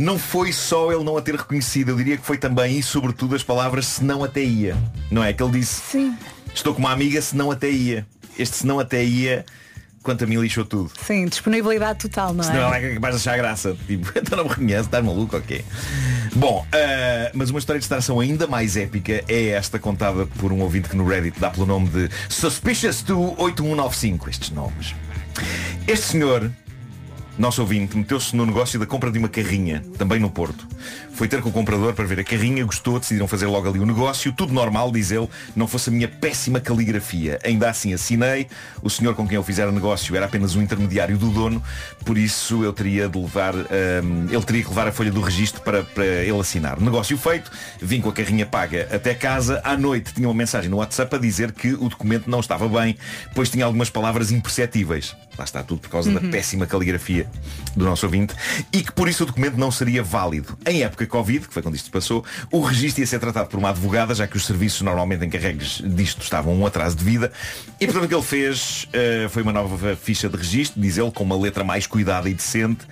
não 0.00 0.18
foi 0.18 0.50
só 0.50 0.90
ele 0.90 1.04
não 1.04 1.16
a 1.18 1.22
ter 1.22 1.34
reconhecido, 1.36 1.90
eu 1.90 1.96
diria 1.96 2.16
que 2.16 2.24
foi 2.24 2.38
também 2.38 2.78
e 2.78 2.82
sobretudo 2.82 3.36
as 3.36 3.42
palavras 3.42 3.86
se 3.86 4.02
não 4.02 4.24
até 4.24 4.42
ia. 4.42 4.74
Não 5.10 5.22
é? 5.22 5.32
Que 5.32 5.42
ele 5.42 5.60
disse, 5.60 5.82
Sim. 5.82 6.16
estou 6.54 6.72
com 6.72 6.80
uma 6.80 6.90
amiga 6.90 7.20
se 7.20 7.36
não 7.36 7.50
até 7.50 7.68
ia. 7.68 8.06
Este 8.38 8.56
se 8.56 8.66
não 8.66 8.80
até 8.80 9.04
ia, 9.04 9.44
quanto 10.02 10.24
a 10.24 10.26
mim 10.26 10.36
lixou 10.36 10.64
tudo. 10.64 10.90
Sim, 11.06 11.26
disponibilidade 11.26 11.98
total, 11.98 12.32
não 12.32 12.42
Senão 12.42 12.60
ela 12.60 12.78
é? 12.78 12.92
é 12.92 12.94
capaz 12.94 13.14
de 13.14 13.20
achar 13.20 13.36
graça. 13.36 13.76
Tipo, 13.86 14.10
então 14.18 14.38
não 14.38 14.44
me 14.44 14.50
reconhece, 14.50 14.86
estás 14.86 15.04
maluco, 15.04 15.36
ok. 15.36 15.62
Bom, 16.34 16.66
ah, 16.72 17.30
mas 17.34 17.50
uma 17.50 17.58
história 17.58 17.78
de 17.78 17.82
distração 17.82 18.18
ainda 18.20 18.46
mais 18.46 18.78
épica 18.78 19.22
é 19.28 19.48
esta 19.48 19.78
contada 19.78 20.24
por 20.38 20.50
um 20.50 20.60
ouvinte 20.60 20.88
que 20.88 20.96
no 20.96 21.06
Reddit 21.06 21.38
dá 21.38 21.50
pelo 21.50 21.66
nome 21.66 21.88
de 21.88 22.08
Suspicious 22.30 23.02
to 23.02 23.34
8195. 23.36 24.30
Estes 24.30 24.50
nomes. 24.50 24.94
Este 25.86 26.06
senhor, 26.06 26.50
nosso 27.38 27.60
ouvinte, 27.60 27.96
meteu-se 27.96 28.34
no 28.36 28.44
negócio 28.44 28.78
da 28.78 28.86
compra 28.86 29.10
de 29.10 29.18
uma 29.18 29.28
carrinha, 29.28 29.82
também 29.96 30.20
no 30.20 30.30
Porto. 30.30 30.66
Foi 31.20 31.28
ter 31.28 31.42
com 31.42 31.50
o 31.50 31.52
comprador 31.52 31.92
para 31.92 32.06
ver 32.06 32.20
a 32.20 32.24
carrinha, 32.24 32.64
gostou, 32.64 32.98
decidiram 32.98 33.28
fazer 33.28 33.44
logo 33.44 33.68
ali 33.68 33.78
o 33.78 33.84
negócio, 33.84 34.32
tudo 34.32 34.54
normal, 34.54 34.90
diz 34.90 35.10
ele, 35.10 35.28
não 35.54 35.68
fosse 35.68 35.90
a 35.90 35.92
minha 35.92 36.08
péssima 36.08 36.60
caligrafia. 36.60 37.38
Ainda 37.44 37.68
assim 37.68 37.92
assinei, 37.92 38.46
o 38.82 38.88
senhor 38.88 39.14
com 39.14 39.28
quem 39.28 39.36
eu 39.36 39.42
fizer 39.42 39.68
o 39.68 39.70
negócio 39.70 40.16
era 40.16 40.24
apenas 40.24 40.56
um 40.56 40.62
intermediário 40.62 41.18
do 41.18 41.28
dono, 41.28 41.62
por 42.06 42.16
isso 42.16 42.64
eu 42.64 42.72
teria 42.72 43.06
de 43.06 43.18
levar, 43.18 43.54
hum, 43.54 44.28
ele 44.30 44.42
teria 44.44 44.62
que 44.62 44.70
levar 44.70 44.88
a 44.88 44.92
folha 44.92 45.12
do 45.12 45.20
registro 45.20 45.60
para, 45.60 45.82
para 45.82 46.06
ele 46.06 46.40
assinar. 46.40 46.80
Negócio 46.80 47.18
feito, 47.18 47.50
vim 47.82 48.00
com 48.00 48.08
a 48.08 48.14
carrinha 48.14 48.46
paga 48.46 48.88
até 48.90 49.12
casa, 49.12 49.60
à 49.62 49.76
noite 49.76 50.14
tinha 50.14 50.26
uma 50.26 50.32
mensagem 50.32 50.70
no 50.70 50.78
WhatsApp 50.78 51.16
a 51.16 51.18
dizer 51.18 51.52
que 51.52 51.74
o 51.74 51.90
documento 51.90 52.30
não 52.30 52.40
estava 52.40 52.66
bem, 52.66 52.96
pois 53.34 53.50
tinha 53.50 53.66
algumas 53.66 53.90
palavras 53.90 54.32
imperceptíveis. 54.32 55.14
Lá 55.36 55.44
está 55.44 55.62
tudo 55.62 55.80
por 55.80 55.90
causa 55.90 56.10
da 56.10 56.20
péssima 56.20 56.66
caligrafia 56.66 57.26
do 57.76 57.84
nosso 57.84 58.04
ouvinte 58.04 58.34
e 58.72 58.82
que 58.82 58.92
por 58.92 59.08
isso 59.08 59.22
o 59.22 59.26
documento 59.26 59.56
não 59.56 59.70
seria 59.70 60.02
válido. 60.02 60.58
Em 60.66 60.82
época 60.82 61.06
Covid, 61.10 61.48
que 61.48 61.52
foi 61.52 61.62
quando 61.62 61.74
isto 61.74 61.86
se 61.86 61.90
passou, 61.90 62.24
o 62.50 62.60
registro 62.60 63.02
ia 63.02 63.06
ser 63.06 63.18
tratado 63.18 63.48
por 63.48 63.58
uma 63.58 63.70
advogada, 63.70 64.14
já 64.14 64.26
que 64.26 64.36
os 64.36 64.46
serviços 64.46 64.80
normalmente 64.82 65.24
encarregues 65.24 65.82
disto 65.84 66.22
estavam 66.22 66.54
um 66.54 66.64
atraso 66.64 66.96
de 66.96 67.04
vida. 67.04 67.32
E 67.80 67.86
portanto 67.86 68.04
o 68.04 68.08
que 68.08 68.14
ele 68.14 68.22
fez 68.22 68.88
eh, 68.92 69.26
foi 69.30 69.42
uma 69.42 69.52
nova 69.52 69.96
ficha 69.96 70.28
de 70.28 70.36
registro, 70.36 70.80
diz 70.80 70.96
ele, 70.96 71.10
com 71.10 71.24
uma 71.24 71.36
letra 71.36 71.64
mais 71.64 71.86
cuidada 71.86 72.28
e 72.28 72.34
decente. 72.34 72.86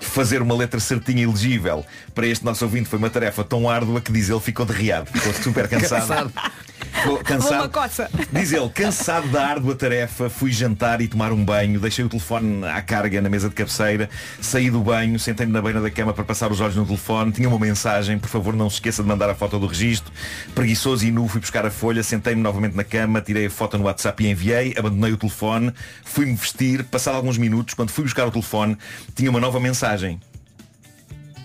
Fazer 0.00 0.40
uma 0.40 0.54
letra 0.54 0.80
certinha 0.80 1.22
e 1.22 1.26
legível 1.26 1.84
para 2.14 2.26
este 2.26 2.42
nosso 2.44 2.64
ouvinte 2.64 2.88
foi 2.88 2.98
uma 2.98 3.10
tarefa 3.10 3.44
tão 3.44 3.68
árdua 3.68 4.00
que 4.00 4.10
diz 4.10 4.30
ele 4.30 4.40
ficou 4.40 4.64
derriado, 4.64 5.10
ficou 5.10 5.32
super 5.34 5.68
cansado. 5.68 6.30
Ficou 6.30 6.69
Uma 7.06 7.18
cansado. 7.18 7.70
coça. 7.70 8.10
Diz 8.32 8.52
ele, 8.52 8.68
cansado 8.70 9.28
da 9.28 9.46
árdua 9.46 9.74
tarefa, 9.74 10.28
fui 10.28 10.52
jantar 10.52 11.00
e 11.00 11.08
tomar 11.08 11.32
um 11.32 11.44
banho, 11.44 11.80
deixei 11.80 12.04
o 12.04 12.08
telefone 12.08 12.64
à 12.66 12.82
carga 12.82 13.20
na 13.20 13.28
mesa 13.28 13.48
de 13.48 13.54
cabeceira, 13.54 14.08
saí 14.40 14.70
do 14.70 14.80
banho, 14.80 15.18
sentei-me 15.18 15.52
na 15.52 15.62
beira 15.62 15.80
da 15.80 15.90
cama 15.90 16.12
para 16.12 16.24
passar 16.24 16.50
os 16.50 16.60
olhos 16.60 16.76
no 16.76 16.84
telefone, 16.84 17.32
tinha 17.32 17.48
uma 17.48 17.58
mensagem, 17.58 18.18
por 18.18 18.28
favor 18.28 18.54
não 18.54 18.68
se 18.68 18.76
esqueça 18.76 19.02
de 19.02 19.08
mandar 19.08 19.30
a 19.30 19.34
foto 19.34 19.58
do 19.58 19.66
registro. 19.66 20.12
Preguiçoso 20.54 21.06
e 21.06 21.10
nu, 21.10 21.26
fui 21.28 21.40
buscar 21.40 21.64
a 21.64 21.70
folha, 21.70 22.02
sentei-me 22.02 22.42
novamente 22.42 22.76
na 22.76 22.84
cama, 22.84 23.20
tirei 23.20 23.46
a 23.46 23.50
foto 23.50 23.78
no 23.78 23.84
WhatsApp 23.84 24.22
e 24.22 24.30
enviei, 24.30 24.74
abandonei 24.76 25.12
o 25.12 25.16
telefone, 25.16 25.72
fui-me 26.04 26.34
vestir, 26.34 26.84
passado 26.84 27.16
alguns 27.16 27.38
minutos, 27.38 27.74
quando 27.74 27.90
fui 27.90 28.04
buscar 28.04 28.26
o 28.26 28.30
telefone, 28.30 28.76
tinha 29.14 29.30
uma 29.30 29.40
nova 29.40 29.58
mensagem. 29.58 30.20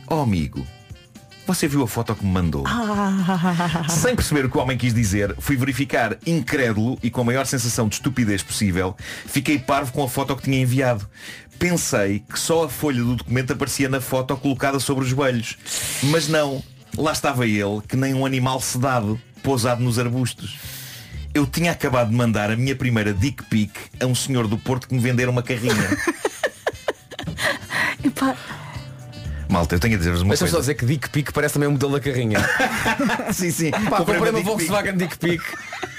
Oh 0.07 0.21
amigo, 0.21 0.65
Você 1.47 1.67
viu 1.67 1.83
a 1.83 1.87
foto 1.87 2.15
que 2.15 2.25
me 2.25 2.31
mandou? 2.31 2.63
Ah. 2.65 3.85
Sem 3.87 4.15
perceber 4.15 4.45
o 4.45 4.49
que 4.49 4.57
o 4.57 4.61
homem 4.61 4.77
quis 4.77 4.93
dizer, 4.93 5.35
fui 5.37 5.55
verificar 5.55 6.17
incrédulo 6.25 6.97
e 7.03 7.11
com 7.11 7.21
a 7.21 7.23
maior 7.23 7.45
sensação 7.45 7.87
de 7.87 7.95
estupidez 7.95 8.41
possível, 8.41 8.95
fiquei 9.27 9.59
parvo 9.59 9.91
com 9.91 10.03
a 10.03 10.09
foto 10.09 10.35
que 10.35 10.43
tinha 10.43 10.59
enviado. 10.59 11.07
Pensei 11.59 12.19
que 12.19 12.39
só 12.39 12.65
a 12.65 12.69
folha 12.69 13.03
do 13.03 13.15
documento 13.15 13.53
aparecia 13.53 13.87
na 13.87 14.01
foto 14.01 14.35
colocada 14.35 14.79
sobre 14.79 15.03
os 15.03 15.09
joelhos. 15.09 15.57
Mas 16.03 16.27
não, 16.27 16.63
lá 16.97 17.11
estava 17.11 17.45
ele, 17.45 17.81
que 17.87 17.95
nem 17.95 18.13
um 18.13 18.25
animal 18.25 18.59
sedado, 18.59 19.19
pousado 19.43 19.83
nos 19.83 19.99
arbustos. 19.99 20.57
Eu 21.33 21.45
tinha 21.45 21.71
acabado 21.71 22.09
de 22.09 22.15
mandar 22.15 22.49
a 22.49 22.55
minha 22.55 22.75
primeira 22.75 23.13
dick 23.13 23.43
pic 23.45 23.71
a 23.99 24.05
um 24.05 24.15
senhor 24.15 24.47
do 24.47 24.57
Porto 24.57 24.87
que 24.87 24.95
me 24.95 24.99
vendera 24.99 25.29
uma 25.29 25.43
carrinha. 25.43 25.73
Malta, 29.49 29.75
eu 29.75 29.79
tenho 29.79 29.95
a 29.95 29.97
dizer-vos 29.97 30.21
uma 30.21 30.29
Mas 30.29 30.39
coisa. 30.39 30.53
só 30.53 30.59
dizer 30.59 30.73
que 30.75 30.85
Dick 30.85 31.09
Pic 31.09 31.31
parece 31.31 31.53
também 31.53 31.69
um 31.69 31.73
modelo 31.73 31.93
da 31.93 31.99
carrinha. 31.99 32.39
sim, 33.33 33.51
sim. 33.51 33.71
Pá, 33.71 33.97
Comprei 33.97 34.15
comprei 34.17 34.31
uma. 34.31 34.41
Volkswagen 34.41 34.97
Dick 34.97 35.17
Pic. 35.17 35.41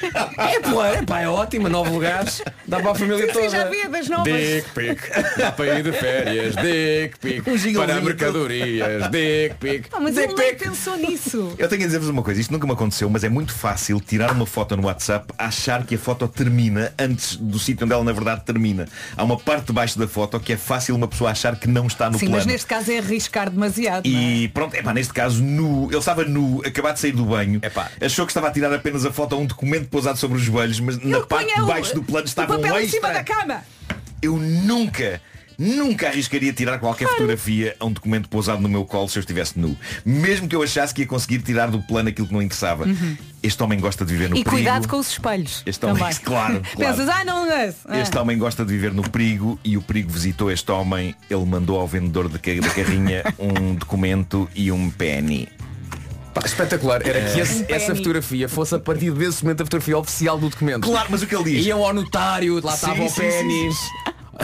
É 0.03 0.61
pá, 0.61 0.87
é 0.89 1.03
pá, 1.03 1.21
é 1.21 1.29
ótima, 1.29 1.69
nove 1.69 1.91
lugares. 1.91 2.43
Dá 2.67 2.81
para 2.81 2.91
a 2.91 2.95
família 2.95 3.27
Sim, 3.27 3.33
toda. 3.33 3.49
já 3.49 3.65
vi 3.65 3.89
das 3.89 4.09
novas. 4.09 4.33
Dick 4.33 4.71
Pic. 4.75 5.39
Dá 5.39 5.53
para 5.53 5.79
ir 5.79 5.83
de 5.83 5.93
férias. 5.93 6.55
Dick 6.57 7.19
Pic. 7.19 7.47
Um 7.47 7.75
para 7.75 8.01
mercadorias. 8.01 9.11
Dick 9.11 9.55
Pic. 9.59 9.87
Ah, 9.93 10.01
mas 10.01 10.15
Dick 10.15 10.33
ele 10.33 10.53
Pic. 10.53 10.59
pensou 10.65 10.97
nisso. 10.97 11.55
Eu 11.59 11.69
tenho 11.69 11.83
a 11.83 11.87
dizer-vos 11.87 12.09
uma 12.09 12.23
coisa, 12.23 12.41
isto 12.41 12.53
nunca 12.53 12.67
me 12.67 12.73
aconteceu, 12.73 13.09
mas 13.09 13.25
é 13.25 13.29
muito 13.29 13.53
fácil 13.55 14.01
tirar 14.01 14.33
uma 14.33 14.47
foto 14.47 14.77
no 14.77 14.87
WhatsApp, 14.87 15.33
achar 15.39 15.85
que 15.85 15.95
a 15.95 15.99
foto 15.99 16.29
termina 16.29 16.93
antes 16.99 17.37
do 17.37 17.59
sítio 17.59 17.85
onde 17.85 17.95
ela 17.95 18.05
na 18.05 18.13
verdade 18.13 18.43
termina. 18.45 18.87
Há 19.17 19.25
uma 19.25 19.39
parte 19.39 19.67
de 19.69 19.73
baixo 19.73 19.99
da 19.99 20.07
foto 20.07 20.39
que 20.41 20.53
é 20.53 20.57
fácil 20.57 20.95
uma 20.95 21.09
pessoa 21.09 21.31
achar 21.31 21.57
que 21.57 21.67
não 21.69 21.87
está 21.87 22.11
no 22.11 22.19
Sim, 22.19 22.27
plano. 22.27 22.37
mas 22.37 22.47
neste 22.47 22.67
caso 22.67 22.93
é 22.93 23.01
arriscar 23.37 23.51
demasiado. 23.51 24.09
não 24.09 24.19
é? 24.19 24.23
E 24.23 24.49
pronto, 24.49 24.75
é 24.75 24.83
pá, 24.83 24.93
neste 24.95 25.13
caso 25.13 25.43
nu, 25.43 25.87
ele 25.91 25.99
estava 25.99 26.25
nu, 26.25 26.63
acabado 26.65 26.95
de 26.95 27.01
sair 27.01 27.13
do 27.13 27.25
banho, 27.25 27.61
achou 28.01 28.25
que 28.27 28.31
estava 28.31 28.49
a 28.49 28.51
tirar 28.51 28.73
apenas 28.73 29.05
a 29.05 29.13
foto 29.13 29.35
a 29.35 29.39
um 29.39 29.47
documento 29.47 29.89
pousado 29.89 30.19
sobre 30.19 30.39
os 30.39 30.43
joelhos, 30.45 30.81
mas 30.81 30.99
na 30.99 31.21
parte 31.21 31.47
de 31.49 31.53
Ponha 31.55 31.65
o- 31.65 31.67
baixo 31.67 31.95
do 31.95 32.03
plano 32.03 32.27
estava 32.27 32.55
o 32.57 32.61
papel 32.61 32.75
um 32.75 32.79
em 32.81 32.89
cima 32.89 33.09
extra. 33.09 33.13
da 33.13 33.25
cama. 33.25 33.63
Eu 34.23 34.37
nunca, 34.39 35.21
nunca 35.59 36.09
arriscaria 36.09 36.53
tirar 36.53 36.79
qualquer 36.79 37.09
fotografia 37.09 37.75
a 37.81 37.85
um 37.85 37.93
documento 37.93 38.29
pousado 38.29 38.61
no 38.61 38.69
meu 38.69 38.85
colo 38.85 39.09
se 39.09 39.19
eu 39.19 39.21
estivesse 39.21 39.59
nu. 39.59 39.77
Mesmo 40.05 40.49
que 40.49 40.55
eu 40.57 40.63
achasse 40.63 40.95
que 40.95 41.03
ia 41.03 41.07
conseguir 41.07 41.39
tirar 41.41 41.71
do 41.71 41.81
plano 41.83 42.09
aquilo 42.09 42.27
que 42.27 42.33
não 42.35 42.43
interessava. 42.43 42.85
Uhum. 42.85 43.17
Este 43.43 43.63
homem 43.63 43.79
gosta 43.79 44.05
de 44.05 44.13
viver 44.13 44.29
no 44.29 44.37
E 44.37 44.43
perigo. 44.45 44.51
cuidado 44.51 44.89
com 44.89 44.99
os 44.99 45.11
espelhos. 45.11 45.63
Este 45.67 45.85
homem, 45.87 46.03
claro, 46.25 46.63
claro. 46.75 46.97
Pensas, 46.97 47.09
ah, 47.09 47.25
não 47.25 47.47
é. 47.51 47.73
Ah. 47.87 47.99
Este 48.01 48.17
homem 48.19 48.37
gosta 48.39 48.65
de 48.65 48.73
viver 48.73 48.93
no 48.93 49.09
perigo 49.09 49.59
e 49.65 49.77
o 49.77 49.83
perigo 49.83 50.11
visitou 50.11 50.51
este 50.51 50.71
homem. 50.73 51.15
Ele 51.31 51.45
mandou 51.45 51.79
ao 51.79 51.87
vendedor 51.87 52.29
da 52.29 52.39
carrinha 52.39 53.23
um 53.39 53.75
documento 53.75 54.49
e 54.55 54.73
um 54.73 54.91
penny. 54.91 55.49
Pá, 56.35 56.43
espetacular. 56.45 57.01
Era 57.07 57.33
que 57.33 57.41
esse- 57.41 57.63
Um 57.63 57.67
essa 57.75 57.95
fotografia 57.97 58.47
fosse 58.49 58.75
a 58.75 58.79
partir 58.79 59.11
desse 59.13 59.43
momento 59.43 59.63
a 59.63 59.65
fotografia 59.65 59.97
oficial 59.97 60.39
do 60.39 60.51
documento. 60.51 60.83
Claro, 60.83 61.07
mas 61.11 61.23
o 61.23 61.27
que 61.27 61.35
ele 61.35 61.45
diz? 61.45 61.65
Iam 61.67 61.83
ao 61.85 61.95
notário, 61.95 62.61
lá 62.63 62.75
estava 62.75 63.03
o 63.03 63.11
pênis. 63.15 63.77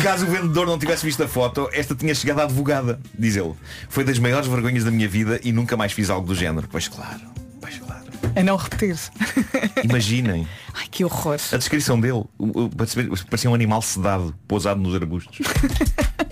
Caso 0.01 0.27
o 0.27 0.31
vendedor 0.31 0.67
não 0.67 0.79
tivesse 0.79 1.05
visto 1.05 1.23
a 1.23 1.29
foto, 1.29 1.69
esta 1.73 1.95
tinha 1.95 2.15
chegado 2.15 2.41
à 2.41 2.45
advogada, 2.45 2.99
diz 3.19 3.37
ele. 3.37 3.53
Foi 3.89 4.05
das 4.05 4.19
maiores 4.19 4.49
vergonhas 4.49 4.85
da 4.85 4.91
minha 4.91 5.09
vida 5.09 5.41
e 5.45 5.53
nunca 5.53 5.77
mais 5.77 5.93
fiz 5.93 6.09
algo 6.11 6.27
do 6.27 6.35
género. 6.35 6.67
Pois 6.71 6.89
claro, 6.89 7.21
A 8.35 8.43
não 8.43 8.57
repetir. 8.57 8.97
imaginem. 9.85 10.47
Ai, 10.75 10.87
que 10.91 11.05
horror. 11.05 11.39
A 11.53 11.57
descrição 11.57 12.01
dele, 12.01 12.25
parecia 13.29 13.51
um 13.51 13.55
animal 13.55 13.83
sedado, 13.83 14.35
pousado 14.49 14.81
nos 14.81 14.95
arbustos. 14.95 15.39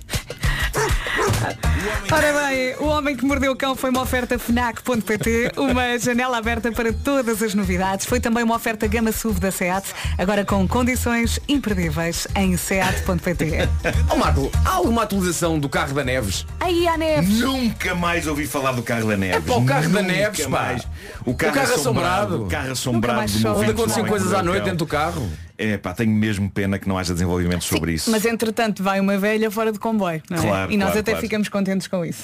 Ora 2.13 2.33
bem, 2.47 2.75
o 2.79 2.87
homem 2.87 3.17
que 3.17 3.25
mordeu 3.25 3.53
o 3.53 3.57
cão 3.57 3.75
foi 3.75 3.91
uma 3.91 4.03
oferta 4.03 4.39
FNAC.pt, 4.39 5.53
uma 5.57 5.99
janela 5.99 6.37
aberta 6.39 6.71
para 6.73 6.93
todas 6.93 7.43
as 7.43 7.55
novidades. 7.55 8.05
Foi 8.07 8.21
também 8.21 8.43
uma 8.45 8.57
oferta 8.57 8.87
Gama 8.87 9.13
SUV 9.13 9.41
da 9.41 9.51
SEAT, 9.51 9.87
agora 10.19 10.45
com 10.45 10.67
condições 10.69 11.41
imperdíveis 11.49 12.27
em 12.37 12.57
SEAT.pt. 12.57 13.69
Ó 14.11 14.17
Marco, 14.17 14.51
há 14.65 14.71
alguma 14.71 15.03
atualização 15.05 15.59
do 15.59 15.69
carro 15.69 15.95
da 15.95 16.05
Neves? 16.05 16.47
Aí 16.59 16.87
há 16.87 16.99
neves. 16.99 17.39
Nunca 17.39 17.95
mais 17.95 18.27
ouvi 18.27 18.47
falar 18.47 18.73
do 18.73 18.83
carro 18.83 19.09
da 19.09 19.17
Neves. 19.17 19.37
É 19.37 19.41
para 19.41 19.57
o 19.57 19.65
carro 19.65 19.89
da 19.89 20.03
Nunca 20.03 20.13
Neves, 20.13 20.43
pá. 20.43 20.49
mais. 20.49 20.83
O 21.25 21.35
carro, 21.35 21.53
O 21.53 21.55
carro 21.55 21.75
assombrado. 21.75 22.45
O 22.45 22.49
carro 22.49 22.73
assombrado 22.73 23.21
Onde 23.57 23.71
aconteciam 23.71 24.05
que 24.05 24.11
coisas 24.11 24.33
à 24.35 24.43
noite 24.43 24.65
dentro 24.65 24.79
do 24.79 24.87
carro. 24.87 25.29
É 25.63 25.77
pá, 25.77 25.93
tenho 25.93 26.11
mesmo 26.11 26.51
pena 26.51 26.79
que 26.79 26.89
não 26.89 26.97
haja 26.97 27.13
desenvolvimento 27.13 27.65
sobre 27.65 27.93
isso. 27.93 28.11
Mas 28.11 28.25
entretanto 28.25 28.83
vai 28.83 28.99
uma 28.99 29.19
velha 29.19 29.51
fora 29.51 29.71
de 29.71 29.79
comboio, 29.79 30.23
não 30.31 30.39
é? 30.39 30.41
Claro, 30.41 30.73
e 30.73 30.77
nós 30.79 30.87
claro, 30.87 31.01
até 31.01 31.13
claro. 31.13 31.27
ficamos 31.27 31.49
contentes 31.51 31.87
com 31.87 32.03
isso. 32.03 32.23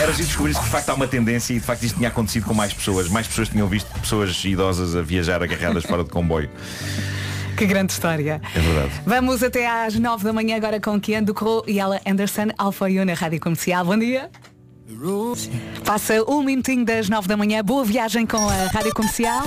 Era 0.00 0.12
giro 0.12 0.26
descobrir 0.26 0.54
que 0.54 0.60
de 0.60 0.68
facto 0.68 0.88
há 0.88 0.94
uma 0.94 1.06
tendência 1.06 1.54
e 1.54 1.60
de 1.60 1.64
facto 1.64 1.84
isto 1.84 1.96
tinha 1.96 2.08
acontecido 2.08 2.44
com 2.44 2.52
mais 2.52 2.72
pessoas. 2.72 3.08
Mais 3.08 3.28
pessoas 3.28 3.48
tinham 3.48 3.68
visto 3.68 3.86
pessoas 4.00 4.44
idosas 4.44 4.96
a 4.96 5.02
viajar 5.02 5.40
agarradas 5.40 5.84
fora 5.84 6.02
de 6.02 6.10
comboio. 6.10 6.50
Que 7.56 7.64
grande 7.64 7.92
história. 7.92 8.40
É 8.56 8.58
verdade. 8.58 8.92
Vamos 9.06 9.40
até 9.44 9.68
às 9.68 9.94
9 9.94 10.24
da 10.24 10.32
manhã 10.32 10.56
agora 10.56 10.80
com 10.80 11.00
Kian 11.00 11.22
Ducro 11.22 11.62
e 11.68 11.78
ela 11.78 12.00
Anderson 12.04 12.48
Alfa 12.58 12.88
na 12.88 13.14
Rádio 13.14 13.38
Comercial. 13.38 13.84
Bom 13.84 13.96
dia. 13.96 14.28
Passa 15.84 16.24
um 16.28 16.42
minutinho 16.42 16.84
das 16.84 17.08
9 17.08 17.28
da 17.28 17.36
manhã. 17.36 17.62
Boa 17.62 17.84
viagem 17.84 18.26
com 18.26 18.48
a 18.48 18.66
Rádio 18.66 18.92
Comercial. 18.92 19.44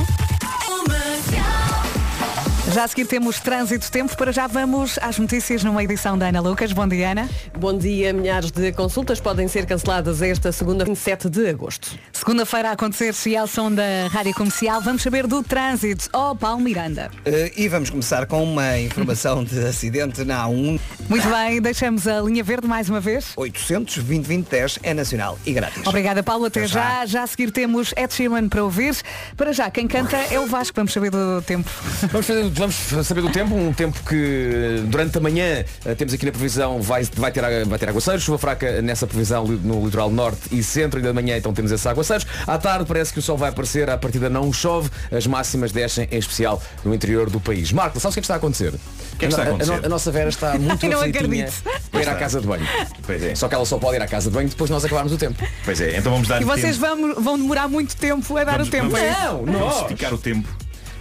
Já 2.75 2.83
a 2.83 2.87
seguir 2.89 3.05
temos 3.05 3.39
trânsito 3.39 3.89
tempo. 3.89 4.17
Para 4.17 4.33
já 4.33 4.47
vamos 4.47 4.99
às 5.01 5.17
notícias 5.17 5.63
numa 5.63 5.81
edição 5.81 6.17
da 6.17 6.27
Ana 6.27 6.41
Lucas. 6.41 6.73
Bom 6.73 6.85
dia, 6.85 7.11
Ana. 7.11 7.29
Bom 7.57 7.77
dia. 7.77 8.11
Milhares 8.11 8.51
de 8.51 8.73
consultas 8.73 9.17
podem 9.21 9.47
ser 9.47 9.65
canceladas 9.65 10.21
esta 10.21 10.51
segunda, 10.51 10.83
27 10.83 11.29
de 11.29 11.47
agosto. 11.47 11.97
Segunda-feira 12.11 12.67
a 12.67 12.71
acontecer-se 12.73 13.29
e 13.29 13.37
ao 13.37 13.47
som 13.47 13.71
da 13.71 14.09
Rádio 14.11 14.33
Comercial. 14.33 14.81
Vamos 14.81 15.03
saber 15.03 15.25
do 15.25 15.41
trânsito. 15.41 16.09
Oh, 16.11 16.35
Paulo 16.35 16.59
Miranda. 16.59 17.09
Eh, 17.23 17.53
e 17.55 17.69
vamos 17.69 17.89
começar 17.89 18.25
com 18.25 18.43
uma 18.43 18.77
informação 18.77 19.41
de 19.45 19.57
acidente 19.65 20.25
na 20.25 20.43
A1. 20.45 20.77
Muito 21.07 21.29
bem, 21.29 21.61
deixamos 21.61 22.05
a 22.05 22.19
linha 22.19 22.43
verde 22.43 22.67
mais 22.67 22.89
uma 22.89 22.99
vez. 22.99 23.31
800 23.37 23.99
2010 24.03 24.79
é 24.83 24.93
nacional 24.93 25.39
e 25.45 25.53
grátis. 25.53 25.81
Obrigada, 25.87 26.21
Paulo. 26.21 26.43
Até 26.43 26.59
Até 26.59 26.67
já. 26.67 26.81
já. 26.81 27.05
já. 27.05 27.23
a 27.23 27.27
seguir 27.27 27.51
temos 27.51 27.93
Ed 27.95 28.13
Sheeran 28.13 28.49
para 28.49 28.61
ouvir. 28.65 28.97
Para 29.37 29.53
já, 29.53 29.71
quem 29.71 29.87
canta 29.87 30.17
é 30.17 30.37
o 30.41 30.45
Vasco. 30.45 30.75
Vamos 30.75 30.91
saber 30.91 31.09
do 31.09 31.41
tempo. 31.41 31.69
Vamos, 32.11 32.27
fazer- 32.27 32.64
vamos 32.67 33.07
saber 33.07 33.21
do 33.21 33.29
tempo, 33.29 33.55
um 33.55 33.71
tempo 33.73 33.99
que 34.07 34.83
durante 34.87 35.17
a 35.17 35.21
manhã 35.21 35.63
eh, 35.85 35.95
temos 35.95 36.13
aqui 36.13 36.25
na 36.25 36.31
previsão 36.31 36.81
vai, 36.81 37.03
vai, 37.15 37.31
ter, 37.31 37.43
a- 37.43 37.63
vai 37.65 37.77
ter 37.79 37.89
aguaceiros, 37.89 38.23
chuva 38.23 38.37
fraca 38.37 38.81
nessa 38.81 39.05
previsão 39.07 39.45
no 39.45 39.85
litoral 39.85 40.09
norte 40.09 40.41
e 40.51 40.61
centro, 40.63 40.97
ainda 40.99 41.09
de 41.09 41.15
manhã 41.15 41.37
então 41.37 41.53
temos 41.53 41.71
esses 41.71 41.85
aguaceiros. 41.85 42.25
À 42.47 42.57
tarde 42.57 42.85
parece 42.85 43.13
que 43.13 43.19
o 43.19 43.21
sol 43.21 43.37
vai 43.37 43.49
aparecer, 43.49 43.89
à 43.89 43.97
partida 43.97 44.29
não 44.29 44.51
chove, 44.51 44.89
as 45.15 45.25
máximas 45.27 45.71
descem 45.71 46.07
em 46.11 46.17
especial 46.17 46.61
no 46.83 46.93
interior 46.93 47.29
do 47.29 47.39
país. 47.39 47.71
Marco, 47.71 47.99
sabes 47.99 48.13
o 48.13 48.15
que 48.15 48.19
é 48.19 48.21
que 48.21 48.25
está 48.25 48.33
a 48.35 48.37
acontecer? 48.37 48.73
que 49.17 49.25
é 49.25 49.27
que 49.29 49.33
está 49.33 49.43
a 49.43 49.45
acontecer? 49.47 49.71
no- 49.79 49.85
a 49.85 49.89
nossa 49.89 50.11
Vera 50.11 50.29
está 50.29 50.53
muito 50.59 50.87
Não 50.87 50.99
acredito. 51.01 51.53
para 51.91 52.01
ir 52.01 52.09
à 52.09 52.15
casa 52.15 52.41
de 52.41 52.47
banho. 52.47 52.67
Pois 53.05 53.23
é. 53.23 53.33
Só 53.35 53.47
que 53.47 53.55
ela 53.55 53.65
só 53.65 53.77
pode 53.77 53.95
ir 53.97 54.01
à 54.01 54.07
casa 54.07 54.29
de 54.29 54.35
banho 54.35 54.49
depois 54.49 54.67
de 54.69 54.73
nós 54.73 54.83
acabarmos 54.83 55.13
o 55.13 55.17
tempo. 55.17 55.41
Pois 55.63 55.79
é, 55.79 55.97
então 55.97 56.11
vamos 56.11 56.27
dar 56.27 56.41
E 56.41 56.45
vocês 56.45 56.77
tempo. 56.77 56.95
vão, 57.13 57.23
vão 57.23 57.37
demorar 57.37 57.67
muito 57.67 57.95
tempo 57.95 58.37
a 58.37 58.43
dar 58.43 58.51
Vamos- 58.53 58.67
o 58.67 58.71
tempo. 58.71 58.89
vamos- 58.89 58.99
é? 58.99 59.11
Não, 59.23 59.45
Vamos 59.59 59.81
esticar 59.81 60.13
o 60.13 60.17
tempo. 60.17 60.47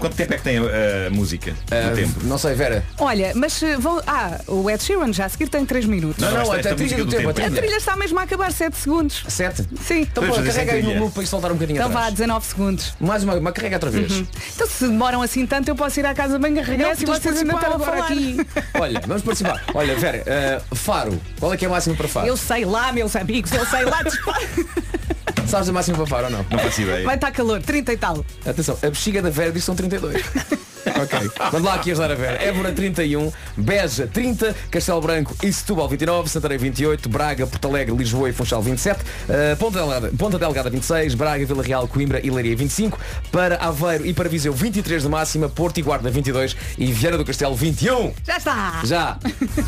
Quanto 0.04 0.16
tempo 0.16 0.34
é 0.34 0.36
que 0.36 0.42
tem 0.42 0.58
a, 0.58 1.06
a 1.06 1.10
música? 1.10 1.54
O 1.64 1.96
tempo? 1.96 2.20
não 2.24 2.36
sei, 2.36 2.54
Vera. 2.54 2.84
Olha, 2.98 3.32
mas 3.34 3.62
eh, 3.62 3.78
vão. 3.78 4.02
Ah, 4.06 4.38
o 4.46 4.68
Ed 4.68 4.82
Sheeran 4.82 5.10
já 5.14 5.24
a 5.24 5.28
seguir 5.30 5.48
tem 5.48 5.64
3 5.64 5.86
minutos. 5.86 6.22
Não, 6.22 6.30
não, 6.30 6.52
até 6.52 6.58
esta 6.58 6.72
a 6.72 6.74
trilha 6.74 6.96
do 6.98 7.04
do 7.06 7.10
tempo, 7.10 7.32
tempo. 7.32 7.48
A 7.48 7.56
trilha. 7.58 7.76
está 7.76 7.96
mesmo 7.96 8.18
a 8.18 8.22
acabar 8.24 8.52
7 8.52 8.76
segundos. 8.76 9.24
Sete? 9.26 9.66
Sim. 9.80 10.00
Então 10.00 10.26
pô, 10.26 10.34
fazer 10.34 10.52
carrega 10.52 10.72
aí 10.74 10.82
no 10.82 11.00
loop 11.00 11.14
para 11.14 11.22
isto 11.22 11.32
voltar 11.32 11.50
um 11.52 11.54
bocadinho 11.54 11.78
Então 11.78 11.88
vá, 11.88 12.00
atrás. 12.00 12.14
19 12.16 12.46
segundos. 12.46 12.94
Mais 13.00 13.24
uma, 13.24 13.34
uma 13.36 13.50
carrega 13.50 13.76
outra 13.76 13.88
vez. 13.88 14.12
Então 14.54 14.66
se 14.68 14.86
demoram 14.86 15.22
assim 15.22 15.46
tanto, 15.46 15.70
eu 15.70 15.74
posso 15.74 15.98
ir 15.98 16.04
à 16.04 16.12
casa 16.12 16.38
bem 16.38 16.58
arregar 16.58 16.92
e 17.00 17.06
vocês 17.06 17.38
ainda 17.38 17.54
participar 17.54 17.54
estão 17.54 17.72
a 17.72 17.74
agora 17.76 17.92
falar. 17.92 18.04
aqui. 18.04 18.36
Olha, 18.78 19.00
vamos 19.06 19.22
participar. 19.22 19.64
Olha, 19.72 19.96
Vera, 19.96 20.22
eh, 20.26 20.60
Faro. 20.74 21.18
Qual 21.40 21.50
é 21.54 21.56
que 21.56 21.64
é 21.64 21.68
a 21.68 21.70
máxima 21.70 21.96
para 21.96 22.08
Faro? 22.08 22.26
Eu 22.26 22.36
sei 22.36 22.66
lá, 22.66 22.92
meus 22.92 23.16
amigos, 23.16 23.50
eu 23.52 23.64
sei 23.64 23.86
lá. 23.86 24.00
Sabes 25.46 25.68
a 25.68 25.72
máxima 25.72 25.96
para 25.96 26.06
Faro 26.06 26.24
ou 26.26 26.30
não? 26.30 26.46
Não 26.50 26.58
faço 26.58 26.82
ideia. 26.82 27.04
Vai 27.04 27.14
estar 27.14 27.30
calor, 27.30 27.62
30 27.62 27.92
e 27.92 27.96
tal. 27.96 28.24
Atenção, 28.46 28.78
a 28.82 28.86
bexiga 28.88 29.22
da 29.22 29.30
Vera 29.30 29.52
diz 29.52 29.62
que 29.62 29.66
são 29.66 29.74
32. 29.74 30.24
ok. 31.02 31.30
Vamos 31.50 31.66
lá 31.66 31.74
aqui 31.74 31.90
ajudar 31.90 32.10
a 32.10 32.14
Vera. 32.14 32.42
Évora 32.42 32.72
31, 32.72 33.32
Beja 33.56 34.06
30, 34.06 34.54
Castelo 34.70 35.00
Branco 35.00 35.34
e 35.42 35.52
Setúbal 35.52 35.88
29, 35.88 36.28
Santarém 36.28 36.58
28, 36.58 37.08
Braga, 37.08 37.46
Porto 37.46 37.68
Alegre, 37.68 37.94
Lisboa 37.94 38.28
e 38.28 38.32
Funchal 38.32 38.62
27, 38.62 39.00
eh, 39.28 39.54
Ponta, 39.56 39.78
Delgada, 39.78 40.10
Ponta 40.16 40.38
Delgada 40.38 40.70
26, 40.70 41.14
Braga, 41.14 41.44
Vila 41.44 41.62
Real, 41.62 41.88
Coimbra 41.88 42.20
e 42.24 42.30
Leiria 42.30 42.56
25, 42.56 42.98
para 43.30 43.56
Aveiro 43.56 44.06
e 44.06 44.12
para 44.12 44.28
Viseu 44.28 44.52
23 44.52 45.02
de 45.02 45.08
máxima, 45.08 45.48
Porto 45.48 45.78
e 45.78 45.82
Guarda 45.82 46.10
22 46.10 46.56
e 46.78 46.92
Viana 46.92 47.18
do 47.18 47.24
Castelo 47.24 47.54
21. 47.54 48.12
Já 48.24 48.36
está. 48.36 48.80
Já. 48.84 49.18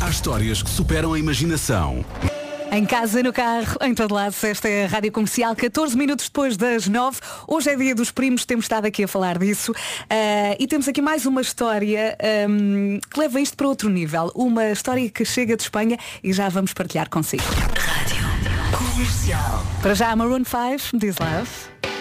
Há 0.01 0.09
histórias 0.09 0.61
que 0.61 0.69
superam 0.69 1.13
a 1.13 1.19
imaginação. 1.19 2.05
Em 2.71 2.85
casa, 2.85 3.23
no 3.23 3.31
carro, 3.31 3.77
em 3.81 3.93
todo 3.93 4.13
lado, 4.13 4.35
esta 4.43 4.67
é 4.67 4.85
a 4.85 4.87
Rádio 4.87 5.11
Comercial, 5.11 5.55
14 5.55 5.97
minutos 5.97 6.25
depois 6.25 6.57
das 6.57 6.87
9. 6.87 7.19
Hoje 7.47 7.69
é 7.69 7.75
dia 7.75 7.95
dos 7.95 8.11
primos, 8.11 8.45
temos 8.45 8.65
estado 8.65 8.85
aqui 8.85 9.03
a 9.03 9.07
falar 9.07 9.37
disso. 9.37 9.73
Ah, 10.09 10.55
e 10.59 10.67
temos 10.67 10.87
aqui 10.87 11.01
mais 11.01 11.25
uma 11.25 11.41
história 11.41 12.17
ahm, 12.21 12.99
que 13.09 13.19
leva 13.19 13.39
isto 13.39 13.55
para 13.55 13.67
outro 13.67 13.89
nível. 13.89 14.31
Uma 14.35 14.69
história 14.69 15.09
que 15.09 15.23
chega 15.23 15.55
de 15.55 15.63
Espanha 15.63 15.97
e 16.23 16.33
já 16.33 16.49
vamos 16.49 16.73
partilhar 16.73 17.09
consigo. 17.09 17.43
Comercial. 18.71 19.65
Para 19.81 19.93
já, 19.93 20.15
Maroon 20.15 20.43
5, 20.43 20.99
This 20.99 21.15
Love. 21.19 21.96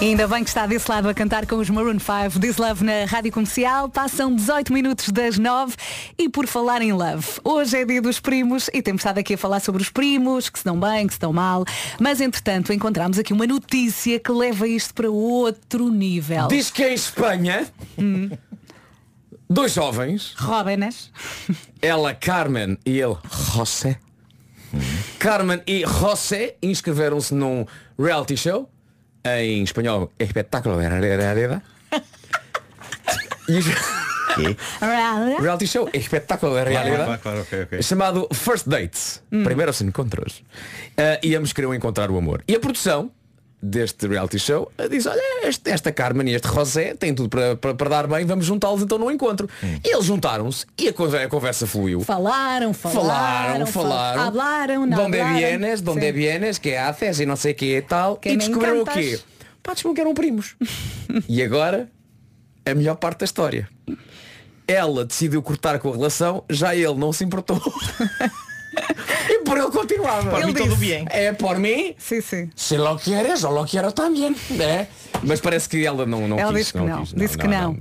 E 0.00 0.04
ainda 0.06 0.26
bem 0.26 0.42
que 0.42 0.48
está 0.48 0.66
desse 0.66 0.90
lado 0.90 1.10
a 1.10 1.14
cantar 1.14 1.44
com 1.44 1.56
os 1.56 1.68
Maroon 1.68 1.98
5 1.98 2.40
This 2.40 2.56
Love 2.56 2.82
na 2.82 3.04
Rádio 3.04 3.30
Comercial. 3.30 3.86
Passam 3.86 4.34
18 4.34 4.72
minutos 4.72 5.10
das 5.10 5.36
9 5.36 5.74
e 6.16 6.26
por 6.26 6.46
falar 6.46 6.80
em 6.80 6.90
love. 6.90 7.26
Hoje 7.44 7.76
é 7.76 7.84
dia 7.84 8.00
dos 8.00 8.18
primos 8.18 8.70
e 8.72 8.80
temos 8.80 9.00
estado 9.00 9.18
aqui 9.18 9.34
a 9.34 9.38
falar 9.38 9.60
sobre 9.60 9.82
os 9.82 9.90
primos, 9.90 10.48
que 10.48 10.58
se 10.58 10.64
dão 10.64 10.80
bem, 10.80 11.06
que 11.06 11.12
se 11.12 11.20
dão 11.20 11.34
mal. 11.34 11.66
Mas 12.00 12.18
entretanto 12.22 12.72
encontramos 12.72 13.18
aqui 13.18 13.34
uma 13.34 13.46
notícia 13.46 14.18
que 14.18 14.32
leva 14.32 14.66
isto 14.66 14.94
para 14.94 15.10
outro 15.10 15.90
nível. 15.90 16.48
Diz 16.48 16.70
que 16.70 16.82
em 16.82 16.94
Espanha, 16.94 17.66
dois 19.50 19.74
jovens, 19.74 20.34
Jóvenes. 20.38 21.12
ela 21.82 22.14
Carmen 22.14 22.78
e 22.86 22.98
ele 22.98 23.18
José. 23.54 23.98
Carmen 25.18 25.60
e 25.66 25.84
José 25.84 26.56
inscreveram-se 26.62 27.34
num 27.34 27.66
reality 27.98 28.38
show, 28.38 28.66
em 29.24 29.62
espanhol, 29.62 30.12
espetáculo 30.18 30.78
de 30.80 30.88
realidad. 30.88 31.62
E 33.48 33.58
os- 33.58 33.66
Reality 35.40 35.66
show, 35.66 35.88
espetáculo 35.92 36.54
de 36.56 36.64
realidad. 36.64 37.10
Ah, 37.12 37.18
claro, 37.18 37.40
ok, 37.42 37.62
ok. 37.64 37.82
chamado 37.82 38.28
First 38.32 38.66
Dates. 38.68 39.22
Primeiros 39.28 39.80
encontros. 39.82 40.44
Uh, 40.96 41.18
íamos 41.26 41.52
querer 41.52 41.74
encontrar 41.74 42.10
o 42.10 42.16
amor. 42.16 42.42
E 42.46 42.54
a 42.54 42.60
produção 42.60 43.10
deste 43.62 44.06
reality 44.06 44.38
show 44.38 44.72
diz, 44.88 45.04
olha, 45.06 45.20
este- 45.46 45.70
esta 45.70 45.92
Carmen 45.92 46.28
e 46.30 46.34
este 46.34 46.48
José 46.48 46.94
têm 46.94 47.14
tudo 47.14 47.28
para, 47.28 47.56
para, 47.56 47.74
para 47.74 47.88
dar 47.90 48.06
bem, 48.06 48.24
vamos 48.24 48.46
juntá-los 48.46 48.82
então 48.82 48.96
no 48.98 49.10
encontro. 49.10 49.48
E 49.62 49.92
eles 49.94 50.06
juntaram-se 50.06 50.64
e 50.78 50.88
a 50.88 50.90
a 51.24 51.28
conversa 51.28 51.66
fluiu. 51.66 52.00
Falaram, 52.00 52.72
falaram, 52.72 53.00
Falaram, 53.02 53.66
falaram. 53.66 54.22
Hablaram, 54.22 54.86
não 54.86 54.96
Donde 54.96 55.20
hablaram. 55.20 55.38
vienes, 55.38 55.80
donde 55.80 56.06
Sim. 56.06 56.12
vienes, 56.12 56.58
que 56.58 56.74
haces 56.74 57.20
e 57.20 57.26
não 57.26 57.36
sei 57.36 57.52
o 57.52 57.54
que 57.54 57.76
e 57.76 57.82
tal. 57.82 58.16
Que 58.16 58.30
e 58.30 58.36
descobriram 58.36 58.80
o 58.82 58.84
quê? 58.86 59.20
Pá, 59.62 59.72
descobriram 59.74 59.94
que 59.94 60.00
eram 60.00 60.14
primos. 60.14 60.56
e 61.28 61.42
agora, 61.42 61.88
a 62.64 62.74
melhor 62.74 62.96
parte 62.96 63.18
da 63.20 63.24
história. 63.26 63.68
Ela 64.66 65.04
decidiu 65.04 65.42
cortar 65.42 65.78
com 65.80 65.90
a 65.90 65.92
relação, 65.92 66.44
já 66.48 66.74
ele 66.74 66.94
não 66.94 67.12
se 67.12 67.24
importou. 67.24 67.60
por 69.50 69.58
ele 69.58 69.70
continuava. 69.70 70.30
Por 70.30 70.46
mim 70.46 70.54
todo 70.54 70.76
bien. 70.76 71.06
É 71.10 71.32
por 71.32 71.58
mim. 71.58 71.94
Sim, 71.98 72.20
sim. 72.20 72.50
Se 72.54 72.76
lo 72.78 72.96
quieres, 72.96 73.42
eu 73.42 73.50
lo 73.50 73.64
quero 73.66 73.92
também. 73.92 74.34
É. 74.58 74.86
Mas 75.22 75.40
parece 75.40 75.68
que 75.68 75.84
ela 75.84 76.06
não, 76.06 76.28
não 76.28 76.38
Ela 76.38 76.52
quis. 76.52 76.60
disse 76.60 76.72
que 76.72 76.78
não, 76.78 77.02
quis. 77.04 77.14
disse 77.14 77.38
que 77.38 77.48
não. 77.48 77.76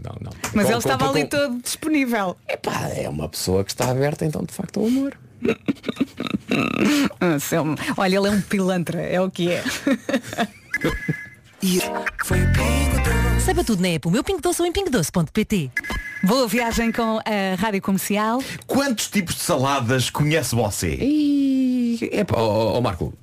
Mas 0.54 0.66
Com- 0.66 0.72
ele 0.72 0.80
estava 0.80 1.06
com- 1.06 1.12
ali 1.12 1.22
com- 1.24 1.30
todo 1.30 1.62
disponível. 1.62 2.36
Epá, 2.48 2.90
é 2.96 3.08
uma 3.08 3.30
pessoa 3.30 3.64
que 3.64 3.72
está 3.72 3.90
aberta 3.92 4.26
então 4.26 4.44
de 4.44 4.54
facto 4.54 4.80
ao 4.80 4.88
amor. 4.88 5.14
Ah, 7.22 7.38
Olha, 7.98 8.18
ele 8.18 8.28
é 8.28 8.32
um 8.32 8.42
pilantra, 8.42 9.02
é 9.02 9.22
o 9.22 9.30
que 9.30 9.52
é. 9.52 9.64
Saiba 13.46 13.64
tudo 13.64 13.82
na 13.82 13.88
app 13.90 14.08
O 14.08 14.12
Meu 14.12 14.24
Pingo 14.24 14.42
Doce 14.42 14.62
ou 14.62 14.68
em 14.68 14.72
pingodoce.pt. 14.72 15.72
Boa 16.24 16.48
viagem 16.48 16.92
com 16.92 17.20
a 17.20 17.56
Rádio 17.58 17.82
Comercial. 17.82 18.44
Quantos 18.68 19.08
tipos 19.08 19.36
de 19.36 19.42
saladas 19.42 20.10
conhece 20.10 20.54
você? 20.54 20.98
E 21.00 21.98
epá, 22.12 22.36
ó, 22.38 22.78
ó, 22.78 22.82
Marco, 22.82 23.14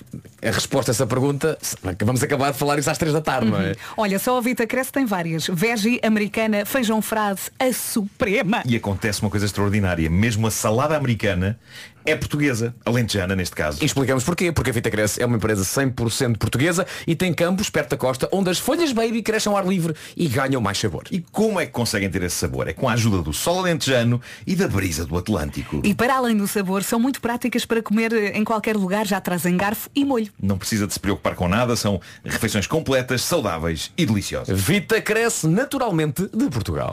a 0.42 0.50
resposta 0.50 0.90
a 0.90 0.92
essa 0.92 1.06
pergunta, 1.06 1.58
vamos 2.04 2.22
acabar 2.22 2.52
de 2.52 2.58
falar 2.58 2.78
isso 2.78 2.90
às 2.90 2.96
três 2.96 3.12
da 3.12 3.20
tarde, 3.20 3.50
não 3.50 3.60
é? 3.60 3.74
Olha, 3.96 4.18
só 4.18 4.38
a 4.38 4.40
Vita 4.40 4.66
Cresce 4.66 4.90
tem 4.90 5.04
várias. 5.04 5.46
Veggie, 5.46 6.00
americana, 6.02 6.64
feijão 6.64 7.02
frade, 7.02 7.42
a 7.58 7.72
suprema. 7.72 8.62
E 8.64 8.76
acontece 8.76 9.20
uma 9.20 9.30
coisa 9.30 9.44
extraordinária. 9.44 10.08
Mesmo 10.08 10.46
a 10.46 10.50
salada 10.50 10.96
americana 10.96 11.58
é 12.06 12.16
portuguesa, 12.16 12.74
alentejana 12.84 13.34
neste 13.34 13.54
caso. 13.54 13.82
E 13.82 13.84
explicamos 13.84 14.24
porquê. 14.24 14.52
Porque 14.52 14.70
a 14.70 14.72
Vita 14.72 14.90
Cresce 14.90 15.20
é 15.20 15.26
uma 15.26 15.36
empresa 15.36 15.62
100% 15.62 16.38
portuguesa 16.38 16.86
e 17.06 17.14
tem 17.14 17.34
campos 17.34 17.68
perto 17.68 17.90
da 17.90 17.96
costa 17.96 18.28
onde 18.32 18.48
as 18.48 18.58
folhas 18.58 18.92
baby 18.92 19.22
crescem 19.22 19.50
ao 19.50 19.58
ar 19.58 19.66
livre 19.66 19.94
e 20.16 20.28
ganham 20.28 20.60
mais 20.60 20.78
sabor. 20.78 21.04
E 21.10 21.20
como 21.32 21.60
é 21.60 21.66
que 21.66 21.72
conseguem 21.72 22.08
ter 22.08 22.22
esse 22.22 22.36
sabor? 22.36 22.68
É 22.68 22.72
com 22.72 22.88
a 22.88 22.92
ajuda 22.92 23.22
do 23.22 23.32
sol 23.32 23.58
alentejano 23.58 24.20
e 24.46 24.54
da 24.54 24.68
brisa 24.68 25.04
do 25.04 25.18
Atlântico. 25.18 25.82
E 25.84 25.94
para 25.94 26.16
além 26.16 26.36
do 26.36 26.46
sabor, 26.46 26.82
são 26.82 27.00
muito 27.00 27.20
práticas 27.20 27.64
para 27.64 27.82
comer 27.82 28.12
em 28.34 28.44
qualquer 28.44 28.76
lugar, 28.76 29.06
já 29.06 29.20
trazem 29.20 29.56
garfo 29.56 29.90
e 29.94 30.04
molho. 30.04 30.30
Não 30.40 30.56
precisa 30.56 30.86
de 30.86 30.92
se 30.92 31.00
preocupar 31.00 31.34
com 31.34 31.48
nada, 31.48 31.74
são 31.74 32.00
refeições 32.24 32.66
completas, 32.66 33.22
saudáveis 33.22 33.90
e 33.96 34.06
deliciosas. 34.06 34.58
Vita 34.58 35.00
Cresce 35.00 35.48
naturalmente 35.48 36.28
de 36.32 36.48
Portugal. 36.48 36.92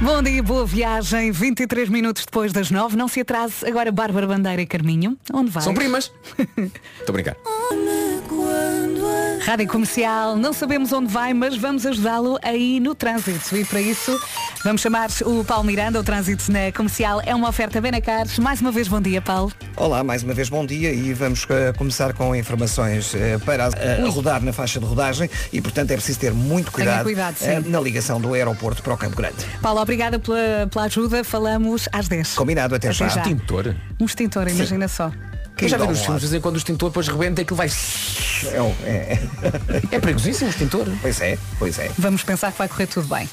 Bom 0.00 0.22
dia, 0.22 0.42
boa 0.42 0.64
viagem. 0.64 1.30
23 1.30 1.88
minutos 1.88 2.24
depois 2.24 2.52
das 2.52 2.70
9. 2.70 2.96
Não 2.96 3.06
se 3.06 3.20
atrase. 3.20 3.66
Agora 3.66 3.92
Bárbara 3.92 4.26
Bandeira 4.26 4.62
e 4.62 4.66
Carminho. 4.66 5.16
Onde 5.32 5.50
vai? 5.50 5.62
São 5.62 5.74
primas. 5.74 6.10
Estou 6.98 7.10
a 7.10 7.12
brincar. 7.12 7.36
Rádio 9.40 9.66
Comercial, 9.66 10.36
não 10.36 10.52
sabemos 10.52 10.92
onde 10.92 11.10
vai, 11.10 11.32
mas 11.32 11.56
vamos 11.56 11.86
ajudá-lo 11.86 12.38
aí 12.42 12.78
no 12.78 12.94
trânsito. 12.94 13.56
E 13.56 13.64
para 13.64 13.80
isso, 13.80 14.20
vamos 14.62 14.82
chamar 14.82 15.08
o 15.24 15.42
Paulo 15.42 15.64
Miranda. 15.64 15.98
O 15.98 16.04
trânsito 16.04 16.52
na 16.52 16.70
comercial 16.70 17.22
é 17.24 17.34
uma 17.34 17.48
oferta 17.48 17.80
Benacar. 17.80 18.26
Mais 18.40 18.60
uma 18.60 18.70
vez, 18.70 18.86
bom 18.86 19.00
dia, 19.00 19.22
Paulo. 19.22 19.50
Olá, 19.76 20.04
mais 20.04 20.22
uma 20.22 20.34
vez 20.34 20.50
bom 20.50 20.64
dia 20.66 20.92
e 20.92 21.14
vamos 21.14 21.46
eh, 21.48 21.72
começar 21.72 22.12
com 22.12 22.36
informações 22.36 23.14
eh, 23.14 23.38
para 23.38 23.70
eh, 23.76 24.04
rodar 24.08 24.42
na 24.42 24.52
faixa 24.52 24.78
de 24.78 24.84
rodagem 24.84 25.28
e 25.52 25.60
portanto 25.60 25.90
é 25.90 25.94
preciso 25.94 26.20
ter 26.20 26.34
muito 26.34 26.70
cuidado, 26.70 27.04
cuidado, 27.04 27.36
sim. 27.36 27.60
na 27.66 27.80
ligação 27.80 28.20
do 28.20 28.34
aeroporto 28.34 28.82
para 28.82 28.92
o 28.92 28.96
Campo 28.96 29.16
Grande. 29.16 29.36
Paulo, 29.62 29.80
obrigada 29.80 30.18
pela, 30.18 30.68
pela 30.70 30.84
ajuda. 30.84 31.24
Falamos 31.24 31.88
às 31.92 32.08
10. 32.08 32.34
Combinado, 32.34 32.74
até, 32.74 32.92
já. 32.92 33.06
Extintor. 33.06 33.74
Um 33.98 34.04
extintor, 34.04 34.48
imagina 34.48 34.86
só. 34.86 35.10
Eu 35.64 35.68
já 35.68 35.76
vi 35.76 35.84
dá 35.84 35.90
nos 35.90 36.00
filmes, 36.00 36.20
de 36.22 36.28
vez 36.28 36.38
em 36.38 36.40
quando 36.40 36.54
o 36.54 36.58
extintor 36.58 36.90
depois 36.90 37.08
rebenta 37.08 37.40
e 37.40 37.42
aquilo 37.42 37.56
vai. 37.56 37.68
É, 38.52 38.62
um- 38.62 38.74
é, 38.84 39.18
É 39.90 39.98
perigosíssimo 40.00 40.46
o 40.48 40.50
extintor. 40.50 40.86
pois 41.02 41.20
é, 41.20 41.38
pois 41.58 41.78
é. 41.78 41.90
Vamos 41.98 42.22
pensar 42.22 42.52
que 42.52 42.58
vai 42.58 42.68
correr 42.68 42.86
tudo 42.86 43.06
bem. 43.08 43.28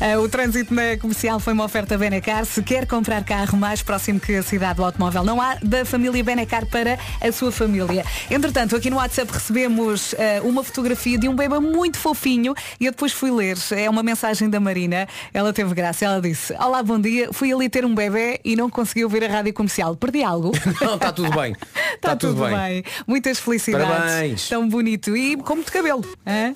Ah, 0.00 0.18
o 0.20 0.28
trânsito 0.28 0.72
na 0.72 0.96
comercial 1.00 1.40
foi 1.40 1.52
uma 1.52 1.64
oferta 1.64 1.98
Benacar. 1.98 2.44
Se 2.44 2.62
quer 2.62 2.86
comprar 2.86 3.24
carro 3.24 3.58
mais 3.58 3.82
próximo 3.82 4.20
que 4.20 4.34
a 4.36 4.42
cidade 4.42 4.76
do 4.76 4.84
automóvel, 4.84 5.24
não 5.24 5.40
há 5.40 5.56
da 5.62 5.84
família 5.84 6.22
Benacar 6.22 6.66
para 6.66 6.98
a 7.20 7.32
sua 7.32 7.50
família. 7.50 8.04
Entretanto, 8.30 8.76
aqui 8.76 8.88
no 8.90 8.96
WhatsApp 8.96 9.32
recebemos 9.32 10.14
ah, 10.14 10.42
uma 10.44 10.62
fotografia 10.62 11.18
de 11.18 11.28
um 11.28 11.34
bebê 11.34 11.58
muito 11.58 11.98
fofinho 11.98 12.54
e 12.78 12.86
eu 12.86 12.92
depois 12.92 13.12
fui 13.12 13.30
ler. 13.30 13.56
É 13.72 13.90
uma 13.90 14.02
mensagem 14.02 14.48
da 14.48 14.60
Marina. 14.60 15.08
Ela 15.34 15.52
teve 15.52 15.74
graça. 15.74 16.04
Ela 16.04 16.20
disse, 16.20 16.52
olá, 16.54 16.82
bom 16.82 17.00
dia. 17.00 17.30
Fui 17.32 17.52
ali 17.52 17.68
ter 17.68 17.84
um 17.84 17.94
bebê 17.94 18.38
e 18.44 18.54
não 18.54 18.70
consegui 18.70 19.02
ouvir 19.02 19.24
a 19.24 19.28
rádio 19.28 19.52
comercial. 19.52 19.96
Perdi 19.96 20.22
algo? 20.22 20.52
Não, 20.80 20.94
está 20.94 21.10
tudo 21.10 21.30
bem. 21.32 21.55
Está 21.94 22.14
tudo, 22.16 22.44
bem. 22.44 22.84
Muitas 23.06 23.38
felicidades. 23.38 23.86
Parabéns. 23.88 24.48
Tão 24.48 24.68
bonito. 24.68 25.16
E 25.16 25.36
com 25.36 25.54
muito 25.56 25.72
cabelo. 25.72 26.04
hã? 26.26 26.52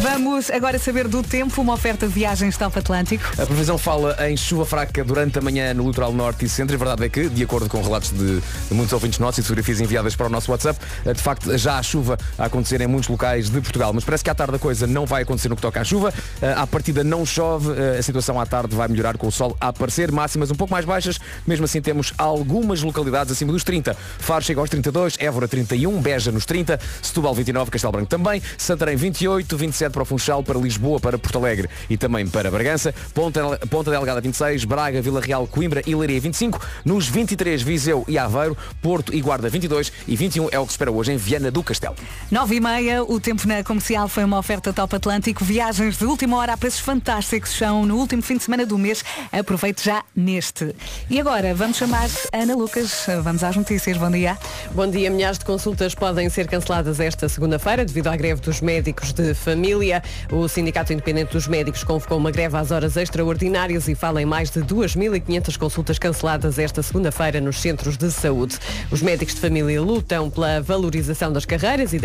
Vamos 0.00 0.50
agora 0.50 0.78
saber 0.78 1.08
do 1.08 1.22
tempo, 1.22 1.60
uma 1.60 1.74
oferta 1.74 2.06
de 2.06 2.12
viagens 2.12 2.56
Top 2.56 2.78
Atlântico. 2.78 3.24
A 3.40 3.46
previsão 3.46 3.78
fala 3.78 4.16
em 4.28 4.36
chuva 4.36 4.64
fraca 4.66 5.04
durante 5.04 5.38
a 5.38 5.42
manhã 5.42 5.72
no 5.74 5.86
litoral 5.86 6.12
norte 6.12 6.44
e 6.44 6.48
centro. 6.48 6.74
A 6.74 6.78
verdade 6.78 7.04
é 7.04 7.08
que, 7.08 7.28
de 7.28 7.42
acordo 7.42 7.68
com 7.68 7.82
relatos 7.82 8.10
de, 8.10 8.40
de 8.40 8.74
muitos 8.74 8.92
ouvintes 8.92 9.18
nossos 9.18 9.38
e 9.38 9.42
fotografias 9.42 9.80
enviadas 9.80 10.14
para 10.16 10.26
o 10.26 10.30
nosso 10.30 10.50
WhatsApp, 10.50 10.78
eh, 11.04 11.12
de 11.12 11.22
facto 11.22 11.56
já 11.56 11.78
há 11.78 11.82
chuva 11.82 12.18
a 12.38 12.46
acontecer 12.46 12.80
em 12.80 12.86
muitos 12.86 13.08
locais 13.08 13.48
de 13.50 13.60
Portugal. 13.60 13.92
Mas 13.92 14.04
parece 14.04 14.24
que 14.24 14.30
à 14.30 14.34
tarde 14.34 14.56
a 14.56 14.58
coisa 14.58 14.86
não 14.86 15.06
vai 15.06 15.22
acontecer 15.22 15.48
no 15.48 15.56
que 15.56 15.62
toca 15.62 15.80
à 15.80 15.84
chuva. 15.84 16.12
Eh, 16.40 16.52
À 16.56 16.66
partida 16.66 17.02
não 17.04 17.24
chove, 17.26 17.72
eh, 17.72 17.98
a 17.98 18.02
situação 18.02 18.38
à 18.40 18.46
tarde 18.46 18.74
vai 18.74 18.88
melhorar 18.88 19.16
com 19.16 19.26
o 19.26 19.32
sol 19.32 19.56
a 19.60 19.68
aparecer. 19.68 20.10
Máximas 20.12 20.50
um 20.50 20.54
pouco 20.54 20.72
mais 20.72 20.84
baixas. 20.84 21.18
Mesmo 21.46 21.64
assim 21.64 21.80
temos 21.80 22.12
algumas 22.18 22.82
localidades 22.82 23.32
acima 23.32 23.52
dos 23.52 23.64
30. 23.64 23.96
Faro 24.32 24.44
chega 24.46 24.60
aos 24.60 24.70
32, 24.70 25.16
Évora 25.18 25.46
31, 25.46 26.00
Beja 26.00 26.32
nos 26.32 26.46
30, 26.46 26.80
Setúbal 27.02 27.34
29, 27.34 27.70
Castelo 27.70 27.92
Branco 27.92 28.08
também, 28.08 28.40
Santarém 28.56 28.96
28, 28.96 29.54
27 29.58 29.92
para 29.92 30.02
o 30.02 30.06
Funchal, 30.06 30.42
para 30.42 30.58
Lisboa, 30.58 30.98
para 30.98 31.18
Porto 31.18 31.36
Alegre 31.36 31.68
e 31.90 31.98
também 31.98 32.26
para 32.26 32.50
Bragança, 32.50 32.94
Ponta, 33.12 33.58
Ponta 33.68 33.90
Delgada 33.90 34.22
26, 34.22 34.64
Braga, 34.64 35.02
Vila 35.02 35.20
Real, 35.20 35.46
Coimbra 35.46 35.82
e 35.86 35.94
Leiria 35.94 36.18
25, 36.18 36.58
nos 36.82 37.08
23 37.08 37.60
Viseu 37.60 38.06
e 38.08 38.16
Aveiro, 38.16 38.56
Porto 38.80 39.14
e 39.14 39.20
Guarda 39.20 39.50
22 39.50 39.92
e 40.08 40.16
21 40.16 40.48
é 40.50 40.58
o 40.58 40.62
que 40.62 40.68
se 40.68 40.76
espera 40.76 40.90
hoje 40.90 41.12
em 41.12 41.18
Viana 41.18 41.50
do 41.50 41.62
Castelo. 41.62 41.96
9 42.30 42.54
e 42.54 42.60
meia, 42.60 43.04
o 43.04 43.20
tempo 43.20 43.46
na 43.46 43.62
comercial 43.62 44.08
foi 44.08 44.24
uma 44.24 44.38
oferta 44.38 44.72
Top 44.72 44.96
Atlântico. 44.96 45.44
Viagens 45.44 45.98
de 45.98 46.06
última 46.06 46.38
hora 46.38 46.54
a 46.54 46.56
preços 46.56 46.80
fantásticos 46.80 47.50
são 47.50 47.84
no 47.84 47.98
último 47.98 48.22
fim 48.22 48.38
de 48.38 48.44
semana 48.44 48.64
do 48.64 48.78
mês. 48.78 49.04
Aproveite 49.30 49.84
já 49.84 50.02
neste. 50.16 50.74
E 51.10 51.20
agora 51.20 51.54
vamos 51.54 51.76
chamar 51.76 52.08
Ana 52.32 52.54
Lucas. 52.54 53.04
Vamos 53.22 53.44
às 53.44 53.54
notícias. 53.56 53.98
Bom 53.98 54.08
dia. 54.12 54.38
Bom 54.72 54.86
dia. 54.88 55.10
Milhares 55.10 55.38
de 55.38 55.44
consultas 55.44 55.94
podem 55.94 56.28
ser 56.28 56.46
canceladas 56.46 57.00
esta 57.00 57.28
segunda-feira 57.28 57.84
devido 57.84 58.08
à 58.08 58.16
greve 58.16 58.40
dos 58.40 58.60
médicos 58.60 59.12
de 59.12 59.34
família. 59.34 60.02
O 60.30 60.46
Sindicato 60.48 60.92
Independente 60.92 61.32
dos 61.32 61.48
Médicos 61.48 61.82
convocou 61.82 62.18
uma 62.18 62.30
greve 62.30 62.56
às 62.56 62.70
horas 62.70 62.96
extraordinárias 62.96 63.88
e 63.88 63.94
fala 63.94 64.22
em 64.22 64.24
mais 64.26 64.50
de 64.50 64.60
2.500 64.60 65.56
consultas 65.58 65.98
canceladas 65.98 66.58
esta 66.58 66.82
segunda-feira 66.82 67.40
nos 67.40 67.60
centros 67.60 67.96
de 67.96 68.10
saúde. 68.12 68.58
Os 68.90 69.02
médicos 69.02 69.34
de 69.34 69.40
família 69.40 69.80
lutam 69.80 70.30
pela 70.30 70.60
valorização 70.60 71.32
das 71.32 71.44
carreiras 71.44 71.92
e 71.92 71.98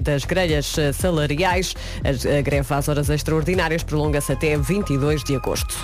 das 0.00 0.24
grelhas 0.24 0.76
eh, 0.78 0.92
salariais. 0.92 1.74
A, 2.02 2.40
greve 2.42 2.74
às 2.74 2.88
horas 2.88 3.08
extraordinárias 3.10 3.82
prolonga-se 3.82 4.32
até 4.32 4.56
22 4.56 5.22
de 5.22 5.36
agosto. 5.36 5.76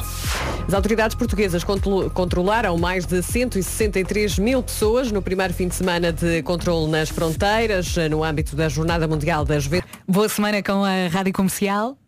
As 0.67 0.75
autoridades 0.75 1.15
portuguesas 1.17 1.63
contro- 1.63 2.11
controlaram 2.11 2.77
mais 2.79 3.05
de 3.07 3.23
163 3.23 4.39
mil 4.39 4.63
pessoas 4.63 5.13
no 5.13 5.21
primeiro 5.23 5.53
fim 5.53 5.66
fim 5.67 5.69
de 5.69 5.75
semana 5.75 6.13
de 6.13 6.43
controle 6.43 6.89
nas 6.89 7.09
fronteiras, 7.09 7.97
no 8.09 8.23
âmbito 8.23 8.55
da 8.55 8.69
Jornada 8.69 9.09
Mundial 9.09 9.45
das 9.45 9.65
Juventude. 9.65 9.93
Boa 10.07 10.29
semana 10.29 10.63
com 10.63 10.85
a 10.85 11.09
Rádio 11.09 11.33
Comercial. 11.33 11.99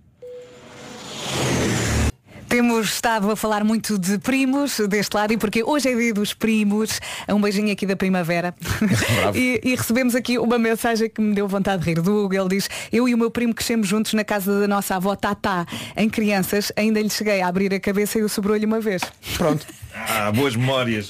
Temos 2.49 2.87
estado 2.87 3.31
a 3.31 3.37
falar 3.37 3.65
muito 3.65 3.99
de 3.99 4.17
primos 4.19 4.79
deste 4.89 5.15
lado 5.15 5.33
e 5.33 5.37
porque 5.37 5.65
hoje 5.65 5.91
é 5.91 5.95
dia 5.95 6.15
dos 6.15 6.33
primos. 6.33 7.01
Um 7.29 7.41
beijinho 7.41 7.73
aqui 7.73 7.85
da 7.85 7.97
primavera. 7.97 8.55
e, 9.35 9.61
e 9.65 9.75
recebemos 9.75 10.15
aqui 10.15 10.39
uma 10.39 10.57
mensagem 10.57 11.11
que 11.11 11.21
me 11.21 11.35
deu 11.35 11.49
vontade 11.49 11.83
de 11.83 11.89
rir 11.89 12.01
do 12.01 12.25
Hugo. 12.25 12.35
Ele 12.35 12.49
diz, 12.49 12.71
eu 12.93 13.09
e 13.09 13.15
o 13.15 13.19
meu 13.19 13.31
primo 13.31 13.53
crescemos 13.53 13.89
juntos 13.89 14.15
na 14.15 14.23
casa 14.23 14.61
da 14.61 14.69
nossa 14.69 14.95
avó 14.95 15.17
Tatá. 15.17 15.67
Em 15.97 16.09
crianças, 16.09 16.71
ainda 16.77 17.03
lhe 17.03 17.11
cheguei 17.11 17.43
a 17.43 17.49
abrir 17.49 17.75
a 17.75 17.81
cabeça 17.81 18.21
e 18.21 18.23
o 18.23 18.29
sobrou-lhe 18.29 18.65
uma 18.65 18.81
vez. 18.81 19.03
Pronto. 19.37 19.67
Ah, 19.93 20.31
boas 20.31 20.55
memórias. 20.55 21.09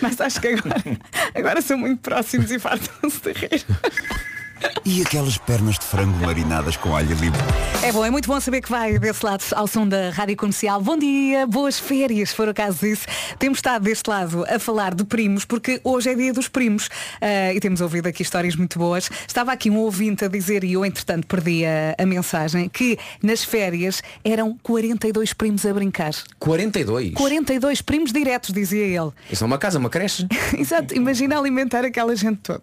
Mas 0.00 0.20
acho 0.20 0.40
que 0.40 0.48
agora, 0.48 0.82
agora 1.34 1.62
são 1.62 1.78
muito 1.78 2.00
próximos 2.00 2.50
e 2.50 2.58
fartam-se 2.58 3.20
de 3.20 3.32
rir. 3.32 3.64
E 4.84 5.02
aquelas 5.02 5.36
pernas 5.36 5.78
de 5.78 5.84
frango 5.84 6.16
marinadas 6.24 6.76
com 6.76 6.96
alho 6.96 7.14
limpo. 7.16 7.36
É 7.82 7.92
bom, 7.92 8.04
é 8.04 8.10
muito 8.10 8.28
bom 8.28 8.38
saber 8.40 8.62
que 8.62 8.70
vai 8.70 8.98
desse 8.98 9.24
lado 9.24 9.44
ao 9.52 9.66
som 9.66 9.86
da 9.86 10.10
Rádio 10.10 10.36
Comercial. 10.36 10.80
Bom 10.80 10.96
dia, 10.96 11.46
boas 11.46 11.78
férias, 11.78 12.30
se 12.30 12.36
for 12.36 12.48
o 12.48 12.54
caso 12.54 12.78
disso. 12.78 13.04
Temos 13.38 13.58
estado 13.58 13.82
deste 13.82 14.08
lado 14.08 14.44
a 14.48 14.58
falar 14.58 14.94
de 14.94 15.04
primos, 15.04 15.44
porque 15.44 15.80
hoje 15.82 16.10
é 16.10 16.14
dia 16.14 16.32
dos 16.32 16.48
primos 16.48 16.88
ah, 17.20 17.52
e 17.52 17.60
temos 17.60 17.80
ouvido 17.80 18.06
aqui 18.06 18.22
histórias 18.22 18.54
muito 18.54 18.78
boas. 18.78 19.10
Estava 19.26 19.52
aqui 19.52 19.68
um 19.68 19.76
ouvinte 19.78 20.24
a 20.24 20.28
dizer, 20.28 20.62
e 20.62 20.74
eu 20.74 20.84
entretanto 20.84 21.26
perdi 21.26 21.64
a, 21.66 21.96
a 21.98 22.06
mensagem, 22.06 22.68
que 22.68 22.96
nas 23.22 23.42
férias 23.42 24.02
eram 24.24 24.56
42 24.62 25.32
primos 25.32 25.66
a 25.66 25.74
brincar. 25.74 26.14
42? 26.38 27.14
42 27.14 27.82
primos 27.82 28.12
diretos, 28.12 28.52
dizia 28.52 28.84
ele. 28.84 29.10
Isso 29.30 29.42
é 29.42 29.46
uma 29.46 29.58
casa, 29.58 29.78
uma 29.78 29.90
creche. 29.90 30.26
Exato, 30.56 30.94
imagina 30.94 31.36
alimentar 31.36 31.84
aquela 31.84 32.14
gente 32.14 32.38
toda. 32.38 32.62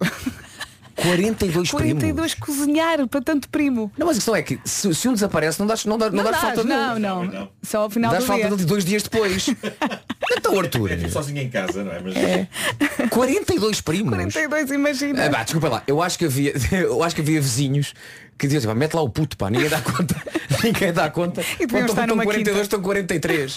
42 0.96 1.52
primos. 1.52 1.72
42 1.72 2.34
cozinhar 2.36 3.08
para 3.08 3.22
tanto 3.22 3.50
primo. 3.50 3.92
Não, 3.98 4.06
mas 4.08 4.18
a 4.18 4.20
questão 4.20 4.36
é 4.36 4.42
que 4.42 4.60
se, 4.64 4.94
se 4.94 5.08
um 5.10 5.14
desaparece 5.14 5.60
não 5.60 5.68
dá, 5.68 5.76
não 5.86 5.98
dá, 5.98 6.10
não 6.10 6.18
Não 6.18 6.24
dá 6.24 6.32
dás, 6.32 6.42
falta 6.44 6.64
não, 6.64 6.94
dele. 6.96 7.38
não. 7.38 7.50
Só 7.64 7.80
ao 7.82 7.90
final 7.90 8.12
Dás 8.12 8.24
do 8.24 8.28
falta 8.28 8.42
dia. 8.42 8.50
dele 8.50 8.62
de 8.62 8.68
dois 8.68 8.86
dias 8.86 9.04
depois. 9.04 9.48
então 10.38 10.60
Arthur. 10.60 10.90
Sozinho 11.10 11.42
em 11.42 11.50
casa, 11.50 11.84
não 11.84 11.92
é? 11.92 12.00
Mas... 12.00 13.10
42 13.10 13.82
primos. 13.82 14.10
42, 14.10 14.72
imagina. 14.72 15.26
Ah, 15.26 15.30
pá, 15.30 15.44
desculpa 15.44 15.70
lá, 15.70 15.84
eu 15.88 16.02
acho 16.02 16.18
que 16.18 16.26
havia, 16.26 16.54
eu 16.72 17.04
acho 17.04 17.16
que 17.16 17.22
havia 17.22 17.42
vizinhos 17.42 17.94
que 18.38 18.48
diziam, 18.48 18.60
assim, 18.60 18.68
"Pá, 18.68 18.76
mete 18.76 18.94
lá 18.96 19.02
o 19.02 19.10
puto, 19.10 19.38
pá, 19.38 19.50
ninguém 19.50 19.70
dá 19.70 19.80
conta. 19.82 20.16
ninguém 20.64 20.92
dá 20.94 21.10
conta. 21.10 21.42
E 21.60 21.66
deviam 21.66 21.82
Estão- 21.82 21.86
estar 21.86 22.02
estão 22.04 22.08
numa 22.08 22.24
42, 22.24 22.56
quinta. 22.56 22.62
estão 22.62 22.82
43. 22.82 23.56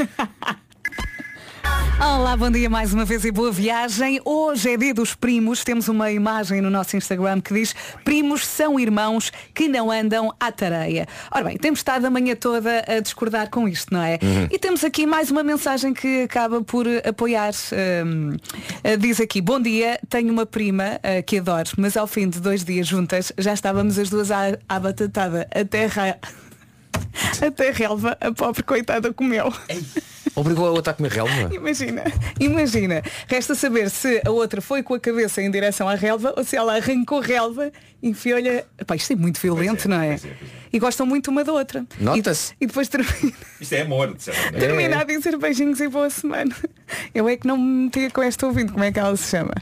Olá, 1.99 2.37
bom 2.37 2.51
dia 2.51 2.69
mais 2.69 2.93
uma 2.93 3.07
vez 3.07 3.25
e 3.25 3.33
boa 3.33 3.51
viagem. 3.51 4.21
Hoje 4.23 4.71
é 4.71 4.77
dia 4.77 4.93
dos 4.93 5.15
primos. 5.15 5.65
Temos 5.65 5.89
uma 5.89 6.13
imagem 6.13 6.61
no 6.61 6.69
nosso 6.69 6.95
Instagram 6.95 7.41
que 7.41 7.55
diz 7.55 7.75
primos 8.05 8.47
são 8.47 8.79
irmãos 8.79 9.33
que 9.55 9.67
não 9.67 9.91
andam 9.91 10.31
à 10.39 10.53
tareia. 10.53 11.07
Ora 11.33 11.45
bem, 11.45 11.57
temos 11.57 11.81
estado 11.81 12.05
a 12.05 12.11
manhã 12.11 12.37
toda 12.37 12.85
a 12.87 13.01
discordar 13.01 13.49
com 13.49 13.67
isto, 13.67 13.95
não 13.95 14.03
é? 14.03 14.19
Uhum. 14.23 14.47
E 14.53 14.59
temos 14.59 14.85
aqui 14.85 15.07
mais 15.07 15.31
uma 15.31 15.43
mensagem 15.43 15.95
que 15.95 16.25
acaba 16.25 16.63
por 16.63 16.87
eh, 16.87 17.03
apoiar. 17.09 17.55
hum, 18.05 18.37
eh, 18.85 18.99
diz 18.99 19.19
aqui, 19.19 19.41
bom 19.41 19.59
dia, 19.59 19.99
tenho 20.11 20.31
uma 20.31 20.45
prima 20.45 21.01
eh, 21.03 21.23
que 21.23 21.39
adoro, 21.39 21.71
mas 21.79 21.97
ao 21.97 22.07
fim 22.07 22.29
de 22.29 22.41
dois 22.41 22.63
dias 22.63 22.87
juntas 22.87 23.33
já 23.39 23.55
estávamos 23.55 23.99
as 23.99 24.11
duas 24.11 24.31
à, 24.31 24.59
à 24.69 24.79
batatada. 24.79 25.49
Até, 25.51 25.87
ra... 25.87 26.19
Até 27.41 27.71
relva, 27.71 28.19
a 28.21 28.31
pobre 28.33 28.63
coitada 28.63 29.15
comeu. 29.15 29.51
Obrigou 30.37 30.67
a 30.69 30.71
outra 30.71 30.93
a 30.93 30.95
comer 30.95 31.11
relva. 31.13 31.53
Imagina, 31.53 32.05
imagina. 32.39 33.03
Resta 33.27 33.55
saber 33.55 33.89
se 33.91 34.21
a 34.25 34.31
outra 34.31 34.61
foi 34.61 34.83
com 34.83 34.93
a 34.95 35.01
cabeça 35.01 35.41
em 35.43 35.51
direção 35.51 35.89
à 35.89 35.95
relva 35.95 36.35
ou 36.37 36.45
se 36.45 36.55
ela 36.57 36.77
arrancou 36.77 37.21
relva 37.21 37.73
e 38.03 38.11
enfiou-lhe. 38.11 38.63
Pá, 38.87 38.95
isto 38.95 39.13
é 39.15 39.17
muito 39.17 39.41
violento, 39.41 39.89
não 39.89 40.01
é? 40.01 40.21
E 40.73 40.79
gostam 40.79 41.07
muito 41.07 41.31
uma 41.31 41.43
da 41.43 41.53
outra. 41.53 41.87
Nota-se. 41.99 42.53
E, 42.61 42.65
e 42.65 42.67
depois 42.67 42.87
termina, 42.89 43.33
Isto 43.61 43.75
é 43.75 43.81
amor, 43.81 44.15
de 44.15 44.23
certa 44.25 44.43
maneira. 44.45 44.67
termina 44.67 45.01
a 45.01 45.05
dizer 45.05 45.37
beijinhos 45.39 45.81
e 45.81 45.89
boa 45.89 46.11
semana. 46.11 46.55
Eu 47.15 47.27
é 47.29 47.37
que 47.37 47.47
não 47.47 47.57
me 47.57 47.85
metia 47.85 48.11
com 48.11 48.23
esta 48.23 48.47
ouvindo, 48.47 48.73
como 48.73 48.85
é 48.85 48.93
que 48.93 48.99
ela 49.01 49.17
se 49.17 49.31
chama? 49.31 49.55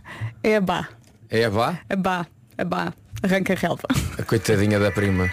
É 0.42 0.56
a 0.56 0.60
Bá. 0.60 0.88
É 1.30 1.44
a 1.44 1.50
vá? 1.50 1.78
A 1.88 1.94
Bá. 1.96 2.26
A 2.58 2.64
Bá. 2.64 2.92
Arranca 3.22 3.54
relva. 3.54 3.86
A 4.18 4.22
coitadinha 4.24 4.78
da 4.80 4.90
prima. 4.90 5.30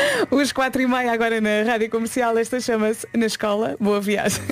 Os 0.30 0.52
quatro 0.52 0.80
e 0.80 0.86
meia 0.86 1.12
agora 1.12 1.40
na 1.40 1.62
Rádio 1.64 1.90
Comercial. 1.90 2.36
Esta 2.38 2.60
chama-se 2.60 3.06
Na 3.14 3.26
Escola. 3.26 3.76
Boa 3.80 4.00
viagem. 4.00 4.42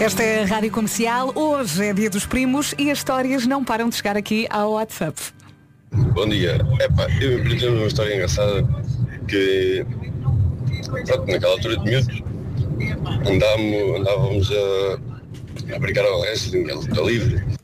Esta 0.00 0.22
é 0.22 0.42
a 0.42 0.46
Rádio 0.46 0.70
Comercial. 0.70 1.32
Hoje 1.34 1.86
é 1.86 1.92
dia 1.92 2.10
dos 2.10 2.26
primos 2.26 2.74
e 2.78 2.90
as 2.90 2.98
histórias 2.98 3.46
não 3.46 3.64
param 3.64 3.88
de 3.88 3.96
chegar 3.96 4.16
aqui 4.16 4.46
ao 4.50 4.72
WhatsApp. 4.72 5.20
Bom 5.92 6.28
dia. 6.28 6.56
Epá, 6.80 7.08
eu 7.20 7.40
aprendi 7.40 7.66
uma 7.66 7.86
história 7.86 8.14
engraçada 8.14 8.66
que 9.26 9.84
pronto, 11.06 11.30
naquela 11.30 11.52
altura 11.52 11.76
de 11.78 11.84
miúdos 11.84 12.22
andávamos, 13.26 14.00
andávamos 14.00 14.50
a, 14.52 15.74
a 15.74 15.78
brincar 15.78 16.04
ao 16.04 16.20
wrestling, 16.20 16.70
a 16.70 16.74
luta 16.74 17.00
livre. 17.00 17.57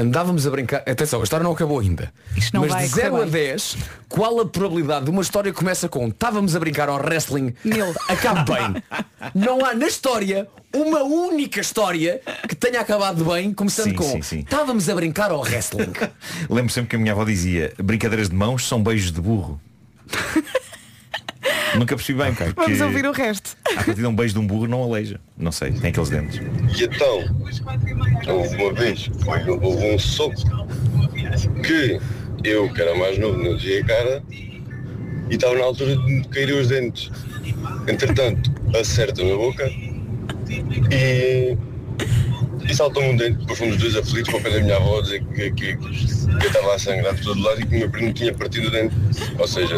Andávamos 0.00 0.46
a 0.46 0.50
brincar. 0.50 0.78
Atenção, 0.86 1.20
a 1.20 1.24
história 1.24 1.44
não 1.44 1.52
acabou 1.52 1.78
ainda. 1.78 2.12
Isto 2.36 2.54
não 2.54 2.62
Mas 2.62 2.72
vai 2.72 2.84
de 2.84 2.90
correr 2.90 3.02
0 3.02 3.16
a 3.16 3.20
bem. 3.20 3.30
10, 3.30 3.76
qual 4.08 4.40
a 4.40 4.46
probabilidade 4.46 5.04
de 5.04 5.10
uma 5.10 5.22
história 5.22 5.52
que 5.52 5.58
começa 5.58 5.88
com 5.88 6.08
estávamos 6.08 6.56
a 6.56 6.60
brincar 6.60 6.88
ao 6.88 6.96
wrestling 6.96 7.54
Mil. 7.64 7.94
acabe 8.08 8.50
bem? 8.52 8.82
Não 9.34 9.62
há 9.64 9.74
na 9.74 9.86
história 9.86 10.48
uma 10.74 11.02
única 11.02 11.60
história 11.60 12.22
que 12.48 12.54
tenha 12.54 12.80
acabado 12.80 13.22
bem, 13.24 13.52
começando 13.52 13.90
Sim, 13.90 13.94
com 13.94 14.04
sim, 14.04 14.22
sim. 14.22 14.38
estávamos 14.38 14.88
a 14.88 14.94
brincar 14.94 15.30
ao 15.30 15.40
wrestling. 15.40 15.92
Lembro 16.48 16.72
sempre 16.72 16.88
que 16.90 16.96
a 16.96 16.98
minha 16.98 17.12
avó 17.12 17.24
dizia 17.24 17.74
brincadeiras 17.76 18.30
de 18.30 18.34
mãos 18.34 18.66
são 18.66 18.82
beijos 18.82 19.12
de 19.12 19.20
burro. 19.20 19.60
Nunca 21.76 21.96
percebi 21.96 22.22
bem, 22.22 22.34
cara. 22.34 22.52
Vamos 22.56 22.76
que 22.76 22.82
ouvir 22.82 23.06
o 23.06 23.12
resto. 23.12 23.56
A 23.64 23.74
partir 23.74 23.94
de 23.94 24.06
um 24.06 24.14
beijo 24.14 24.34
de 24.34 24.40
um 24.40 24.46
burro 24.46 24.66
não 24.66 24.82
aleija. 24.82 25.20
Não 25.36 25.52
sei, 25.52 25.72
tem 25.72 25.90
aqueles 25.90 26.10
dentes. 26.10 26.40
E 26.76 26.84
então, 26.84 27.24
houve 28.28 28.56
uma 28.56 28.72
vez, 28.72 29.10
houve 29.62 29.94
um 29.94 29.98
soco 29.98 30.34
que 31.62 32.00
eu, 32.44 32.72
que 32.72 32.80
era 32.80 32.94
mais 32.94 33.18
novo, 33.18 33.38
não 33.42 33.56
dizia 33.56 33.80
a 33.80 33.84
cara 33.84 34.22
e 35.30 35.34
estava 35.34 35.54
na 35.54 35.64
altura 35.64 35.96
de 35.96 36.02
me 36.02 36.24
cair 36.24 36.52
os 36.52 36.68
dentes. 36.68 37.10
Entretanto, 37.86 38.50
acerta 38.78 39.22
na 39.22 39.36
boca 39.36 39.70
e, 40.90 41.56
e 42.68 42.74
saltou-me 42.74 43.10
um 43.10 43.16
dente. 43.16 43.38
Depois 43.38 43.58
fomos 43.58 43.76
dois 43.76 43.96
aflitos 43.96 44.30
para 44.30 44.40
o 44.40 44.42
pé 44.42 44.50
da 44.50 44.60
minha 44.60 44.76
avó 44.76 44.98
a 44.98 45.02
dizer 45.02 45.24
que, 45.24 45.50
que, 45.52 45.76
que 45.76 45.84
eu 45.86 46.48
estava 46.48 46.74
a 46.74 46.78
sangrar 46.78 47.14
de 47.14 47.22
todo 47.22 47.40
lado 47.40 47.60
e 47.60 47.66
que 47.66 47.76
o 47.76 47.78
meu 47.78 47.90
primo 47.90 48.12
tinha 48.12 48.34
partido 48.34 48.68
o 48.68 48.70
dente. 48.70 48.94
Ou 49.38 49.46
seja, 49.46 49.76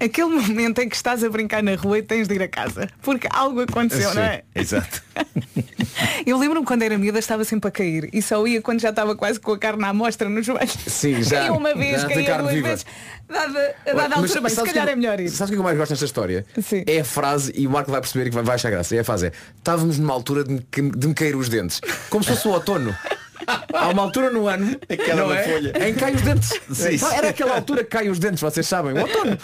Aquele 0.00 0.28
momento 0.28 0.78
em 0.80 0.88
que 0.88 0.96
estás 0.96 1.22
a 1.24 1.28
brincar 1.28 1.62
na 1.62 1.74
rua 1.74 1.98
e 1.98 2.02
tens 2.02 2.28
de 2.28 2.34
ir 2.34 2.42
a 2.42 2.48
casa. 2.48 2.88
Porque 3.02 3.26
algo 3.30 3.60
aconteceu, 3.62 4.14
não 4.14 4.22
é? 4.22 4.42
Exato. 4.54 5.02
Eu 6.26 6.38
lembro-me 6.38 6.66
quando 6.66 6.82
era 6.82 6.96
miúda 6.98 7.18
estava 7.18 7.44
sempre 7.44 7.68
a 7.68 7.70
cair 7.70 8.08
e 8.12 8.20
só 8.20 8.44
ia 8.46 8.60
quando 8.60 8.80
já 8.80 8.90
estava 8.90 9.14
quase 9.14 9.38
com 9.38 9.52
a 9.52 9.58
carne 9.58 9.84
à 9.84 9.92
mostra 9.92 10.28
nos 10.28 10.44
joelhos. 10.44 10.76
Sim, 10.86 11.22
já. 11.22 11.38
Caía 11.40 11.52
uma 11.52 11.74
vez, 11.74 12.00
já 12.02 12.08
tem 12.08 12.24
caía 12.24 12.38
duas 12.38 12.52
viva. 12.54 12.68
vezes. 12.68 12.86
Dada, 13.28 13.74
a 13.86 13.92
dada 13.94 14.16
altura, 14.16 14.40
bem, 14.40 14.50
se 14.50 14.56
calhar 14.62 14.84
que- 14.86 14.92
é 14.92 14.96
melhor 14.96 15.20
ir. 15.20 15.28
Sabes 15.30 15.50
o 15.50 15.52
que 15.54 15.58
eu 15.60 15.62
mais 15.64 15.76
gosto 15.78 15.90
nesta 15.90 16.04
história? 16.04 16.44
É 16.86 17.00
a 17.00 17.04
frase, 17.04 17.52
e 17.56 17.66
o 17.66 17.70
Marco 17.70 17.90
vai 17.90 18.00
perceber 18.00 18.30
que 18.30 18.36
vai, 18.42 18.54
achar 18.54 18.70
graça. 18.70 18.94
É 18.96 19.00
a 19.00 19.04
frase, 19.04 19.26
é, 19.28 19.32
estávamos 19.56 19.98
numa 19.98 20.12
altura 20.12 20.44
de, 20.44 20.52
me- 20.52 20.90
de 20.90 21.08
me 21.08 21.14
cair 21.14 21.34
os 21.36 21.48
dentes. 21.48 21.80
Como 22.10 22.22
se 22.22 22.30
fosse 22.30 22.46
o 22.48 22.50
outono. 22.52 22.94
Há 23.74 23.88
uma 23.88 24.02
altura 24.02 24.30
no 24.30 24.46
ano 24.48 24.76
Aquela 24.88 25.22
não 25.24 25.34
é? 25.34 25.42
folha. 25.42 25.72
em 25.88 25.94
que 25.94 26.00
caem 26.00 26.14
os 26.16 26.22
dentes. 26.22 26.48
Sim, 26.48 26.94
Então, 26.94 27.10
sim. 27.10 27.16
Era 27.16 27.28
aquela 27.30 27.54
altura 27.56 27.84
que 27.84 27.90
caem 27.90 28.10
os 28.10 28.18
dentes, 28.18 28.40
vocês 28.40 28.66
sabem, 28.66 28.92
o 28.94 29.00
outono. 29.00 29.38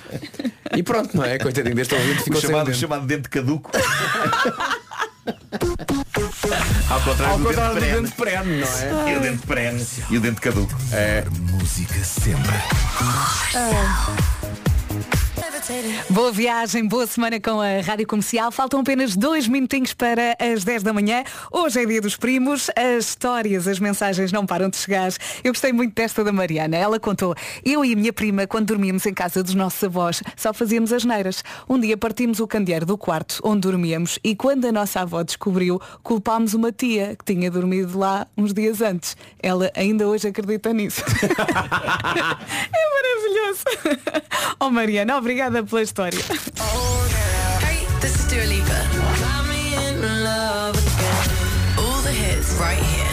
E 0.76 0.82
pronto, 0.82 1.16
não 1.16 1.24
é? 1.24 1.38
Coitadinho 1.38 1.74
deste 1.74 1.95
ouvinte 1.95 2.20
O 2.20 2.24
ficou 2.24 2.41
sem 2.41 2.51
chamado, 2.51 2.66
dente. 2.66 2.78
chamado 2.78 3.07
dente 3.07 3.28
caduco. 3.28 3.70
Ao 6.91 7.01
contrário, 7.03 7.32
Ao 7.34 7.38
do, 7.38 7.45
contrário 7.45 7.74
do 7.74 7.80
dente 7.80 7.95
dente 8.03 8.12
perene, 8.16 8.61
não 8.61 8.68
é? 8.68 9.12
E 9.12 9.16
o 9.16 9.20
dente 9.20 9.47
perene 9.47 9.86
e 10.11 10.16
o 10.16 10.20
dente 10.20 10.41
caduco. 10.41 10.74
É. 10.93 11.24
Música 11.53 12.03
sempre. 12.05 12.53
Boa 16.08 16.32
viagem, 16.32 16.88
boa 16.88 17.06
semana 17.06 17.38
com 17.38 17.61
a 17.61 17.82
Rádio 17.82 18.06
Comercial. 18.06 18.50
Faltam 18.50 18.80
apenas 18.80 19.14
dois 19.14 19.46
minutinhos 19.46 19.92
para 19.92 20.34
as 20.38 20.64
10 20.64 20.82
da 20.82 20.92
manhã. 20.92 21.22
Hoje 21.52 21.82
é 21.82 21.86
dia 21.86 22.00
dos 22.00 22.16
primos. 22.16 22.70
As 22.74 23.08
histórias, 23.08 23.68
as 23.68 23.78
mensagens 23.78 24.32
não 24.32 24.46
param 24.46 24.70
de 24.70 24.78
chegar. 24.78 25.12
Eu 25.44 25.52
gostei 25.52 25.70
muito 25.70 25.94
desta 25.94 26.24
da 26.24 26.32
Mariana. 26.32 26.76
Ela 26.76 26.98
contou, 26.98 27.34
eu 27.62 27.84
e 27.84 27.92
a 27.92 27.96
minha 27.96 28.12
prima, 28.12 28.46
quando 28.46 28.68
dormíamos 28.68 29.04
em 29.04 29.12
casa 29.12 29.42
dos 29.42 29.54
nossos 29.54 29.84
avós, 29.84 30.22
só 30.34 30.54
fazíamos 30.54 30.94
as 30.94 31.04
neiras. 31.04 31.44
Um 31.68 31.78
dia 31.78 31.96
partimos 31.96 32.40
o 32.40 32.46
candeeiro 32.46 32.86
do 32.86 32.96
quarto 32.96 33.40
onde 33.44 33.61
dormíamos 33.61 34.18
e 34.24 34.34
quando 34.34 34.64
a 34.66 34.72
nossa 34.72 35.00
avó 35.00 35.22
descobriu, 35.22 35.80
culpámos 36.02 36.54
uma 36.54 36.72
tia 36.72 37.16
que 37.16 37.34
tinha 37.34 37.50
dormido 37.50 37.98
lá 37.98 38.26
uns 38.36 38.54
dias 38.54 38.80
antes. 38.80 39.14
Ela 39.42 39.70
ainda 39.76 40.08
hoje 40.08 40.28
acredita 40.28 40.72
nisso. 40.72 41.02
é 41.20 42.84
maravilhoso. 42.94 43.64
Oh 44.62 44.68
Mariana, 44.68 45.16
obrigada 45.16 45.49
pela 45.51 45.82
história. 45.82 46.18
Hey, 47.61 47.84
this 48.01 48.14
is 48.14 48.24
Dua 48.26 48.44
Lipa. 48.44 48.86
Got 49.18 49.48
me 49.48 49.74
in 49.74 50.01
love 50.22 50.78
again. 50.78 51.26
Ooh, 51.78 52.62
right 52.62 52.78
here. 52.78 53.11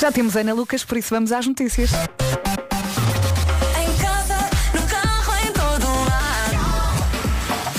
Já 0.00 0.10
temos 0.10 0.36
Ana 0.36 0.54
Lucas, 0.54 0.84
por 0.84 0.98
isso 0.98 1.14
vamos 1.14 1.32
às 1.32 1.46
notícias. 1.46 1.90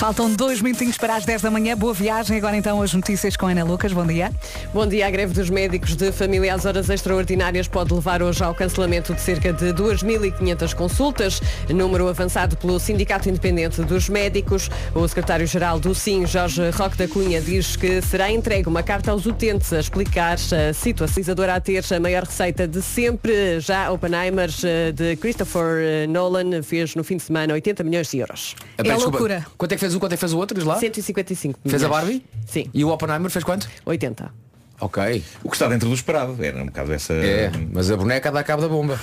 Faltam 0.06 0.32
dois 0.32 0.62
minutinhos 0.62 0.96
para 0.96 1.16
as 1.16 1.24
10 1.24 1.42
da 1.42 1.50
manhã. 1.50 1.76
Boa 1.76 1.92
viagem. 1.92 2.36
Agora 2.36 2.56
então 2.56 2.80
as 2.80 2.94
notícias 2.94 3.36
com 3.36 3.48
Ana 3.48 3.64
Lucas. 3.64 3.92
Bom 3.92 4.06
dia. 4.06 4.30
Bom 4.72 4.86
dia. 4.86 5.04
A 5.04 5.10
greve 5.10 5.34
dos 5.34 5.50
médicos 5.50 5.96
de 5.96 6.12
família 6.12 6.54
às 6.54 6.64
horas 6.64 6.88
extraordinárias 6.88 7.66
pode 7.66 7.92
levar 7.92 8.22
hoje 8.22 8.40
ao 8.44 8.54
cancelamento 8.54 9.12
de 9.12 9.20
cerca 9.20 9.52
de 9.52 9.74
2.500 9.74 10.74
consultas, 10.74 11.42
número 11.68 12.06
avançado 12.06 12.56
pelo 12.56 12.78
Sindicato 12.78 13.28
Independente 13.28 13.82
dos 13.82 14.08
Médicos. 14.08 14.70
O 14.94 15.08
secretário-geral 15.08 15.80
do 15.80 15.92
SIM, 15.92 16.24
Jorge 16.24 16.70
Roque 16.70 16.96
da 16.96 17.08
Cunha, 17.08 17.40
diz 17.40 17.74
que 17.74 18.00
será 18.00 18.30
entregue 18.30 18.68
uma 18.68 18.84
carta 18.84 19.10
aos 19.10 19.26
utentes 19.26 19.72
a 19.72 19.80
explicar 19.80 20.34
a 20.34 20.72
situação 20.72 21.24
a 21.52 21.60
ter 21.60 21.84
a 21.92 21.98
maior 21.98 22.22
receita 22.22 22.68
de 22.68 22.80
sempre. 22.80 23.58
Já 23.58 23.90
Oppenheimer 23.90 24.50
eh, 24.62 24.92
de 24.92 25.16
Christopher 25.16 25.78
eh, 25.80 26.06
Nolan 26.06 26.62
fez 26.62 26.94
no 26.94 27.02
fim 27.02 27.16
de 27.16 27.24
semana 27.24 27.54
80 27.54 27.82
milhões 27.82 28.08
de 28.08 28.18
euros. 28.18 28.54
Ah, 28.78 28.84
pera, 28.84 28.94
desculpa. 28.94 29.46
Quanto 29.58 29.72
é 29.72 29.74
que 29.74 29.80
fez 29.80 29.95
um, 29.96 30.00
quanto 30.00 30.12
é 30.12 30.16
que 30.16 30.20
fez 30.20 30.32
o 30.32 30.38
outro? 30.38 30.56
Diz 30.56 30.64
lá? 30.64 30.78
155 30.78 31.58
Fez 31.66 31.82
a. 31.82 31.88
Barbie? 31.88 32.24
Sim. 32.46 32.70
E 32.72 32.84
o 32.84 32.90
Oppenheimer 32.90 33.30
fez 33.30 33.44
quanto? 33.44 33.68
80. 33.84 34.30
Ok. 34.78 35.24
O 35.42 35.48
que 35.48 35.56
está 35.56 35.66
dentro 35.68 35.88
do 35.88 35.94
esperado. 35.94 36.36
Era 36.44 36.62
um 36.62 36.66
bocado 36.66 36.92
essa. 36.92 37.14
É, 37.14 37.50
mas 37.72 37.90
a 37.90 37.96
boneca 37.96 38.30
dá 38.30 38.44
cabo 38.44 38.60
da 38.62 38.68
bomba. 38.68 39.00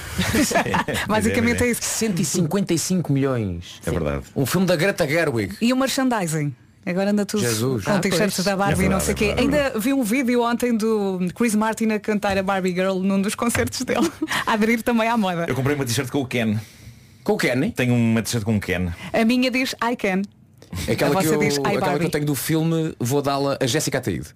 Basicamente 1.07 1.63
é 1.63 1.67
isso. 1.71 1.81
155 1.83 3.11
milhões. 3.11 3.81
É 3.85 3.91
verdade. 3.91 4.23
Um 4.35 4.45
filme 4.45 4.67
da 4.67 4.75
Greta 4.75 5.07
Gerwig. 5.07 5.55
E 5.61 5.73
o 5.73 5.75
merchandising? 5.77 6.53
Agora 6.85 7.11
anda 7.11 7.25
tudo 7.25 7.41
Jesus. 7.41 7.85
com 7.85 7.91
Ah, 7.91 7.99
t-shirts 7.99 8.43
da 8.43 8.57
Barbie 8.57 8.83
É 8.83 8.85
e 8.85 8.89
não 8.89 8.99
verdade, 8.99 9.05
sei 9.05 9.13
o 9.13 9.17
quê. 9.17 9.23
é 9.25 9.35
verdade. 9.35 9.57
Ainda 9.69 9.79
vi 9.79 9.93
um 9.93 10.03
vídeo 10.03 10.43
ontem 10.43 10.75
do 10.75 11.19
Chris 11.33 11.55
Martin 11.55 11.87
a 11.91 11.99
cantar 11.99 12.37
a 12.37 12.43
Barbie 12.43 12.73
Girl 12.73 12.99
num 12.99 13.21
dos 13.21 13.35
concertos 13.35 13.81
dele. 13.83 14.11
a 14.45 14.51
aderir 14.53 14.81
também 14.83 15.07
à 15.07 15.15
moda. 15.15 15.45
Eu 15.47 15.55
comprei 15.55 15.75
uma 15.75 15.85
t-shirt 15.85 16.09
com 16.09 16.19
o 16.21 16.25
Ken. 16.27 16.57
Com 17.23 17.33
o 17.33 17.37
Ken? 17.37 17.69
Tenho 17.71 17.95
uma 17.95 18.21
t-shirt 18.21 18.43
com 18.43 18.57
o 18.57 18.59
Ken. 18.59 18.89
A 19.13 19.23
minha 19.23 19.49
diz 19.49 19.73
I 19.81 19.95
can. 19.95 20.23
Aquela, 20.91 21.21
que 21.21 21.27
eu, 21.27 21.39
diz 21.39 21.57
aquela 21.57 21.99
que 21.99 22.05
eu 22.05 22.09
tenho 22.09 22.25
do 22.25 22.35
filme, 22.35 22.95
vou 22.99 23.21
dá-la 23.21 23.57
a 23.59 23.65
Jéssica 23.65 23.97
Ataíde, 23.97 24.27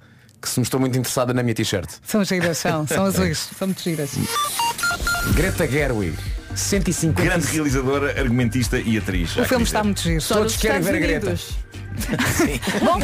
que 0.41 0.47
se 0.47 0.59
mostrou 0.59 0.79
muito 0.79 0.97
interessada 0.97 1.33
na 1.33 1.43
minha 1.43 1.55
t-shirt. 1.55 1.89
São 2.03 2.23
giras, 2.23 2.57
são, 2.57 2.85
são 2.88 3.05
azuis, 3.05 3.49
são 3.57 3.67
muito 3.67 3.81
giras. 3.81 4.11
Greta 5.33 5.67
Gerwig, 5.67 6.17
150. 6.55 7.21
Grande 7.21 7.47
realizadora, 7.47 8.19
argumentista 8.19 8.79
e 8.79 8.97
atriz. 8.97 9.35
O 9.38 9.45
filme 9.45 9.63
está 9.63 9.83
muito 9.83 10.01
giro. 10.01 10.23
Todos 10.23 10.57
querem 10.57 10.81
ver 10.81 10.95
a 10.95 10.99
Greta. 10.99 11.35
Bom, 12.83 12.99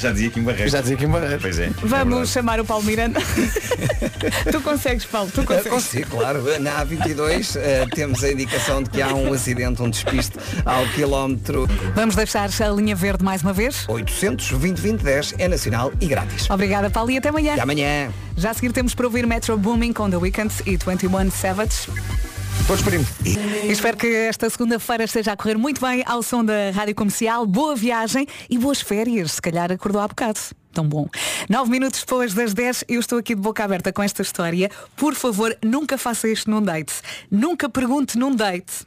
Já 0.00 0.12
dizia 0.12 0.28
aqui 0.28 0.40
em 0.40 0.42
Barreiro. 0.42 0.70
Já 0.70 0.80
dizia 0.80 0.96
aqui 0.96 1.04
em 1.04 1.08
Barreiro. 1.08 1.38
Pois 1.40 1.58
é. 1.58 1.70
vamos 1.82 2.30
chamar 2.30 2.58
o 2.58 2.64
Paulo 2.64 2.84
Miranda. 2.84 3.20
tu 4.50 4.60
consegues, 4.62 5.04
Paulo, 5.04 5.30
tu 5.30 5.40
Eu 5.42 5.46
consegues. 5.46 5.70
consigo, 5.70 6.10
claro. 6.10 6.42
Na 6.60 6.84
A22 6.84 7.56
eh, 7.56 7.86
temos 7.94 8.24
a 8.24 8.32
indicação 8.32 8.82
de 8.82 8.90
que 8.90 9.02
há 9.02 9.14
um 9.14 9.32
acidente, 9.32 9.82
um 9.82 9.90
despiste 9.90 10.38
ao 10.64 10.86
quilómetro 10.88 11.68
Vamos 11.94 12.16
deixar 12.16 12.48
a 12.48 12.68
linha 12.70 12.94
verde 12.94 13.24
mais 13.24 13.42
uma 13.42 13.52
vez. 13.52 13.84
800 13.88 14.50
2010 14.52 15.34
é 15.38 15.48
nacional 15.48 15.92
e 16.00 16.06
grátis. 16.06 16.48
Obrigada, 16.48 16.88
Paulo, 16.90 17.10
e 17.10 17.18
até 17.18 17.28
amanhã. 17.28 17.52
Até 17.52 17.62
amanhã. 17.62 18.10
Já 18.36 18.50
a 18.50 18.54
seguir 18.54 18.72
temos 18.72 18.94
para 18.94 19.06
ouvir 19.06 19.26
Metro 19.26 19.56
Booming 19.58 19.92
com 19.92 20.08
The 20.08 20.16
Weeknd 20.16 20.52
e 20.66 20.76
21 20.76 21.30
Savage. 21.30 22.29
Todos 22.70 22.84
primos. 22.84 23.08
E 23.24 23.72
espero 23.72 23.96
que 23.96 24.06
esta 24.06 24.48
segunda-feira 24.48 25.02
esteja 25.02 25.32
a 25.32 25.36
correr 25.36 25.58
muito 25.58 25.80
bem 25.80 26.04
ao 26.06 26.22
som 26.22 26.44
da 26.44 26.70
Rádio 26.70 26.94
Comercial. 26.94 27.44
Boa 27.44 27.74
viagem 27.74 28.28
e 28.48 28.56
boas 28.56 28.80
férias. 28.80 29.32
Se 29.32 29.42
calhar 29.42 29.72
acordou 29.72 30.00
há 30.00 30.06
bocado. 30.06 30.38
Tão 30.72 30.88
bom. 30.88 31.08
Nove 31.48 31.68
minutos 31.68 31.98
depois 31.98 32.32
das 32.32 32.54
10, 32.54 32.84
eu 32.88 33.00
estou 33.00 33.18
aqui 33.18 33.34
de 33.34 33.40
boca 33.40 33.64
aberta 33.64 33.92
com 33.92 34.00
esta 34.04 34.22
história. 34.22 34.70
Por 34.94 35.16
favor, 35.16 35.58
nunca 35.64 35.98
faça 35.98 36.28
isto 36.28 36.48
num 36.48 36.62
date. 36.62 36.94
Nunca 37.28 37.68
pergunte 37.68 38.16
num 38.16 38.32
date. 38.32 38.86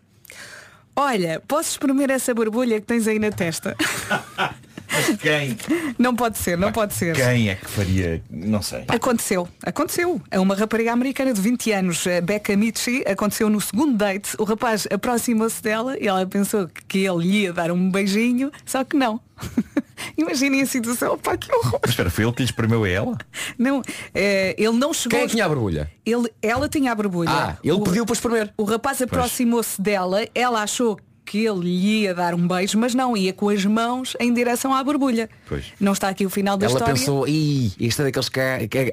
Olha, 0.96 1.44
posso 1.46 1.72
espremer 1.72 2.10
essa 2.10 2.34
borbulha 2.34 2.80
que 2.80 2.88
tens 2.88 3.06
aí 3.06 3.20
na 3.20 3.32
testa? 3.32 3.76
Mas 4.94 5.18
quem? 5.18 5.58
Não 5.98 6.16
pode 6.16 6.38
ser, 6.38 6.58
não 6.58 6.72
pode 6.72 6.94
ser. 6.94 7.16
Quem 7.16 7.50
é 7.50 7.56
que 7.56 7.66
faria? 7.70 8.22
Não 8.30 8.62
sei. 8.62 8.86
Aconteceu, 8.88 9.48
aconteceu. 9.64 10.22
É 10.30 10.40
uma 10.40 10.56
rapariga 10.56 10.92
americana 10.94 11.34
de 11.34 11.42
20 11.42 11.72
anos, 11.72 12.06
a 12.08 12.22
Becca 12.22 12.56
Michi, 12.56 13.04
aconteceu 13.08 13.50
no 13.50 13.60
segundo 13.60 13.98
date. 13.98 14.36
O 14.38 14.44
rapaz 14.44 14.88
aproximou-se 14.92 15.62
dela 15.62 15.98
e 16.00 16.08
ela 16.08 16.26
pensou 16.26 16.70
que 16.88 17.00
ele 17.00 17.24
lhe 17.24 17.42
ia 17.42 17.54
dar 17.54 17.72
um 17.72 17.90
beijinho, 17.90 18.52
só 18.66 18.84
que 18.84 18.96
não. 18.96 19.20
Imaginem 20.18 20.62
a 20.62 20.66
situação, 20.66 21.14
opa, 21.14 21.38
que 21.38 21.54
horror. 21.54 21.80
Mas 21.82 21.92
espera, 21.92 22.10
foi 22.10 22.24
ele 22.24 22.34
que 22.34 22.40
lhe 22.40 22.46
espremeu 22.46 22.84
a 22.84 22.90
ela? 22.90 23.18
Não, 23.58 23.82
eh, 24.14 24.56
ele 24.58 24.78
não 24.78 24.94
chegou. 24.94 25.18
Quem 25.18 25.20
é 25.20 25.26
que 25.26 25.32
tinha 25.32 25.46
a 25.46 25.50
borbulha? 25.50 25.92
Ele, 26.06 26.30
ela 26.42 26.70
tinha 26.70 26.92
a 26.92 26.96
borbulha. 26.96 27.32
Ah, 27.32 27.58
ele 27.64 27.74
o, 27.74 27.82
pediu 27.82 28.06
para 28.06 28.14
espremer. 28.14 28.54
O 28.58 28.64
rapaz 28.64 29.02
aproximou-se 29.02 29.82
dela, 29.82 30.26
ela 30.36 30.62
achou 30.62 31.00
que 31.26 31.46
ele 31.46 31.60
lhe 31.62 32.02
ia 32.02 32.14
dar 32.14 32.34
um 32.34 32.48
beijo, 32.48 32.78
mas 32.78 32.94
não, 32.94 33.16
ia 33.16 33.34
com 33.34 33.50
as 33.50 33.64
mãos 33.66 34.16
em 34.20 34.34
direção 34.34 34.74
à 34.74 34.84
borbulha. 34.84 35.30
Pois. 35.48 35.66
Não 35.80 35.94
está 35.94 36.10
aqui 36.10 36.26
o 36.26 36.30
final 36.30 36.58
da 36.58 36.66
Ela 36.66 36.74
história. 36.74 36.94
pensou, 36.94 37.28
ih, 37.28 37.72
este 37.80 38.02
é 38.02 38.06
daqueles 38.06 38.30
que, 38.30 38.40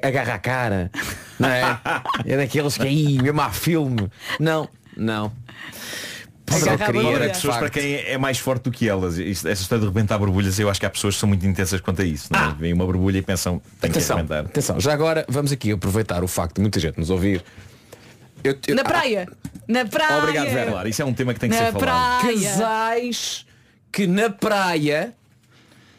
agarra 0.01 0.33
a 0.35 0.39
cara. 0.39 0.91
Não 1.39 1.49
é? 1.49 1.79
É 2.25 2.37
daqueles 2.37 2.77
que 2.77 2.83
aí, 2.87 3.21
mesmo 3.21 3.41
há 3.41 3.49
filme. 3.49 4.09
Não, 4.39 4.67
não. 4.95 5.31
Só 6.49 6.75
queria, 6.77 7.09
era 7.11 7.27
pessoas 7.29 7.57
para 7.57 7.69
quem 7.69 7.93
é 7.95 8.17
mais 8.17 8.37
forte 8.37 8.63
do 8.63 8.71
que 8.71 8.87
elas. 8.87 9.17
Isto- 9.17 9.47
essa 9.47 9.61
história 9.61 9.81
de 9.81 9.87
rebentar 9.87 10.19
borbulhas, 10.19 10.59
eu 10.59 10.69
acho 10.69 10.79
que 10.81 10.85
há 10.85 10.89
pessoas 10.89 11.13
que 11.15 11.19
são 11.21 11.29
muito 11.29 11.45
intensas 11.45 11.79
quanto 11.79 12.01
a 12.01 12.05
isso. 12.05 12.27
Não 12.31 12.39
é? 12.39 12.53
Vêm 12.59 12.73
uma 12.73 12.85
borbulha 12.85 13.19
e 13.19 13.21
pensam, 13.21 13.61
tem 13.79 13.89
que 13.89 13.99
arrebentar. 13.99 14.39
atenção, 14.45 14.77
já 14.79 14.91
agora 14.91 15.25
vamos 15.29 15.51
aqui 15.53 15.71
aproveitar 15.71 16.23
o 16.23 16.27
facto 16.27 16.55
de 16.55 16.61
muita 16.61 16.77
gente 16.79 16.97
nos 16.99 17.09
ouvir. 17.09 17.41
Eu- 18.43 18.57
eu- 18.67 18.75
Na 18.75 18.83
praia. 18.83 19.27
Na 19.67 19.85
praia. 19.85 20.17
Obrigado, 20.23 20.49
Vera. 20.49 20.71
Claro, 20.71 20.89
isso 20.89 21.01
é 21.01 21.05
um 21.05 21.13
tema 21.13 21.33
que 21.33 21.39
tem 21.39 21.49
que 21.49 21.55
Na 21.55 21.65
ser 21.65 21.71
falado. 21.71 22.21
praia. 22.21 22.49
Casais 22.49 23.45
que 23.91 24.07
na 24.07 24.29
praia, 24.29 25.13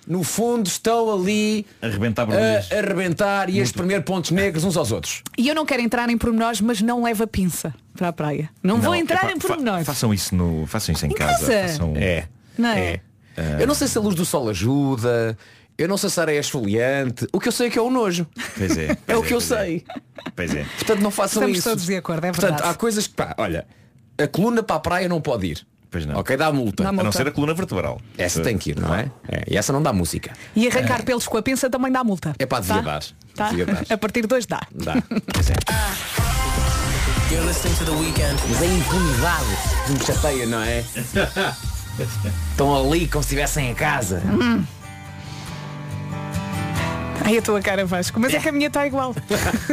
no 0.07 0.23
fundo, 0.25 0.67
estão 0.67 1.13
ali 1.15 1.65
A 1.81 1.87
rebentar 1.89 2.27
borbulhas. 2.27 2.71
a, 2.73 2.75
a 2.75 2.79
arrebentar 2.79 3.49
e 3.51 3.61
a 3.61 3.63
espremer 3.63 4.03
pontos 4.03 4.31
negros 4.31 4.65
uns 4.65 4.77
aos 4.77 4.91
outros. 4.93 5.23
E 5.39 5.49
eu 5.49 5.55
não 5.55 5.65
quero 5.65 5.81
entrar 5.83 6.09
em 6.11 6.19
pormenores, 6.19 6.61
mas 6.61 6.81
não 6.83 7.03
leva 7.03 7.27
pinça 7.27 7.73
para 7.97 8.09
a 8.09 8.13
praia. 8.13 8.51
Não, 8.63 8.81
vou 8.81 8.95
entrar 8.95 9.31
em 9.31 9.39
fa- 9.41 9.49
pormenores. 9.49 9.87
façam 9.87 10.13
isso 10.13 10.35
no, 10.35 10.67
façam 10.67 10.93
isso 10.95 11.07
em, 11.07 11.11
casa. 11.11 11.47
casa? 11.47 11.69
Façam- 11.69 11.95
É. 11.97 12.25
Não 12.59 12.69
é? 12.71 13.01
Eu 13.61 13.67
não 13.67 13.75
sei 13.75 13.89
se 13.89 13.97
a 13.97 14.01
luz 14.01 14.15
do 14.15 14.25
sol 14.27 14.49
ajuda. 14.51 15.37
Eu 15.79 15.89
não 15.89 15.97
sei 15.97 16.11
se 16.11 16.21
a 16.21 16.23
areia 16.25 16.37
é 16.39 16.41
esfoliante. 16.41 17.27
O 17.33 17.41
que 17.41 17.49
eu 17.49 17.53
sei 17.53 17.67
é 17.69 17.71
que 17.71 17.79
é 17.79 17.83
o 17.83 17.91
nojo. 17.91 18.27
Pois 18.57 18.77
é. 18.77 18.91
É 18.93 18.97
pois 19.07 19.19
o 19.19 19.23
que 19.23 19.35
eu 19.35 19.39
é. 19.39 19.41
sei. 19.41 19.85
Pois 20.37 20.55
é. 20.55 20.65
Portanto, 20.77 21.01
não 21.01 21.11
façam 21.11 21.43
Estamos 21.43 21.59
isso. 21.59 21.69
todos 21.69 21.87
de 21.87 21.97
acordo, 21.97 22.25
é 22.27 22.31
Portanto, 22.31 22.51
verdade. 22.51 22.71
há 22.71 22.75
coisas 22.75 23.07
que, 23.07 23.15
pá, 23.15 23.35
olha, 23.39 23.67
a 24.19 24.27
coluna 24.29 24.63
para 24.63 24.77
a 24.77 24.81
praia 24.81 25.09
não 25.09 25.21
pode 25.21 25.47
ir. 25.47 25.67
Pois 25.91 26.07
não. 26.07 26.17
Ok, 26.19 26.37
dá 26.37 26.51
multa. 26.53 26.83
Dá 26.85 26.89
A 26.89 26.93
multa. 26.93 27.05
não 27.05 27.13
ser 27.13 27.27
a 27.27 27.31
coluna 27.31 27.53
vertebral. 27.53 28.01
Essa 28.17 28.41
tem 28.41 28.57
que 28.57 28.71
ir, 28.71 28.81
não 28.81 28.95
é? 28.95 29.11
É, 29.29 29.45
E 29.49 29.57
essa 29.59 29.73
não 29.75 29.83
dá 29.83 29.93
música. 29.93 30.33
E 30.57 30.67
arrancar 30.69 31.03
pelos 31.05 31.27
com 31.29 31.37
a 31.37 31.43
pinça 31.43 31.69
também 31.69 31.93
dá 31.93 32.03
multa. 32.03 32.35
É 32.39 32.47
para 32.47 32.61
devia 32.61 32.77
Tá? 32.77 32.81
dar. 32.83 33.05
Tá? 33.35 33.49
Devia 33.51 33.67
dar. 33.67 33.85
A 33.91 33.99
partir 33.99 34.23
de 34.23 34.27
dois 34.29 34.47
dá. 34.47 34.61
Dá. 34.73 34.95
Pois 35.35 35.51
é. 35.51 35.55
You're 37.31 37.47
listening 37.47 37.75
to 37.75 37.85
the 37.85 37.91
weekend. 37.93 38.37
Mas 38.49 38.63
a 38.63 38.67
impunidade 38.67 39.47
que 39.87 39.93
me 39.93 40.01
chateia, 40.01 40.47
não 40.47 40.63
é? 40.63 40.85
Estão 42.53 42.75
ali 42.91 43.07
como 43.09 43.23
se 43.23 43.29
estivessem 43.29 43.71
em 43.71 43.75
casa. 43.75 44.23
Ai, 47.25 47.39
a 47.39 47.43
tua 47.43 47.61
cara 47.61 47.85
Vasco, 47.87 48.19
mas 48.19 48.35
é 48.35 48.41
que 48.41 48.49
a 48.49 48.53
minha 48.53 48.67
está 48.67 48.87
igual. 48.87 49.15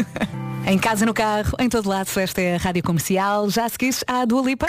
em 0.67 0.77
casa, 0.77 1.05
no 1.05 1.13
carro, 1.13 1.55
em 1.59 1.67
todo 1.67 1.89
lado, 1.89 2.07
esta 2.17 2.41
é 2.41 2.55
a 2.55 2.57
Rádio 2.57 2.83
Comercial. 2.83 3.49
Já 3.49 3.67
seguiste 3.67 4.03
à 4.07 4.25
Dua 4.25 4.41
Lipa? 4.43 4.67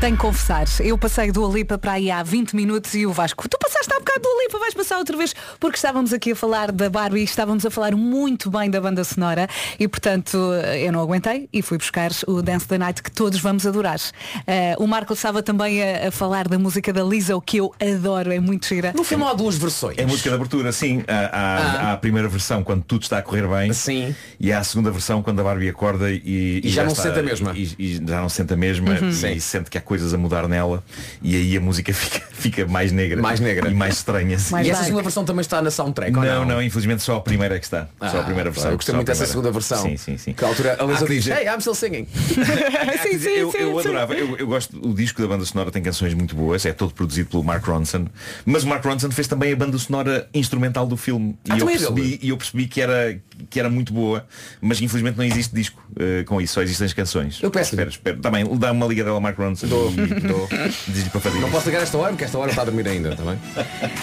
Tenho 0.00 0.16
que 0.16 0.22
confessar, 0.22 0.64
eu 0.80 0.98
passei 0.98 1.30
do 1.30 1.48
Lipa 1.52 1.78
para 1.78 1.92
aí 1.92 2.10
há 2.10 2.24
20 2.24 2.56
minutos 2.56 2.92
e 2.94 3.06
o 3.06 3.12
Vasco, 3.12 3.48
tu 3.48 3.56
passaste 3.56 3.92
há 3.94 3.98
bocado 4.00 4.20
do 4.20 4.42
Lipa, 4.42 4.58
vais 4.58 4.74
passar 4.74 4.98
outra 4.98 5.16
vez, 5.16 5.32
porque 5.60 5.76
estávamos 5.76 6.12
aqui 6.12 6.32
a 6.32 6.36
falar 6.36 6.72
da 6.72 6.90
Barbie 6.90 7.20
e 7.20 7.24
estávamos 7.24 7.64
a 7.64 7.70
falar 7.70 7.94
muito 7.94 8.50
bem 8.50 8.68
da 8.68 8.80
banda 8.80 9.04
sonora 9.04 9.46
e 9.78 9.86
portanto 9.86 10.36
eu 10.80 10.90
não 10.90 11.00
aguentei 11.00 11.48
e 11.52 11.62
fui 11.62 11.78
buscar 11.78 12.10
o 12.26 12.42
Dance 12.42 12.66
the 12.66 12.78
Night 12.78 13.00
que 13.00 13.12
todos 13.12 13.38
vamos 13.38 13.64
adorar. 13.64 14.00
Eh, 14.44 14.74
o 14.78 14.88
Marco 14.88 15.12
estava 15.12 15.40
também 15.40 15.80
a, 15.80 16.08
a 16.08 16.10
falar 16.10 16.48
da 16.48 16.58
música 16.58 16.92
da 16.92 17.04
Lisa, 17.04 17.36
o 17.36 17.40
que 17.40 17.58
eu 17.58 17.72
adoro, 17.80 18.32
é 18.32 18.40
muito 18.40 18.66
gira. 18.66 18.92
No 18.96 19.04
filme 19.04 19.22
há 19.24 19.32
duas 19.34 19.56
versões. 19.56 19.96
É 19.98 20.02
a 20.02 20.06
música 20.08 20.30
de 20.30 20.34
abertura, 20.34 20.72
sim. 20.72 21.04
Há, 21.06 21.14
há- 21.32 21.90
há 21.90 21.92
a 21.92 21.96
primeira 21.96 22.26
versão 22.28 22.64
quando 22.64 22.82
tudo 22.82 23.02
está 23.02 23.18
a 23.18 23.22
correr 23.22 23.46
bem. 23.46 23.72
Sim. 23.72 24.12
E 24.40 24.52
há 24.52 24.58
a 24.58 24.64
segunda 24.64 24.90
versão 24.90 25.22
quando 25.22 25.38
a 25.40 25.44
Barbie 25.44 25.68
acorda 25.68 26.10
e, 26.10 26.60
E 26.64 26.68
já 26.70 26.82
não 26.82 26.90
está- 26.90 27.04
sente 27.04 27.20
a 27.20 27.22
mesma. 27.22 27.52
E, 27.54 27.70
e 27.78 27.94
já 28.04 28.20
não 28.20 28.28
sente 28.28 28.52
a 28.52 28.56
mesma 28.56 28.90
Uhum. 28.98 29.08
e 29.08 29.14
Sim. 29.14 29.41
Sente 29.42 29.70
que 29.70 29.78
há 29.78 29.80
coisas 29.80 30.12
a 30.14 30.18
mudar 30.18 30.46
nela. 30.48 30.82
E 31.22 31.36
aí 31.36 31.56
a 31.56 31.60
música 31.60 31.92
fica, 31.94 32.26
fica 32.32 32.66
mais 32.66 32.92
negra. 32.92 33.20
Mais 33.20 33.40
negra. 33.40 33.70
E 33.70 33.74
mais 33.74 33.96
estranha. 33.96 34.38
sim. 34.38 34.54
e 34.62 34.70
essa 34.70 34.84
segunda 34.84 35.02
versão 35.02 35.24
também 35.24 35.40
está 35.40 35.60
na 35.62 35.70
soundtrack, 35.70 36.16
ou 36.16 36.24
Não, 36.24 36.40
não? 36.40 36.56
não, 36.56 36.62
infelizmente 36.62 37.02
só 37.02 37.16
a 37.16 37.20
primeira 37.20 37.56
é 37.56 37.58
que 37.58 37.64
está. 37.64 37.88
só 38.00 38.18
a 38.18 38.20
Ah, 38.20 38.24
primeira 38.24 38.50
versão. 38.50 38.70
Eu 38.70 38.76
gostei 38.76 38.94
muito 38.94 39.06
dessa 39.06 39.26
segunda 39.26 39.50
versão. 39.50 39.82
Sim, 39.82 39.96
sim, 39.96 40.16
sim. 40.18 40.32
Que 40.32 40.44
a 40.44 40.48
altura 40.48 40.76
a 40.80 40.84
Lisa 40.84 41.06
diz, 41.06 41.26
hey, 41.26 41.46
I'm 41.46 41.60
still 41.60 41.74
singing. 41.74 42.06
sim, 43.02 43.18
sim, 43.18 43.28
eu, 43.30 43.52
eu 43.58 43.78
adorava, 43.78 44.14
eu, 44.14 44.36
eu 44.36 44.46
gosto, 44.46 44.76
o 44.86 44.94
disco 44.94 45.20
da 45.20 45.28
banda 45.28 45.44
sonora 45.44 45.70
tem 45.70 45.82
canções 45.82 46.14
muito 46.14 46.34
boas, 46.34 46.64
é 46.64 46.72
todo 46.72 46.92
produzido 46.94 47.28
pelo 47.30 47.44
Mark 47.44 47.64
Ronson, 47.64 48.06
mas 48.44 48.64
o 48.64 48.68
Mark 48.68 48.84
Ronson 48.84 49.10
fez 49.10 49.26
também 49.28 49.52
a 49.52 49.56
banda 49.56 49.76
sonora 49.78 50.28
instrumental 50.34 50.86
do 50.86 50.96
filme 50.96 51.36
Ah, 51.48 51.56
e, 51.56 51.60
eu 51.60 51.68
é 51.68 51.72
percebi, 51.72 52.18
e 52.22 52.28
eu 52.30 52.36
percebi 52.36 52.66
que 52.66 52.80
era, 52.80 53.18
que 53.50 53.58
era 53.58 53.68
muito 53.68 53.92
boa, 53.92 54.26
mas 54.60 54.80
infelizmente 54.80 55.16
não 55.16 55.24
existe 55.24 55.54
disco 55.54 55.82
eh, 55.98 56.24
com 56.24 56.40
isso, 56.40 56.54
só 56.54 56.62
existem 56.62 56.86
as 56.86 56.92
canções. 56.92 57.40
Eu 57.42 57.50
peço 57.50 57.70
Espera, 57.70 57.88
espera, 57.90 58.16
também 58.18 58.44
dá 58.58 58.72
uma 58.72 58.86
liga 58.86 59.02
dela 59.04 59.16
ao 59.16 59.20
Mark 59.32 59.38
Ronson 59.38 59.66
Dou, 59.66 59.90
dou. 59.90 60.48
diz-lhe 60.88 61.10
para 61.10 61.20
fazer 61.20 61.40
Não 61.40 61.50
posso 61.50 61.66
ligar 61.66 61.82
esta 61.82 61.96
hora, 61.96 62.10
porque 62.10 62.24
esta 62.24 62.38
hora 62.38 62.50
está 62.50 62.62
a 62.62 62.64
dormir 62.66 62.86
ainda, 62.86 63.16
também. 63.16 63.38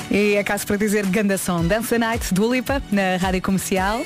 E 0.10 0.36
é 0.36 0.44
caso 0.44 0.66
para 0.66 0.78
dizer 0.78 1.06
Ganda 1.06 1.38
Som 1.38 1.66
Dance 1.66 1.90
the 1.90 2.00
Night, 2.00 2.34
Dua 2.34 2.56
Lipa, 2.56 2.82
na 2.92 3.18
Rádio 3.18 3.42
Comercial. 3.42 4.02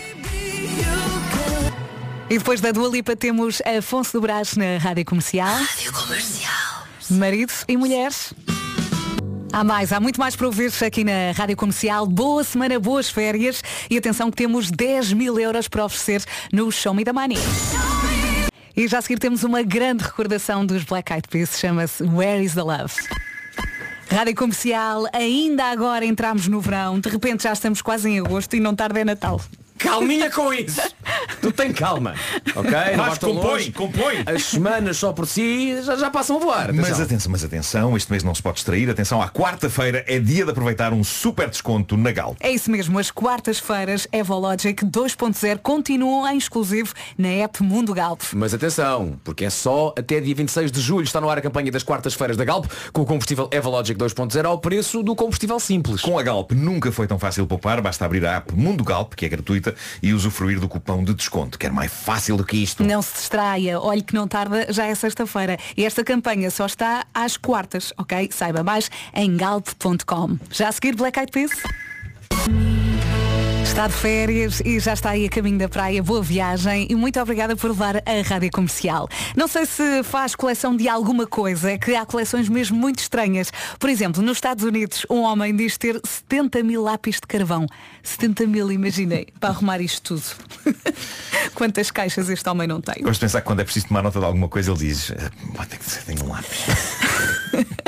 E 2.29 2.37
depois 2.37 2.61
da 2.61 2.71
Dua 2.71 2.89
Lipa 2.89 3.15
temos 3.15 3.61
Afonso 3.61 4.13
do 4.13 4.21
Brás 4.21 4.55
na 4.55 4.77
Rádio 4.77 5.05
Comercial. 5.05 5.55
Rádio 5.55 5.93
Comercial. 5.93 6.87
Maridos 7.11 7.63
e 7.67 7.77
mulheres. 7.77 8.33
Há 9.51 9.63
mais, 9.63 9.93
há 9.93 9.99
muito 9.99 10.19
mais 10.19 10.35
para 10.35 10.47
ouvir 10.47 10.71
aqui 10.83 11.03
na 11.03 11.31
Rádio 11.35 11.55
Comercial. 11.55 12.07
Boa 12.07 12.43
semana, 12.43 12.79
boas 12.79 13.09
férias 13.09 13.61
e 13.89 13.97
atenção 13.97 14.31
que 14.31 14.37
temos 14.37 14.71
10 14.71 15.13
mil 15.13 15.39
euros 15.39 15.67
para 15.67 15.85
oferecer 15.85 16.23
no 16.51 16.71
Show 16.71 16.93
Me 16.93 17.05
the 17.05 17.13
Money. 17.13 17.37
E 18.75 18.87
já 18.87 18.97
a 18.97 19.01
seguir 19.03 19.19
temos 19.19 19.43
uma 19.43 19.61
grande 19.61 20.03
recordação 20.03 20.65
dos 20.65 20.83
Black 20.83 21.13
Eyed 21.13 21.27
Peas, 21.27 21.59
chama-se 21.59 22.03
Where 22.03 22.43
is 22.43 22.55
the 22.55 22.63
Love? 22.63 22.93
Rádio 24.09 24.35
Comercial, 24.35 25.05
ainda 25.13 25.65
agora 25.65 26.03
entramos 26.03 26.47
no 26.47 26.59
verão, 26.59 26.99
de 26.99 27.07
repente 27.07 27.43
já 27.43 27.53
estamos 27.53 27.83
quase 27.83 28.09
em 28.09 28.19
agosto 28.19 28.55
e 28.55 28.59
não 28.59 28.75
tarde 28.75 28.99
é 28.99 29.05
Natal. 29.05 29.39
Calminha 29.77 30.29
com 30.31 30.53
isso. 30.53 30.81
Tu 31.41 31.51
tem 31.51 31.73
calma. 31.73 32.13
Ok? 32.55 32.71
Não 32.71 33.05
Mas 33.05 33.17
compõe, 33.17 33.35
longe. 33.51 33.71
compõe. 33.71 34.23
As 34.25 34.43
semanas 34.45 34.97
só 34.97 35.11
por 35.11 35.27
si 35.27 35.81
já, 35.83 35.95
já 35.97 36.09
passam 36.09 36.37
a 36.37 36.39
voar. 36.39 36.73
Mas 36.73 36.85
Atenção. 36.85 37.03
atenção, 37.05 37.31
mas 37.31 37.43
atenção, 37.43 37.97
este 37.97 38.11
mês 38.11 38.23
não 38.23 38.33
se 38.33 38.41
pode 38.41 38.55
distrair. 38.55 38.89
Atenção, 38.89 39.21
à 39.21 39.27
quarta-feira 39.29 40.03
é 40.07 40.19
dia 40.19 40.45
de 40.45 40.51
aproveitar 40.51 40.93
um 40.93 41.03
super 41.03 41.49
desconto 41.49 41.97
na 41.97 42.11
Galp. 42.11 42.37
É 42.39 42.51
isso 42.51 42.71
mesmo, 42.71 42.97
as 42.97 43.11
quartas-feiras 43.11 44.07
Evologic 44.11 44.85
2.0 44.85 45.57
continuam 45.59 46.27
em 46.31 46.37
exclusivo 46.37 46.93
na 47.17 47.27
app 47.29 47.61
Mundo 47.61 47.93
Galp. 47.93 48.21
Mas 48.33 48.53
atenção, 48.53 49.19
porque 49.23 49.45
é 49.45 49.49
só 49.49 49.93
até 49.97 50.19
dia 50.21 50.33
26 50.35 50.71
de 50.71 50.79
julho 50.79 51.03
está 51.03 51.19
no 51.19 51.29
ar 51.29 51.37
a 51.37 51.41
campanha 51.41 51.71
das 51.71 51.83
quartas-feiras 51.83 52.37
da 52.37 52.45
Galp 52.45 52.65
com 52.93 53.01
o 53.01 53.05
combustível 53.05 53.49
Evalogic 53.51 53.99
2.0 53.99 54.45
ao 54.45 54.59
preço 54.59 55.03
do 55.03 55.15
combustível 55.15 55.59
simples. 55.59 56.01
Com 56.01 56.17
a 56.17 56.23
Galp 56.23 56.51
nunca 56.53 56.91
foi 56.91 57.07
tão 57.07 57.19
fácil 57.19 57.45
poupar, 57.45 57.81
basta 57.81 58.05
abrir 58.05 58.25
a 58.25 58.37
app 58.37 58.53
Mundo 58.55 58.83
Galp, 58.83 59.13
que 59.13 59.25
é 59.25 59.29
gratuita, 59.63 59.75
e 60.01 60.13
usufruir 60.13 60.59
do 60.59 60.67
cupão 60.67 61.03
de 61.03 61.13
desconto. 61.13 61.57
Quer 61.57 61.71
mais 61.71 61.91
fácil 61.91 62.35
do 62.35 62.43
que 62.43 62.57
isto? 62.57 62.83
Não 62.83 63.01
se 63.01 63.13
distraia, 63.13 63.79
olhe 63.79 64.01
que 64.01 64.13
não 64.13 64.27
tarda, 64.27 64.67
já 64.69 64.85
é 64.85 64.93
sexta-feira. 64.93 65.57
E 65.77 65.85
esta 65.85 66.03
campanha 66.03 66.51
só 66.51 66.65
está 66.65 67.05
às 67.13 67.37
quartas, 67.37 67.93
ok? 67.97 68.29
Saiba 68.31 68.63
mais 68.63 68.91
em 69.13 69.37
galp.com. 69.37 70.37
Já 70.51 70.67
a 70.67 70.71
seguir 70.71 70.95
Black 70.95 71.17
Eyed 71.19 71.31
Peas? 71.31 72.92
Está 73.63 73.87
de 73.87 73.93
férias 73.93 74.61
e 74.63 74.79
já 74.79 74.93
está 74.93 75.11
aí 75.11 75.25
a 75.25 75.29
caminho 75.29 75.57
da 75.57 75.69
praia. 75.69 76.03
Boa 76.03 76.21
viagem 76.21 76.85
e 76.89 76.95
muito 76.95 77.19
obrigada 77.19 77.55
por 77.55 77.69
levar 77.69 77.97
a 77.97 78.21
rádio 78.27 78.51
comercial. 78.51 79.07
Não 79.35 79.47
sei 79.47 79.65
se 79.65 80.03
faz 80.03 80.35
coleção 80.35 80.75
de 80.75 80.87
alguma 80.87 81.25
coisa, 81.25 81.71
é 81.71 81.77
que 81.77 81.95
há 81.95 82.05
coleções 82.05 82.47
mesmo 82.49 82.77
muito 82.77 82.99
estranhas. 82.99 83.51
Por 83.79 83.89
exemplo, 83.89 84.21
nos 84.21 84.37
Estados 84.37 84.63
Unidos, 84.63 85.05
um 85.09 85.21
homem 85.21 85.55
diz 85.55 85.77
ter 85.77 85.99
70 86.03 86.61
mil 86.61 86.83
lápis 86.83 87.15
de 87.15 87.21
carvão. 87.21 87.65
70 88.03 88.45
mil, 88.45 88.71
imaginei, 88.71 89.27
para 89.39 89.49
arrumar 89.49 89.81
isto 89.81 90.01
tudo. 90.01 90.23
Quantas 91.55 91.89
caixas 91.89 92.29
este 92.29 92.47
homem 92.47 92.67
não 92.67 92.81
tem? 92.81 93.01
Gosto 93.01 93.19
de 93.21 93.25
pensar 93.25 93.41
que 93.41 93.47
quando 93.47 93.61
é 93.61 93.63
preciso 93.63 93.87
tomar 93.87 94.03
nota 94.03 94.19
de 94.19 94.25
alguma 94.25 94.49
coisa, 94.49 94.71
ele 94.71 94.79
diz, 94.79 95.09
"Eh, 95.09 95.29
tem 95.69 95.79
que 95.79 96.05
tenho 96.05 96.25
um 96.25 96.29
lápis. 96.29 96.65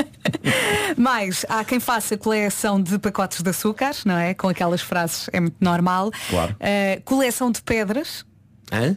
Mais, 0.96 1.44
há 1.48 1.64
quem 1.64 1.80
faça 1.80 2.16
coleção 2.16 2.80
de 2.82 2.98
pacotes 2.98 3.42
de 3.42 3.50
açúcar, 3.50 3.92
não 4.04 4.16
é? 4.16 4.34
Com 4.34 4.48
aquelas 4.48 4.80
frases, 4.80 5.28
é 5.32 5.40
muito 5.40 5.56
normal. 5.60 6.10
Claro. 6.30 6.52
Uh, 6.54 7.00
coleção 7.04 7.50
de 7.50 7.62
pedras, 7.62 8.24
Hã? 8.72 8.96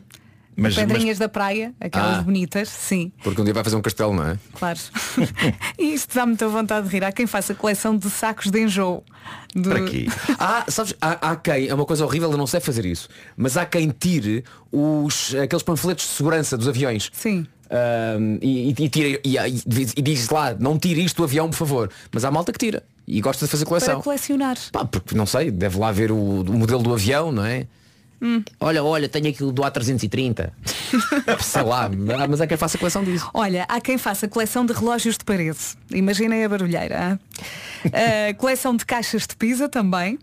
Mas, 0.61 0.75
pedrinhas 0.75 1.17
da 1.17 1.29
praia, 1.29 1.73
aquelas 1.79 2.17
Ah. 2.17 2.21
bonitas, 2.21 2.67
sim, 2.67 3.13
Porque 3.23 3.39
um 3.39 3.45
dia 3.45 3.53
vai 3.53 3.63
fazer 3.63 3.77
um 3.77 3.81
castelo, 3.81 4.13
não 4.13 4.27
é? 4.27 4.37
claro. 4.53 4.77
e 5.79 5.93
isto 5.93 6.13
dá 6.13 6.25
muita 6.25 6.49
vontade 6.49 6.85
de 6.85 6.91
rir. 6.93 7.01
Há 7.05 7.13
quem 7.13 7.25
faça 7.25 7.55
coleção 7.55 7.95
de 7.95 8.09
sacos 8.09 8.51
de 8.51 8.59
enjoo. 8.63 9.01
Do- 9.55 9.69
para 9.69 9.85
quê? 9.85 10.07
Ah, 10.37 10.65
sabes, 10.67 10.93
há, 10.99 11.31
há 11.31 11.35
quem, 11.37 11.69
é 11.69 11.73
uma 11.73 11.85
coisa 11.85 12.03
horrível, 12.03 12.29
eu 12.31 12.37
não 12.37 12.45
sei 12.47 12.59
fazer 12.59 12.85
isso, 12.85 13.07
mas 13.37 13.55
há 13.55 13.65
quem 13.65 13.89
tire 13.89 14.43
os, 14.69 15.33
aqueles 15.35 15.63
panfletos 15.63 16.03
de 16.05 16.11
segurança 16.11 16.57
dos 16.57 16.67
aviões. 16.67 17.09
Sim. 17.13 17.47
Ahm, 17.71 18.39
e, 18.41 18.69
e, 18.77 18.89
tira, 18.89 19.19
e, 19.23 19.37
e- 19.37 19.87
e 19.97 20.01
diz 20.01 20.27
lá, 20.29 20.55
não 20.59 20.77
tire 20.79 21.03
isto 21.03 21.17
do 21.17 21.23
avião, 21.23 21.49
por 21.49 21.55
favor. 21.57 21.91
Mas 22.11 22.25
há 22.25 22.31
malta 22.31 22.51
que 22.51 22.57
tira 22.57 22.83
e 23.07 23.21
gosta 23.21 23.45
de 23.45 23.51
fazer 23.51 23.63
Para 23.65 23.69
coleção. 23.69 24.01
colecionar. 24.01 24.57
Pá, 24.71 24.85
porque 24.85 25.15
não 25.15 25.25
sei, 25.25 25.51
deve 25.51 25.77
lá 25.77 25.91
ver 25.91 26.11
o, 26.11 26.15
o 26.17 26.53
modelo 26.53 26.81
do 26.81 26.93
avião, 26.93 27.31
não 27.31 27.45
é? 27.45 27.67
Hum. 28.21 28.43
Olha, 28.59 28.83
olha, 28.83 29.07
tenho 29.07 29.29
aquilo 29.29 29.51
do 29.51 29.61
A330. 29.61 30.49
sei 31.41 31.61
lá, 31.63 31.89
mas 32.27 32.41
é 32.41 32.47
quem 32.47 32.57
faça 32.57 32.77
coleção 32.77 33.03
disso. 33.03 33.29
Olha, 33.33 33.65
há 33.69 33.79
quem 33.79 33.97
faça 33.97 34.27
coleção 34.27 34.65
de 34.65 34.73
relógios 34.73 35.17
de 35.17 35.23
parede. 35.23 35.57
Imaginem 35.91 36.43
a 36.43 36.49
barulheira. 36.49 37.19
Uh, 37.85 38.35
coleção 38.37 38.75
de 38.75 38.85
caixas 38.85 39.25
de 39.25 39.35
pizza 39.37 39.69
também. 39.69 40.19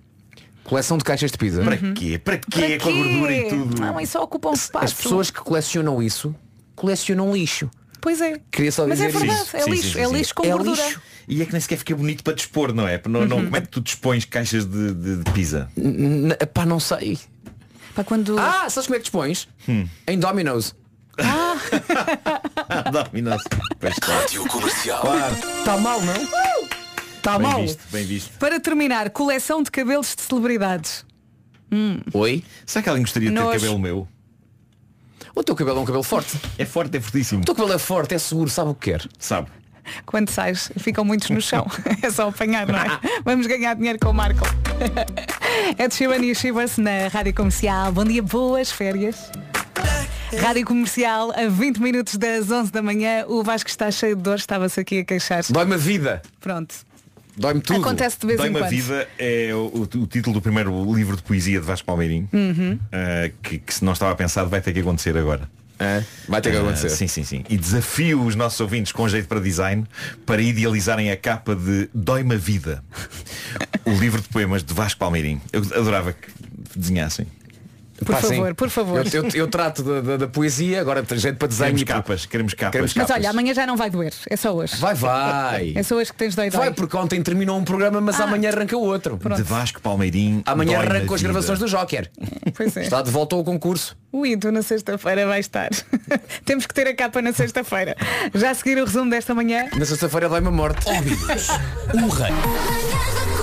Coleção 0.65 0.99
de 0.99 1.05
caixas 1.05 1.31
de 1.31 1.39
pizza. 1.39 1.63
Para 1.63 1.77
quê? 1.79 2.19
Para 2.19 2.37
quê? 2.39 2.77
Para 2.77 2.81
Com 2.81 2.89
a 2.89 2.93
quê? 2.93 2.99
gordura 3.03 3.33
e 3.37 3.49
tudo. 3.49 3.81
Não, 3.81 4.01
isso 4.01 4.19
ocupa 4.19 4.51
um 4.51 4.55
espaço. 4.55 4.85
As 4.85 4.93
pessoas 4.93 5.31
que 5.31 5.41
colecionam 5.41 6.03
isso 6.03 6.35
colecionam 6.77 7.33
lixo. 7.35 7.69
Pois 8.01 8.21
é. 8.21 8.39
Queria 8.53 8.71
só 8.71 8.87
Mas 8.87 9.01
é 9.01 9.07
dizer 9.09 9.19
verdade, 9.19 9.43
isso. 9.43 9.57
é 9.57 9.61
Sim, 9.63 9.71
lixo, 9.71 9.83
sim, 9.89 9.93
sim, 9.95 10.01
é 10.01 10.07
sim. 10.07 10.15
lixo 10.15 10.35
com 10.35 10.47
É 10.47 10.51
gordura. 10.51 10.81
lixo. 10.85 11.01
E 11.27 11.43
é 11.43 11.45
que 11.47 11.51
nem 11.53 11.61
sequer 11.61 11.79
fica 11.79 11.97
bonito 11.97 12.23
para 12.23 12.35
dispor, 12.35 12.73
não 12.73 12.87
é? 12.87 13.01
Não, 13.09 13.27
não, 13.27 13.39
Uhum. 13.39 13.45
como 13.47 13.57
é 13.57 13.61
que 13.61 13.69
tu 13.69 13.81
dispões 13.81 14.25
caixas 14.25 14.65
de, 14.65 14.95
de, 14.95 15.17
de 15.25 15.31
pizza? 15.33 15.69
N- 15.77 16.29
n- 16.29 16.37
Pá, 16.55 16.65
não 16.65 16.79
sei. 16.79 17.19
Para 17.97 18.05
quando. 18.05 18.39
Ah, 18.39 18.69
sabes 18.71 18.87
como 18.87 18.95
é 18.95 18.99
que 18.99 19.05
dispões? 19.05 19.49
Hum. 19.69 19.89
Em 20.07 20.19
Domino's. 20.21 20.73
Dominos. 22.93 23.43
Pois 23.81 23.93
está. 23.95 24.21
Rádio 24.21 24.47
Comercial. 24.47 25.03
Está 25.59 25.77
mal, 25.79 26.01
não? 26.03 26.15
Está 27.17 27.39
Bem 27.39 27.49
mal. 27.49 27.63
visto, 27.63 27.83
bem 27.91 28.05
visto. 28.05 28.39
Para 28.39 28.61
terminar, 28.61 29.11
coleção 29.11 29.63
de 29.63 29.71
cabelos 29.71 30.15
de 30.15 30.23
celebridades. 30.23 31.05
Oi? 32.13 32.45
Será 32.65 32.83
que 32.83 32.89
alguém 32.89 33.03
gostaria 33.05 33.31
de 33.31 33.35
ter 33.37 33.43
cabelo 33.53 33.79
meu? 33.79 34.07
O 35.37 35.45
teu 35.45 35.55
cabelo 35.55 35.81
é 35.81 35.83
um 35.83 35.85
cabelo 35.85 36.03
forte. 36.03 36.41
É 36.57 36.65
forte, 36.65 36.97
é 36.97 37.01
fortíssimo. 37.01 37.43
O 37.43 37.45
teu 37.45 37.55
cabelo 37.55 37.75
é 37.75 37.79
forte, 37.79 38.15
é 38.15 38.19
seguro, 38.19 38.49
sabe 38.49 38.71
o 38.71 38.75
que 38.75 38.93
quer. 38.93 39.07
Sabe? 39.19 39.49
Quando 40.07 40.31
sais, 40.31 40.73
ficam 40.79 41.05
muitos 41.05 41.29
no 41.29 41.43
chão. 41.43 41.67
é 42.03 42.11
só 42.11 42.31
apanhar, 42.31 42.67
não 42.67 42.79
é? 42.79 42.99
Vamos 43.23 43.47
ganhar 43.47 43.75
dinheiro 43.75 43.99
com 44.01 44.09
o 44.09 44.15
Marco. 44.15 44.47
é 45.77 45.87
de 45.87 45.95
Sheeran 45.95 46.25
e 46.25 46.35
Shivers 46.35 46.79
na 46.79 47.09
Rádio 47.09 47.35
Comercial. 47.35 47.93
Bom 47.93 48.05
dia, 48.05 48.23
boas 48.23 48.73
férias. 48.73 49.31
Rádio 50.41 50.65
Comercial, 50.65 51.31
a 51.33 51.49
20 51.49 51.83
minutos 51.83 52.17
das 52.17 52.51
11 52.51 52.73
da 52.73 52.81
manhã. 52.81 53.27
O 53.29 53.43
Vasco 53.43 53.69
está 53.69 53.91
cheio 53.91 54.17
de 54.17 54.23
dor, 54.23 54.37
estava-se 54.37 54.81
aqui 54.81 55.01
a 55.01 55.05
queixar. 55.05 55.45
Dói-me 55.51 55.75
a 55.75 55.77
vida. 55.77 56.23
Pronto. 56.41 56.75
Dói-me 57.37 57.61
tudo. 57.61 57.81
Acontece 57.81 58.19
de 58.21 58.27
vez 58.27 58.41
em 58.41 58.43
Dói-me 58.51 58.67
a 58.67 58.69
vida 58.69 59.07
é 59.19 59.51
o, 59.55 59.67
o- 59.67 60.03
o 60.03 60.07
título 60.07 60.35
do 60.35 60.41
primeiro 60.43 60.95
livro 60.95 61.17
de 61.17 61.23
poesia 61.23 61.61
de 61.61 61.67
Vasco 61.67 61.87
Palmeirinho 61.87 62.29
Uhum. 62.33 62.75
uh, 62.75 63.33
que, 63.43 63.59
que 63.59 63.75
se 63.75 63.85
não 63.85 63.93
estava 63.93 64.15
pensado 64.15 64.49
vai 64.49 64.61
ter 64.61 64.73
que 64.73 64.81
acontecer 64.81 65.17
agora. 65.17 65.49
É? 65.79 66.03
Vai 66.27 66.41
ter 66.41 66.51
que 66.53 66.57
Uh, 66.57 66.61
acontecer. 66.63 66.89
sim, 66.89 67.07
sim, 67.07 67.23
sim. 67.23 67.45
E 67.51 67.57
desafio 67.59 68.23
os 68.25 68.35
nossos 68.35 68.59
ouvintes 68.61 68.93
com 68.93 69.07
jeito 69.07 69.29
para 69.29 69.39
design 69.41 69.85
para 70.25 70.41
idealizarem 70.41 71.11
a 71.11 71.17
capa 71.19 71.55
de 71.55 71.91
Dói-me 71.93 72.35
a 72.35 72.39
Vida. 72.39 72.83
o 73.85 73.91
livro 73.93 74.23
de 74.23 74.29
poemas 74.29 74.63
de 74.65 74.73
Vasco 74.73 74.99
Palmeirinho. 74.99 75.41
Eu 75.53 75.61
adorava 75.61 76.15
que 76.15 76.29
desenhassem. 76.75 77.27
Por 78.05 78.15
Pá, 78.15 78.21
sim. 78.23 78.37
favor, 78.37 78.55
por 78.55 78.69
favor. 78.71 79.07
Eu, 79.13 79.23
eu- 79.25 79.31
eu 79.35 79.49
trato 79.49 79.83
da, 79.83 80.01
da- 80.01 80.17
da 80.19 80.27
poesia, 80.29 80.81
agora 80.81 81.03
tem 81.03 81.17
jeito 81.19 81.37
para 81.39 81.49
desenho. 81.49 81.71
Queremos 81.73 81.85
capas, 81.85 82.27
queremos 82.27 82.55
capas. 82.55 82.73
Queremos 82.73 82.95
Mas 82.95 83.07
capas. 83.07 83.21
olha, 83.23 83.31
amanhã 83.31 83.55
já 83.55 83.67
não 83.67 83.77
vai 83.77 83.89
doer. 83.91 84.13
É 84.29 84.37
só 84.37 84.55
hoje. 84.55 84.77
Vai, 84.77 84.95
vai. 84.95 85.73
É 85.75 85.83
só 85.83 85.95
hoje 85.97 86.13
que 86.13 86.19
tens 86.19 86.35
dói 86.35 86.51
Vai, 86.51 86.71
porque 86.73 86.97
ontem 86.97 87.23
terminou 87.23 87.59
um 87.59 87.65
programa, 87.65 88.01
mas 88.01 88.21
Ah. 88.21 88.25
amanhã 88.25 88.51
arranca 88.51 88.77
o 88.77 88.81
outro. 88.83 89.19
De 89.37 89.43
Vasco 89.43 89.81
Palmeirinho. 89.81 90.43
Amanhã 90.47 90.79
arranca 90.79 91.15
as 91.15 91.23
gravações 91.23 91.59
do 91.59 91.67
Joker. 91.67 92.11
Pois 92.55 92.77
é. 92.77 92.83
Está 92.83 93.01
de 93.03 93.11
volta 93.11 93.35
ao 93.35 93.43
concurso. 93.45 93.97
O 94.13 94.25
Ido 94.27 94.51
na 94.53 94.63
sexta-feira 94.63 95.27
vai 95.27 95.41
estar. 95.41 95.71
Temos 96.45 96.67
que 96.67 96.75
ter 96.75 96.87
a 96.87 96.95
capa 96.95 97.21
na 97.23 97.33
sexta-feira. 97.33 97.97
Já 98.35 98.51
a 98.51 98.55
seguir 98.55 98.79
o 98.81 98.85
resumo 98.85 99.11
desta 99.11 99.35
manhã. 99.35 99.69
Na 99.77 99.85
sexta-feira 99.85 100.29
dói-me 100.29 100.49
a 100.49 100.51
morte. 100.51 100.87
Óbidos. 100.89 101.49
O 101.95 102.09
rei. 102.09 103.36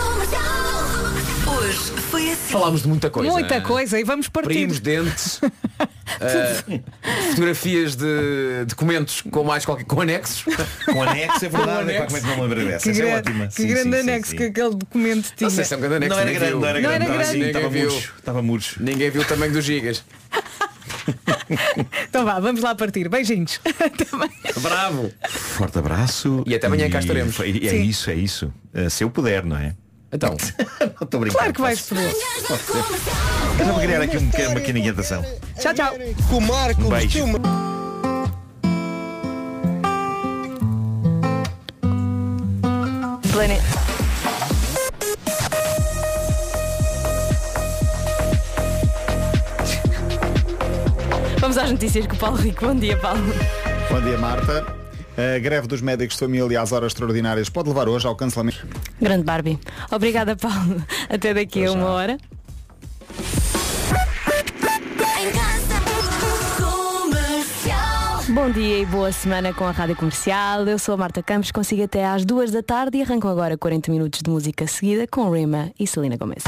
Falámos 2.54 2.82
de 2.84 2.88
muita 2.88 3.10
coisa. 3.10 3.32
Muita 3.32 3.56
né? 3.56 3.62
coisa 3.62 4.00
e 4.00 4.04
vamos 4.04 4.30
partir. 4.30 4.50
Primos, 4.50 4.80
dentes. 4.80 5.38
Uh, 5.42 6.82
fotografias 7.32 7.96
de 7.96 8.66
documentos 8.68 9.22
com 9.22 9.44
mais 9.44 9.66
qualquer 9.66 9.86
com 9.86 10.00
anexos. 10.02 10.46
Com 10.86 11.04
anexo, 11.04 11.46
é 11.46 11.50
verdade. 11.50 11.84
Com 11.86 11.90
Epá, 11.92 12.06
como 12.06 12.18
é 12.18 12.22
que 12.22 12.28
não 12.28 12.50
dessa? 12.50 12.84
Que, 12.84 12.90
Essa 12.92 13.04
é 13.04 13.18
ótima. 13.18 13.48
que 13.48 13.54
Sim, 13.54 13.68
grande 13.68 13.84
sim, 13.84 13.92
sim, 13.92 14.00
anexo 14.10 14.32
sim. 14.32 14.38
que 14.38 14.44
aquele 14.44 14.76
documento 14.76 15.34
tinha. 15.36 15.50
Não 15.50 15.56
sei 15.56 15.66
se 15.66 15.74
é 15.74 15.78
um 15.78 15.80
grande 15.82 15.96
anexo. 15.96 16.16
Não 16.16 16.22
era 16.22 16.32
ninguém 16.32 16.40
grande, 16.40 16.62
não 16.62 16.68
era 16.68 16.80
Não 16.80 16.90
grande. 16.90 17.04
era 17.06 17.14
Estava 17.14 17.22
assim, 17.24 17.40
grande. 17.40 17.48
estava 17.58 17.68
Ninguém 17.68 17.82
viu. 17.82 17.92
murcho. 17.92 18.14
Estava 18.20 18.42
murcho. 18.42 18.84
Ninguém 18.84 19.10
viu 19.10 19.22
o 19.22 19.26
tamanho 19.26 19.52
dos 19.54 19.66
gigas. 19.66 20.04
Então 22.10 22.24
vá, 22.24 22.40
vamos 22.40 22.62
lá 22.62 22.74
partir. 22.76 23.10
Beijinhos. 23.10 23.60
Bravo. 24.62 25.12
Forte 25.30 25.78
abraço. 25.80 26.44
E 26.48 26.56
até 26.56 26.68
amanhã 26.68 26.90
cá 26.90 27.00
estaremos. 27.00 27.38
e- 27.40 27.68
É 27.68 27.70
Sim. 27.72 27.84
isso, 27.84 28.10
é 28.10 28.16
isso. 28.16 28.54
Uh, 28.74 28.90
se 28.90 29.04
eu 29.04 29.10
puder, 29.10 29.44
não 29.44 29.58
é? 29.58 29.76
Então. 30.14 30.38
não 30.80 30.88
estou 31.02 31.20
brincando. 31.20 31.40
Claro 31.40 31.54
que 31.54 31.62
vais 31.62 31.82
poder. 31.82 32.16
Eu 33.60 33.66
vou 33.66 33.80
criar 33.80 34.02
aqui 34.02 34.18
um, 34.18 34.22
uma 34.22 34.56
pequena 34.56 34.80
inquietação. 34.80 35.26
Tchau, 35.60 35.74
tchau. 35.74 35.94
Com 36.30 36.38
o 36.38 36.42
Marco, 36.42 36.82
Um 36.84 36.90
beijo. 36.90 37.26
Planeta. 43.32 43.64
Vamos 51.40 51.58
às 51.58 51.72
notícias 51.72 52.06
com 52.06 52.14
o 52.14 52.18
Paulo 52.18 52.38
Rico. 52.38 52.68
Bom 52.68 52.76
dia, 52.76 52.96
Paulo. 52.98 53.20
Bom 53.90 54.02
dia, 54.02 54.18
Marta. 54.18 54.83
A 55.18 55.40
greve 55.40 55.68
dos 55.68 55.82
médicos 55.82 56.16
de 56.16 56.20
família 56.20 56.62
às 56.62 56.72
horas 56.72 56.92
extraordinárias 56.92 57.50
pode 57.50 57.70
levar 57.70 57.88
hoje 57.88 58.08
ao 58.08 58.16
cancelamento. 58.16 58.68
Grande 59.00 59.24
Barbie. 59.24 59.60
Obrigada, 59.92 60.36
Paulo. 60.36 60.84
Até 61.10 61.34
daqui 61.34 61.66
a 61.66 61.72
uma 61.72 61.88
hora. 61.88 62.18
Bom 68.30 68.50
dia 68.50 68.80
e 68.80 68.86
boa 68.86 69.12
semana 69.12 69.54
com 69.54 69.66
a 69.66 69.72
Rádio 69.72 69.96
Comercial. 69.96 70.66
Eu 70.66 70.80
sou 70.80 70.96
a 70.96 70.98
Marta 70.98 71.22
Campos, 71.22 71.52
consigo 71.52 71.84
até 71.84 72.04
às 72.06 72.26
duas 72.26 72.50
da 72.50 72.64
tarde 72.64 72.98
e 72.98 73.02
arrancam 73.04 73.30
agora 73.30 73.56
40 73.58 73.92
minutos 73.92 74.22
de 74.24 74.30
música 74.32 74.66
seguida 74.66 75.06
com 75.06 75.30
Rima 75.30 75.72
e 75.80 75.86
Selena 75.86 76.18
Gomez. 76.18 76.44